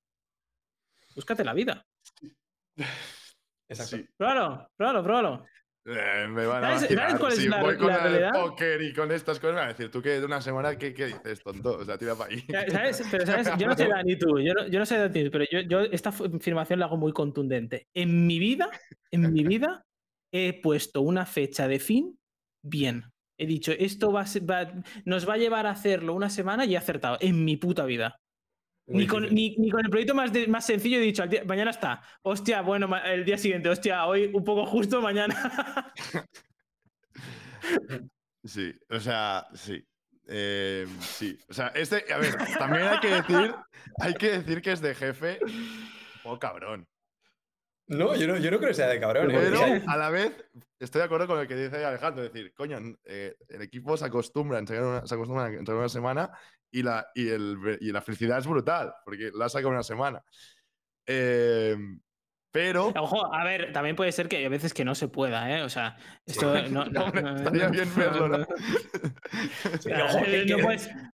Búscate 1.14 1.44
la 1.44 1.52
vida. 1.52 1.86
Exacto. 3.70 3.96
Sí. 3.96 4.08
Pruébalo, 4.16 4.68
pruébalo, 4.76 5.02
pruébalo. 5.02 5.46
Eh, 5.86 6.26
me 6.28 6.44
van 6.44 6.62
a 6.62 6.78
¿Sabes, 6.78 6.94
¿sabes 6.94 7.14
cuál 7.18 7.32
es 7.32 7.38
si 7.38 7.48
la, 7.48 7.62
voy 7.62 7.76
con 7.76 7.86
la 7.86 7.96
el 7.96 8.02
realidad? 8.02 8.32
póker 8.32 8.82
y 8.82 8.92
con 8.92 9.10
estas 9.10 9.40
cosas, 9.40 9.54
me 9.54 9.60
van 9.60 9.70
a 9.70 9.72
decir, 9.72 9.90
tú 9.90 10.02
que 10.02 10.20
de 10.20 10.24
una 10.26 10.42
semana, 10.42 10.76
¿qué, 10.76 10.92
qué 10.92 11.06
dices, 11.06 11.42
tonto? 11.42 11.78
O 11.78 11.84
sea, 11.84 11.96
tira 11.96 12.14
para 12.14 12.30
ahí. 12.30 12.44
¿Sabes? 12.70 13.02
Pero, 13.10 13.24
¿sabes? 13.24 13.48
Yo 13.56 13.66
no 13.66 13.74
sé 13.74 13.88
Dani 13.88 14.18
tú, 14.18 14.38
yo 14.40 14.52
no, 14.52 14.66
yo 14.68 14.78
no 14.78 14.84
sé 14.84 14.98
Dani, 14.98 15.30
pero 15.30 15.44
yo, 15.50 15.60
yo 15.60 15.80
esta 15.80 16.10
afirmación 16.10 16.80
la 16.80 16.86
hago 16.86 16.98
muy 16.98 17.12
contundente. 17.12 17.88
En 17.94 18.26
mi 18.26 18.38
vida, 18.38 18.68
en 19.10 19.32
mi 19.32 19.42
vida, 19.42 19.86
he 20.32 20.60
puesto 20.60 21.00
una 21.00 21.24
fecha 21.24 21.66
de 21.66 21.78
fin 21.78 22.18
bien. 22.62 23.04
He 23.38 23.46
dicho, 23.46 23.72
esto 23.72 24.12
va, 24.12 24.26
va, 24.48 24.70
nos 25.06 25.26
va 25.26 25.34
a 25.34 25.38
llevar 25.38 25.66
a 25.66 25.70
hacerlo 25.70 26.14
una 26.14 26.28
semana 26.28 26.66
y 26.66 26.74
he 26.74 26.76
acertado. 26.76 27.16
En 27.20 27.42
mi 27.42 27.56
puta 27.56 27.86
vida. 27.86 28.20
Ni 28.91 29.07
con, 29.07 29.22
ni, 29.32 29.57
ni 29.57 29.70
con, 29.70 29.84
el 29.84 29.91
proyecto 29.91 30.14
más, 30.14 30.32
de, 30.32 30.47
más 30.49 30.66
sencillo 30.66 30.99
he 30.99 31.01
dicho, 31.01 31.26
día, 31.26 31.45
mañana 31.45 31.70
está. 31.70 32.03
Hostia, 32.22 32.61
bueno, 32.62 32.88
el 33.05 33.24
día 33.24 33.38
siguiente, 33.38 33.68
hostia, 33.68 34.07
hoy 34.07 34.30
un 34.32 34.45
poco 34.45 34.66
justo, 34.66 35.01
mañana. 35.01 35.34
Sí, 38.43 38.72
o 38.88 38.99
sea, 38.99 39.47
sí. 39.55 39.84
Eh, 40.26 40.86
sí, 41.01 41.38
o 41.49 41.53
sea, 41.53 41.68
este, 41.68 42.11
a 42.12 42.18
ver, 42.18 42.34
también 42.59 42.84
hay 42.84 43.01
que 43.01 43.09
decir, 43.09 43.55
hay 43.99 44.14
que 44.14 44.30
decir 44.30 44.62
que 44.62 44.72
es 44.72 44.80
de 44.80 44.95
jefe 44.95 45.38
poco 46.22 46.38
cabrón. 46.38 46.86
No, 47.88 48.14
yo 48.14 48.28
no, 48.28 48.36
yo 48.36 48.51
no 48.51 48.59
creo 48.59 48.68
que 48.68 48.74
sea 48.74 48.88
de 48.88 49.01
cabrón. 49.01 49.30
¿eh? 49.30 49.38
Pero 49.41 49.61
a 49.86 49.97
la 49.97 50.11
vez 50.11 50.32
estoy 50.78 51.01
de 51.01 51.05
acuerdo 51.07 51.26
con 51.26 51.38
lo 51.38 51.49
que 51.49 51.57
dice 51.57 51.84
Alejandro, 51.84 52.24
es 52.24 52.32
decir, 52.32 52.55
coño, 52.55 52.78
eh, 53.05 53.34
el 53.49 53.62
equipo 53.62 53.97
se 53.97 54.05
acostumbra 54.05 54.59
a 54.59 54.61
entregar 54.61 54.84
una, 54.84 55.07
se 55.07 55.14
acostumbra 55.14 55.47
a 55.47 55.49
entregar 55.49 55.80
una 55.80 55.88
semana 55.88 56.30
y 56.70 56.82
la, 56.82 57.08
y, 57.14 57.28
el, 57.28 57.78
y 57.80 57.92
la 57.92 58.00
felicidad 58.02 58.38
es 58.38 58.46
brutal, 58.46 58.92
porque 59.04 59.30
la 59.34 59.48
saca 59.48 59.68
una 59.68 59.82
semana. 59.82 60.22
Eh, 61.06 61.76
pero 62.52 62.88
Ojo, 62.96 63.32
a 63.32 63.44
ver, 63.44 63.72
también 63.72 63.94
puede 63.96 64.12
ser 64.12 64.28
que 64.28 64.36
hay 64.38 64.48
veces 64.48 64.74
que 64.74 64.84
no 64.84 64.94
se 64.94 65.08
pueda, 65.08 65.56
¿eh? 65.56 65.62
O 65.62 65.68
sea, 65.68 65.96
esto 66.26 66.52
no, 66.68 66.84
no- 66.90 67.10
no- 67.10 67.36
estaría 67.36 67.66
no- 67.66 67.70
bien 67.70 67.94
verlo, 67.96 68.28
¿no? 68.28 68.46
Eh, 69.86 70.44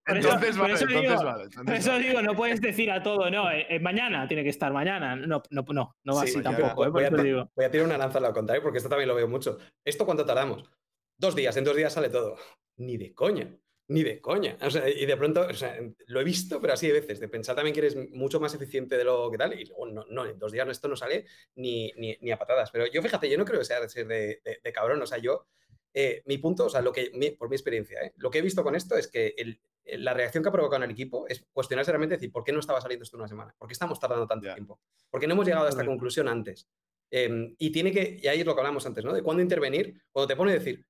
entonces 0.07 0.57
vale, 0.57 0.72
entonces 0.72 1.22
vale. 1.22 1.48
Por 1.48 1.61
entonces 1.61 1.78
eso 1.78 1.90
vale. 1.92 2.04
digo, 2.07 2.22
no 2.22 2.34
puedes 2.34 2.61
decir 2.61 2.90
a 2.90 3.02
todo, 3.02 3.30
no, 3.30 3.50
eh, 3.50 3.66
eh, 3.68 3.80
mañana 3.80 4.26
tiene 4.26 4.42
que 4.42 4.48
estar 4.50 4.72
mañana. 4.72 5.16
No, 5.16 5.42
no, 5.50 5.64
no, 5.68 5.96
no 6.02 6.14
va 6.14 6.22
Sí, 6.22 6.28
así 6.30 6.42
tampoco, 6.42 6.86
¿eh? 6.86 6.90
Voy, 6.90 7.04
a, 7.04 7.11
digo. 7.11 7.50
voy 7.54 7.64
a 7.64 7.70
tirar 7.70 7.86
una 7.86 7.98
lanza 7.98 8.18
a 8.18 8.22
lo 8.22 8.32
contrario 8.32 8.62
porque 8.62 8.78
esto 8.78 8.88
también 8.88 9.09
lo 9.09 9.14
veo 9.14 9.28
mucho. 9.28 9.59
¿Esto 9.84 10.07
cuánto 10.07 10.24
tardamos? 10.24 10.70
Dos 11.18 11.34
días, 11.34 11.57
en 11.57 11.64
dos 11.64 11.76
días 11.76 11.92
sale 11.92 12.09
todo. 12.09 12.36
Ni 12.76 12.96
de 12.96 13.12
coña, 13.14 13.54
ni 13.89 14.03
de 14.03 14.20
coña. 14.20 14.57
O 14.62 14.70
sea, 14.70 14.89
y 14.89 15.07
de 15.07 15.16
pronto, 15.16 15.43
o 15.49 15.55
sea, 15.55 15.78
lo 16.07 16.20
he 16.20 16.24
visto, 16.24 16.61
pero 16.61 16.72
así 16.72 16.87
de 16.89 16.95
veces, 16.95 17.20
de 17.20 17.28
pensar 17.28 17.55
también 17.55 17.74
que 17.74 17.80
eres 17.80 17.97
mucho 18.11 18.41
más 18.41 18.55
eficiente 18.55 18.97
de 18.97 19.05
lo 19.05 19.30
que 19.30 19.39
tal, 19.39 19.59
y 19.59 19.64
luego 19.64 19.87
no, 19.87 20.05
no, 20.09 20.26
en 20.26 20.39
dos 20.39 20.53
días 20.53 20.68
esto 20.68 20.89
no 20.89 20.97
sale 20.97 21.26
ni, 21.55 21.93
ni, 21.97 22.16
ni 22.20 22.30
a 22.32 22.39
patadas. 22.39 22.70
Pero 22.70 22.87
yo, 22.87 23.03
fíjate, 23.03 23.28
yo 23.30 23.39
no 23.39 23.45
creo 23.45 23.59
que 23.61 23.64
sea 23.64 23.80
de 23.80 23.89
ser 23.89 24.07
de, 24.07 24.41
de- 24.45 24.59
de 24.62 24.72
cabrón. 24.72 25.01
O 25.03 25.07
sea, 25.07 25.18
yo, 25.18 25.47
eh, 25.95 26.22
mi 26.26 26.39
punto, 26.39 26.66
o 26.66 26.68
sea, 26.68 26.80
lo 26.82 26.93
que, 26.93 27.11
mi- 27.14 27.30
por 27.30 27.49
mi 27.49 27.57
experiencia, 27.57 28.01
¿eh? 28.03 28.12
lo 28.16 28.30
que 28.30 28.39
he 28.39 28.43
visto 28.43 28.62
con 28.62 28.74
esto 28.74 28.97
es 28.97 29.09
que 29.09 29.34
el- 29.37 29.61
la 30.03 30.14
reacción 30.14 30.43
que 30.43 30.49
ha 30.49 30.53
provocado 30.53 30.82
en 30.82 30.91
el 30.91 30.95
equipo 30.95 31.28
es 31.28 31.45
cuestionarse 31.53 31.93
realmente, 31.93 32.16
decir, 32.16 32.32
¿por 32.32 32.43
qué 32.43 32.53
no 32.53 32.59
estaba 32.59 32.80
saliendo 32.80 33.05
esto 33.05 33.16
una 33.16 33.28
semana? 33.28 33.55
¿Por 33.57 33.68
qué 33.68 33.72
estamos 33.72 34.01
tardando 34.01 34.26
tanto 34.26 34.53
tiempo? 34.53 34.80
¿Por 35.09 35.20
qué 35.20 35.28
no 35.28 35.34
hemos 35.34 35.47
llegado 35.47 35.66
a 35.66 35.68
esta 35.68 35.87
conclusión 35.87 36.26
antes? 36.26 36.68
Eh, 37.09 37.55
y 37.57 37.70
tiene 37.70 37.93
que, 37.93 38.18
y 38.20 38.26
ahí 38.26 38.41
es 38.41 38.47
lo 38.47 38.53
que 38.55 38.61
hablamos 38.62 38.84
antes, 38.84 39.05
¿no? 39.05 39.12
De 39.12 39.22
cuándo 39.22 39.43
intervenir, 39.45 40.03
cuando 40.11 40.26
te 40.26 40.34
pone 40.34 40.51
a 40.51 40.55
decir 40.55 40.84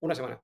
una 0.00 0.16
semana. 0.16 0.42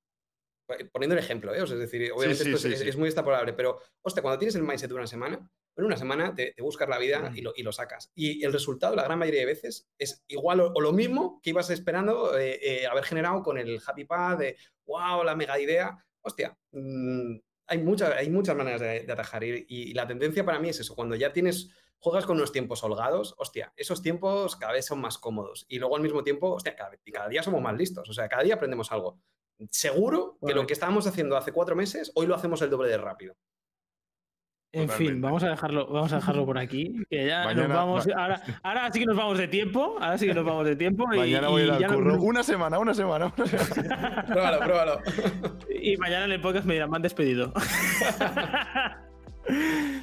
Eh, 0.69 0.85
Poniendo 0.93 1.15
el 1.15 1.21
ejemplo, 1.21 1.55
¿eh? 1.55 1.63
O 1.63 1.67
sea, 1.67 1.75
es 1.75 1.81
decir, 1.81 2.11
obviamente 2.13 2.43
sí, 2.45 2.51
esto 2.51 2.57
es- 2.57 2.63
sí, 2.63 2.73
es, 2.75 2.81
sí. 2.81 2.89
es 2.89 2.97
muy 2.97 3.07
extrapolable, 3.09 3.53
pero, 3.53 3.79
hostia, 4.03 4.23
cuando 4.23 4.39
tienes 4.39 4.55
el 4.57 4.63
mindset 4.63 4.89
de 4.89 4.95
una 4.95 5.07
semana, 5.07 5.49
en 5.77 5.85
una 5.85 5.97
semana 5.97 6.35
te, 6.35 6.53
te 6.53 6.63
buscas 6.63 6.89
la 6.89 6.99
vida 6.99 7.31
y 7.35 7.43
lo, 7.43 7.53
y 7.55 7.63
lo 7.63 7.73
sacas. 7.73 8.11
Y 8.15 8.45
el 8.45 8.53
resultado, 8.53 8.97
la 8.97 9.05
gran 9.05 9.19
mayoría 9.19 9.41
de 9.41 9.47
veces, 9.47 9.89
es 9.99 10.25
igual 10.29 10.61
o, 10.61 10.73
o 10.75 10.81
lo 10.81 10.93
mismo 10.93 11.41
que 11.43 11.51
ibas 11.51 11.71
esperando 11.71 12.37
eh, 12.39 12.59
eh, 12.63 12.87
haber 12.87 13.05
generado 13.05 13.43
con 13.43 13.59
el 13.59 13.81
Happy 13.87 14.05
Path 14.05 14.39
de, 14.39 14.57
wow, 14.87 15.23
la 15.23 15.37
mega 15.37 15.59
idea. 15.61 15.97
Hostia, 16.23 16.57
mm, 16.73 17.37
hay, 17.69 17.79
muchas 17.79 18.11
hay 18.17 18.31
muchas 18.31 18.57
maneras 18.57 18.81
de, 18.81 19.01
de 19.01 19.13
atajar 19.13 19.45
y, 19.45 19.67
y 19.69 19.93
la 19.95 20.07
tendencia 20.07 20.45
para 20.45 20.59
mí 20.59 20.71
es 20.71 20.81
eso, 20.81 20.95
cuando 20.95 21.15
ya 21.15 21.33
tienes 21.33 21.69
juegas 21.99 22.27
con 22.27 22.37
unos 22.37 22.53
tiempos 22.53 22.85
holgados, 22.85 23.35
hostia, 23.39 23.73
esos 23.77 24.01
tiempos 24.03 24.55
cada 24.57 24.73
vez 24.75 24.85
son 24.87 25.01
más 25.01 25.19
cómodos. 25.19 25.65
Y 25.69 25.79
luego 25.79 25.97
al 25.97 26.03
mismo 26.03 26.23
tiempo, 26.23 26.53
hostia, 26.53 26.77
cada, 26.77 26.97
y 27.05 27.11
cada 27.11 27.29
día 27.29 27.43
somos 27.43 27.61
más 27.63 27.75
listos. 27.77 28.09
O 28.09 28.13
sea, 28.13 28.29
cada 28.29 28.43
día 28.45 28.55
aprendemos 28.55 28.93
algo. 28.93 29.19
Seguro 29.71 30.37
que 30.47 30.55
lo 30.55 30.67
que 30.67 30.73
estábamos 30.75 31.07
haciendo 31.07 31.37
hace 31.37 31.53
cuatro 31.53 31.75
meses, 31.77 32.13
hoy 32.15 32.27
lo 32.27 32.35
hacemos 32.35 32.61
el 32.63 32.71
doble 32.71 32.89
de 32.89 32.99
rápido. 32.99 33.35
En 34.73 34.87
Totalmente. 34.89 35.13
fin, 35.15 35.23
vamos 35.23 35.43
a 35.45 35.49
dejarlo, 35.49 35.87
vamos 35.87 36.13
a 36.13 36.17
dejarlo 36.17 36.45
por 36.45 36.59
aquí. 36.59 36.93
Que 37.09 37.27
ya 37.29 37.45
Mañana- 37.45 37.69
nos 37.69 37.77
vamos. 37.77 38.09
Ahora, 38.15 38.43
ahora 38.63 38.93
sí 38.93 38.99
que 39.01 39.07
nos 39.07 39.17
vamos 39.17 39.39
de 39.39 39.49
tiempo. 39.49 39.97
Ahora 39.99 40.19
sí 40.19 40.27
que 40.27 40.35
nos 40.35 40.45
vamos 40.45 40.67
de 40.67 40.77
tiempo. 40.77 41.05
y, 41.15 41.17
Mañana 41.19 41.49
voy 41.49 41.63
a 41.63 41.65
ir 41.65 41.71
al 41.73 41.83
no- 41.83 41.95
curro. 41.95 42.21
Una 42.21 42.43
semana, 42.43 42.79
una 42.79 42.93
semana. 42.93 43.33
una 43.37 43.47
semana. 43.47 44.25
Pruébalo, 44.27 44.59
pruébalo. 44.59 45.01
y 45.71 45.97
mañana 45.97 46.27
en 46.27 46.33
el 46.33 46.41
podcast 46.43 46.67
me 46.67 46.75
dirán, 46.75 46.91
me 46.91 46.97
han 46.97 47.03
despedido. 47.03 47.53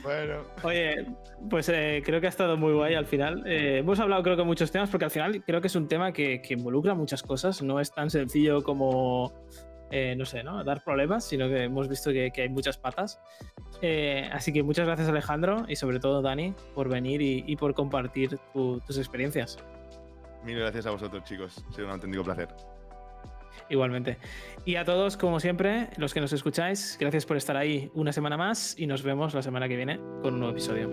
bueno. 0.03 0.43
Oye, 0.63 1.05
pues 1.49 1.69
eh, 1.69 2.01
creo 2.05 2.19
que 2.21 2.27
ha 2.27 2.29
estado 2.29 2.57
muy 2.57 2.73
guay 2.73 2.95
al 2.95 3.05
final. 3.05 3.43
Eh, 3.45 3.79
hemos 3.79 3.99
hablado 3.99 4.23
creo 4.23 4.37
que 4.37 4.43
muchos 4.43 4.71
temas 4.71 4.89
porque 4.89 5.05
al 5.05 5.11
final 5.11 5.43
creo 5.45 5.61
que 5.61 5.67
es 5.67 5.75
un 5.75 5.87
tema 5.87 6.11
que, 6.11 6.41
que 6.41 6.53
involucra 6.53 6.93
muchas 6.93 7.23
cosas. 7.23 7.61
No 7.61 7.79
es 7.79 7.91
tan 7.93 8.09
sencillo 8.09 8.63
como, 8.63 9.33
eh, 9.91 10.15
no 10.17 10.25
sé, 10.25 10.43
¿no? 10.43 10.63
dar 10.63 10.83
problemas, 10.83 11.25
sino 11.25 11.47
que 11.47 11.63
hemos 11.63 11.87
visto 11.87 12.11
que, 12.11 12.31
que 12.31 12.43
hay 12.43 12.49
muchas 12.49 12.77
patas. 12.77 13.19
Así 14.31 14.53
que 14.53 14.63
muchas 14.63 14.85
gracias 14.85 15.09
Alejandro 15.09 15.65
y 15.67 15.75
sobre 15.75 15.99
todo 15.99 16.21
Dani 16.21 16.53
por 16.73 16.87
venir 16.87 17.21
y, 17.21 17.43
y 17.45 17.55
por 17.57 17.73
compartir 17.73 18.37
tu- 18.53 18.79
tus 18.79 18.97
experiencias. 18.97 19.57
Mil 20.45 20.57
gracias 20.59 20.85
a 20.85 20.91
vosotros, 20.91 21.23
chicos. 21.25 21.65
Ha 21.69 21.73
sido 21.73 21.87
un 21.87 21.93
auténtico 21.93 22.23
placer. 22.23 22.47
Igualmente. 23.69 24.17
Y 24.65 24.75
a 24.75 24.85
todos, 24.85 25.17
como 25.17 25.39
siempre, 25.39 25.89
los 25.97 26.13
que 26.13 26.21
nos 26.21 26.33
escucháis, 26.33 26.97
gracias 26.99 27.25
por 27.25 27.37
estar 27.37 27.57
ahí 27.57 27.91
una 27.93 28.13
semana 28.13 28.37
más 28.37 28.75
y 28.77 28.87
nos 28.87 29.03
vemos 29.03 29.33
la 29.33 29.41
semana 29.41 29.67
que 29.67 29.75
viene 29.75 29.97
con 30.21 30.35
un 30.35 30.39
nuevo 30.39 30.51
episodio. 30.51 30.89